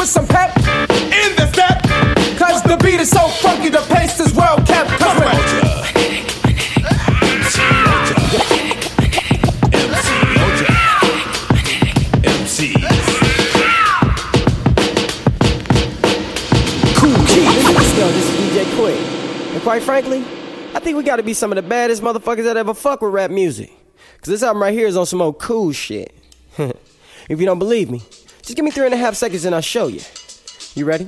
[0.08, 1.82] with some pep in the step.
[2.38, 4.90] Cause the beat is so funky, the pace is well kept.
[4.90, 5.28] Cause we're
[16.96, 17.12] Cool
[17.74, 18.10] Let's go.
[18.10, 19.54] This is DJ Quik.
[19.54, 20.24] And quite frankly,
[20.74, 23.30] I think we gotta be some of the baddest motherfuckers that ever fuck with rap
[23.30, 23.70] music.
[24.20, 26.14] Cause this album right here is on some old cool shit.
[26.58, 28.02] if you don't believe me,
[28.48, 30.00] just give me three and a half seconds and I'll show you.
[30.74, 31.06] You ready?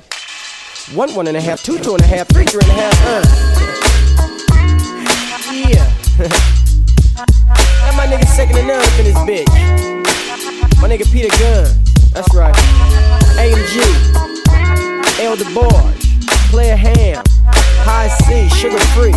[0.92, 3.06] One, one and a half, two, two and a half, three, three and a half,
[3.06, 3.22] uh.
[5.48, 5.88] Yeah.
[7.16, 9.48] that my nigga second to none in this bitch.
[10.82, 11.64] My nigga Peter Gunn.
[12.12, 12.54] That's right.
[13.38, 13.80] AMG.
[15.18, 17.24] El DeBarge, Playa Hamm,
[17.86, 19.16] High C, Suga Free.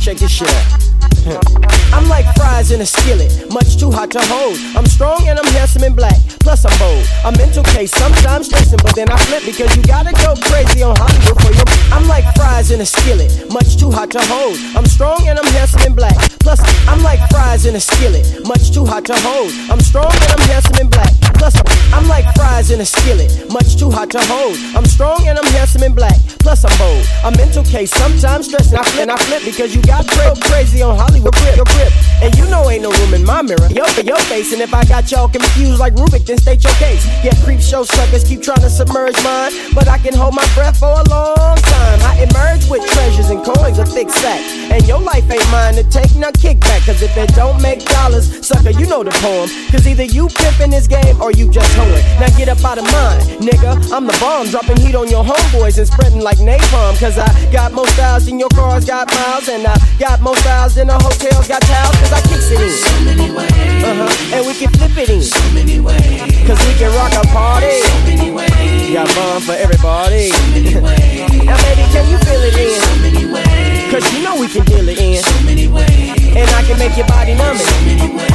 [0.00, 0.97] Check this shit out.
[1.28, 4.56] I'm like fries in a skillet, much too hot to hold.
[4.76, 7.04] I'm strong and I'm handsome and black, plus I'm bold.
[7.24, 10.96] A mental case, sometimes stressing, but then I flip because you gotta go crazy on
[10.96, 11.68] Hollywood for your.
[11.92, 14.56] I'm like fries in a skillet, much too hot to hold.
[14.76, 18.72] I'm strong and I'm handsome and black, plus I'm like fries in a skillet, much
[18.72, 19.52] too hot to hold.
[19.68, 21.54] I'm strong and I'm handsome and black, plus
[21.92, 24.56] I'm, like fries in a skillet, much too hot to hold.
[24.74, 27.04] I'm strong and I'm handsome and black, plus I'm bold.
[27.24, 30.82] A mental case, sometimes stressing, I flip and I flip because you got go crazy
[30.82, 31.92] on Hollywood grip, your grip.
[32.22, 33.68] And you know ain't no room in my mirror.
[33.70, 34.52] Yo, for your face.
[34.52, 37.06] And if I got y'all confused like Rubik, then state your case.
[37.22, 39.52] Yeah, creep show suckers keep trying to submerge mine.
[39.74, 41.98] But I can hold my breath for a long time.
[42.02, 44.40] I emerge with treasures and coins, a thick sack.
[44.70, 46.86] And your life ain't mine to take no kickback.
[46.86, 49.48] Cause if it don't make dollars, sucker, you know the poem.
[49.70, 52.04] Cause either you pimpin' this game or you just hoeing.
[52.20, 53.92] Now get up out of mine, nigga.
[53.92, 56.98] I'm the bomb, dropping heat on your homeboys and spreading like napalm.
[56.98, 59.48] Cause I got more styles than your cars got miles.
[59.48, 61.96] And I got more styles than the hotels got towels.
[61.96, 62.70] Cause I kicks it in.
[62.70, 63.84] So many ways.
[63.84, 64.36] Uh-huh.
[64.36, 65.22] And we can flip it in.
[65.22, 66.20] So many ways.
[66.44, 67.80] Cause we can rock a party.
[67.80, 68.92] So many ways.
[68.92, 70.30] Got fun for everybody.
[70.30, 71.44] So many ways.
[71.48, 72.80] now baby, can you feel it in?
[72.80, 73.92] So many ways.
[73.92, 75.22] Cause you know we can deal it in.
[75.22, 76.12] So many ways.
[76.36, 77.64] And I can make your body numb it.
[77.64, 78.27] So many ways.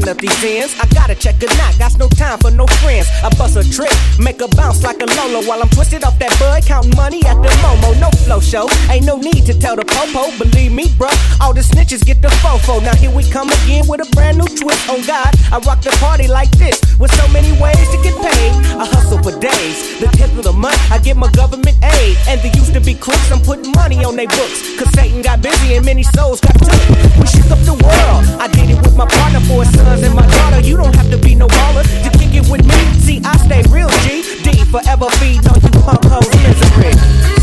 [0.00, 0.74] Stacking up these ends.
[0.80, 3.08] I gotta check a knot, got no time for no friends.
[3.22, 6.32] I bust a trick, make a bounce like a Lolo while I'm twisted off that
[6.38, 7.98] bud, counting money at the Momo.
[8.00, 10.36] No flow show, ain't no need to tell the popo.
[10.38, 12.82] Believe me, bruh, all the snitches get the fofo.
[12.82, 14.88] Now here we come again with a brand new twist.
[14.88, 18.52] On God, I rock the party like this with so many ways to get paid.
[18.76, 20.00] I hustle for days.
[20.00, 22.16] The 10th of the month, I get my government aid.
[22.28, 24.78] And they used to be crooks, I'm putting money on their books.
[24.78, 26.80] Cause Satan got busy and many souls got took.
[27.18, 28.22] We shook up the world.
[28.40, 30.60] I did it with my partner, four sons, and my daughter.
[30.60, 32.78] You don't have to be no baller to kick it with me.
[33.02, 34.22] See, I stay real G.
[34.44, 36.94] D forever feed on you punk hoes misery.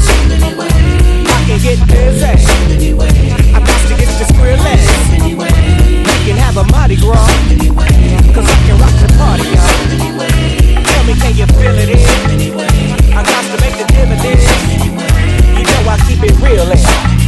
[0.08, 1.28] So many ways.
[1.28, 2.34] I can get busy.
[2.40, 3.34] So many ways.
[3.56, 4.86] I got to get the squirreless.
[4.88, 6.08] So many ways.
[6.08, 7.28] We can have a Mardi Gras.
[7.28, 8.36] So many ways.
[8.36, 9.68] Cause I can rock the party, y'all.
[9.68, 10.88] So many ways.
[10.88, 12.00] Tell me, can you feel it in?
[12.00, 13.12] So many ways.
[13.12, 14.46] I got to make the dividends.
[14.46, 15.58] So many ways.
[15.58, 17.27] You know I keep it real in.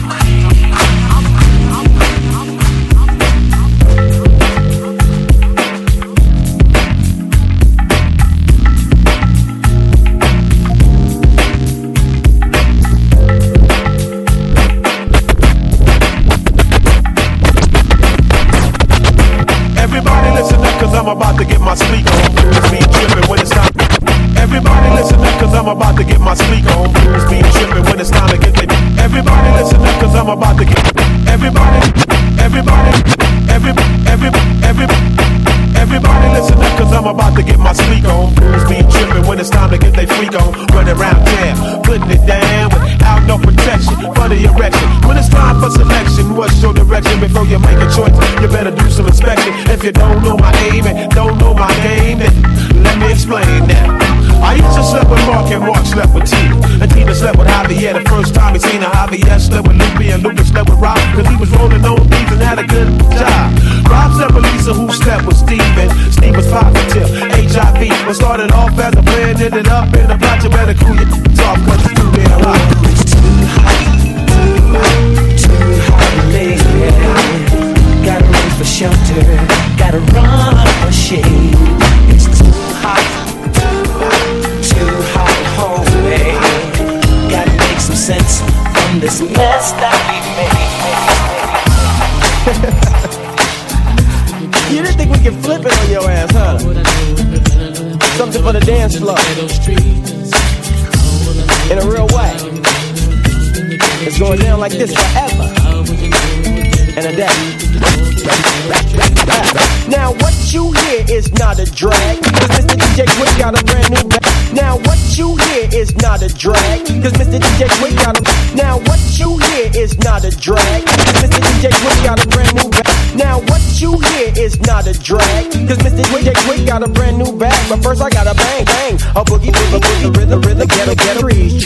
[126.70, 127.58] Got a brand new bag.
[127.68, 128.94] But first I gotta bang bang.
[129.18, 131.66] A boogie boogie with the rhythm, rhythm, get a get a freeze.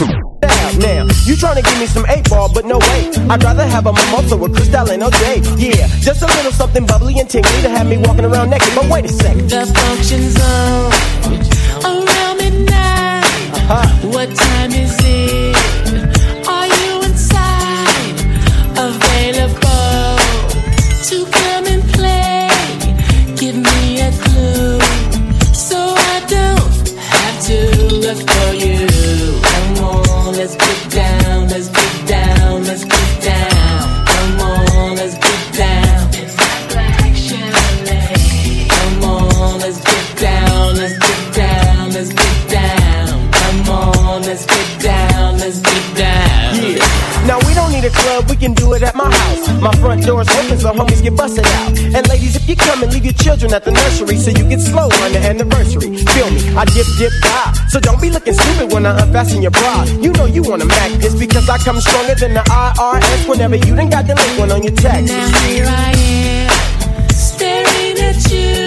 [0.80, 3.10] Now, you trying to give me some eight ball, but no way.
[3.30, 5.60] I'd rather have a mimosa with Cristal and OJ.
[5.60, 8.74] Yeah, just a little something bubbly and tingly to have me walking around naked.
[8.74, 9.50] But wait a second.
[9.50, 10.93] The function zone
[49.64, 51.72] my front door's open so homies get busted out.
[51.96, 54.60] And ladies, if you come and leave your children at the nursery so you get
[54.60, 55.96] slow on the anniversary.
[56.12, 57.52] Feel me, I dip, dip, die.
[57.68, 59.84] So don't be looking stupid when I unfasten your bra.
[60.04, 63.74] You know you wanna mac this because I come stronger than the IRS whenever you
[63.74, 65.08] done got the link one on your text.
[65.12, 68.63] Now here I am, staring at you.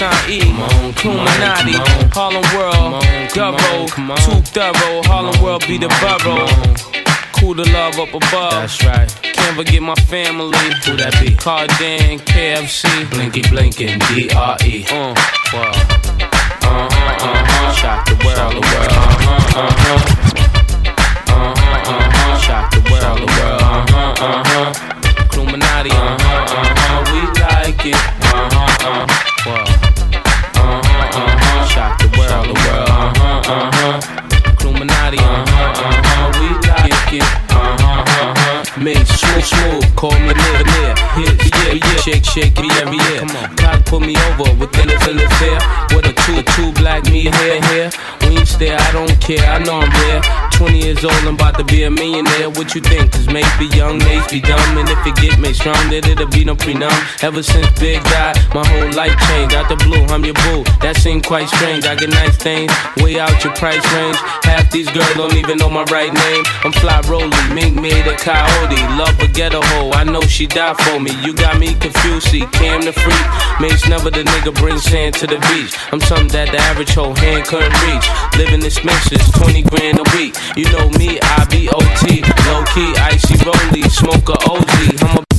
[0.00, 1.76] Sign E, Illuminati,
[2.16, 3.04] Harlem World,
[3.36, 3.84] Dubbo,
[4.24, 6.48] too thorough, Harlem World be the borough.
[7.36, 8.64] Cool to love up above.
[8.64, 9.12] That's right.
[9.22, 10.56] Can't forget my family.
[10.56, 11.36] Who that be?
[11.36, 13.10] Cardan, KFC.
[13.10, 14.86] Blinky blinking, D-R-E.
[14.88, 15.12] Uh,
[15.52, 15.68] wow.
[16.64, 17.72] Uh-huh, uh-huh.
[17.74, 18.92] Shock the world, the world.
[18.96, 20.40] Uh-huh, uh-huh.
[21.28, 22.38] Uh-huh, uh-huh.
[22.40, 23.60] Shock the world, the world.
[23.60, 25.36] Uh-huh, uh-huh.
[25.36, 27.04] Illuminati, uh-huh, uh-huh.
[27.12, 27.94] We like it.
[27.94, 29.06] Uh-huh, uh-huh.
[29.46, 29.64] Wow.
[30.56, 30.80] Uh-huh,
[31.20, 31.66] uh-huh.
[31.66, 32.88] Shock the world, the world.
[32.88, 34.64] Uh-huh, uh-huh.
[34.64, 36.40] Illuminati, uh-huh, uh-huh.
[36.40, 37.49] We like it.
[38.80, 39.94] Make smooth, smooth.
[39.94, 40.94] Call me near, near.
[41.20, 41.96] Hit, yeah, yeah.
[42.00, 43.20] Shake, shake me every year.
[43.56, 45.60] God put me over within the feeling fair.
[45.92, 47.90] With a two, two black me here, here.
[48.20, 49.44] When you stare, I don't care.
[49.44, 50.22] I know I'm rare.
[50.60, 52.48] 20 years old, I'm about to be a millionaire.
[52.48, 53.12] What you think?
[53.12, 54.76] Cause maybe young days be dumb.
[54.76, 56.92] And if it get me strong, then it'll be no prenum.
[57.22, 59.54] Ever since Big died, my whole life changed.
[59.54, 60.64] Out the blue, I'm your boo.
[60.80, 61.84] That seemed quite strange.
[61.86, 64.16] I get nice things, way out your price range.
[64.44, 66.44] Half these girls don't even know my right name.
[66.64, 68.69] I'm fly rolling, mink made a coyote.
[68.98, 71.10] Love a ghetto hoe, I know she died for me.
[71.22, 73.26] You got me confused, see, Cam the freak.
[73.60, 75.74] Mase never the nigga bring sand to the beach.
[75.92, 78.06] I'm something that the average hoe hand couldn't reach.
[78.36, 80.36] Living expenses, 20 grand a week.
[80.56, 82.22] You know me, I be OT.
[82.46, 85.02] Low key, icy rolly, smoke a OG.
[85.02, 85.29] I'm a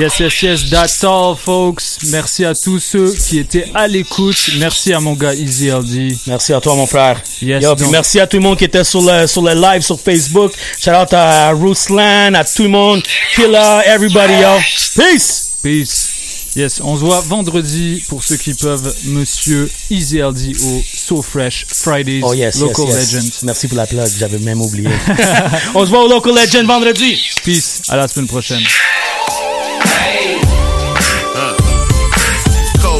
[0.00, 1.98] Yes, yes, yes, that's all, folks.
[2.04, 4.50] Merci à tous ceux qui étaient à l'écoute.
[4.58, 6.16] Merci à mon gars Easy LD.
[6.26, 7.20] Merci à toi, mon frère.
[7.42, 9.82] Yes, Yo, donc- merci à tout le monde qui était sur le, sur le live
[9.82, 10.52] sur Facebook.
[10.82, 13.02] Shout out à Ruslan, à tout le monde.
[13.34, 14.56] Killa, everybody, yo.
[14.96, 15.50] Peace!
[15.62, 16.08] Peace.
[16.56, 18.94] Yes, on se voit vendredi pour ceux qui peuvent.
[19.04, 23.12] Monsieur Easy LD au So Fresh Fridays Oh yes, Local yes, yes.
[23.12, 23.32] Legend.
[23.42, 24.88] Merci pour la plug, j'avais même oublié.
[25.74, 27.20] on se voit au Local Legend vendredi.
[27.44, 27.82] Peace.
[27.90, 28.62] À la semaine prochaine.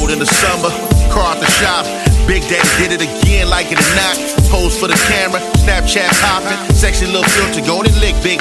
[0.00, 0.72] Cold in the summer,
[1.12, 1.84] car at the shop.
[2.24, 4.16] Big Daddy did it again, like it or not.
[4.48, 6.56] Pose for the camera, Snapchat popping.
[6.72, 8.38] Sexy little filter, going and lick big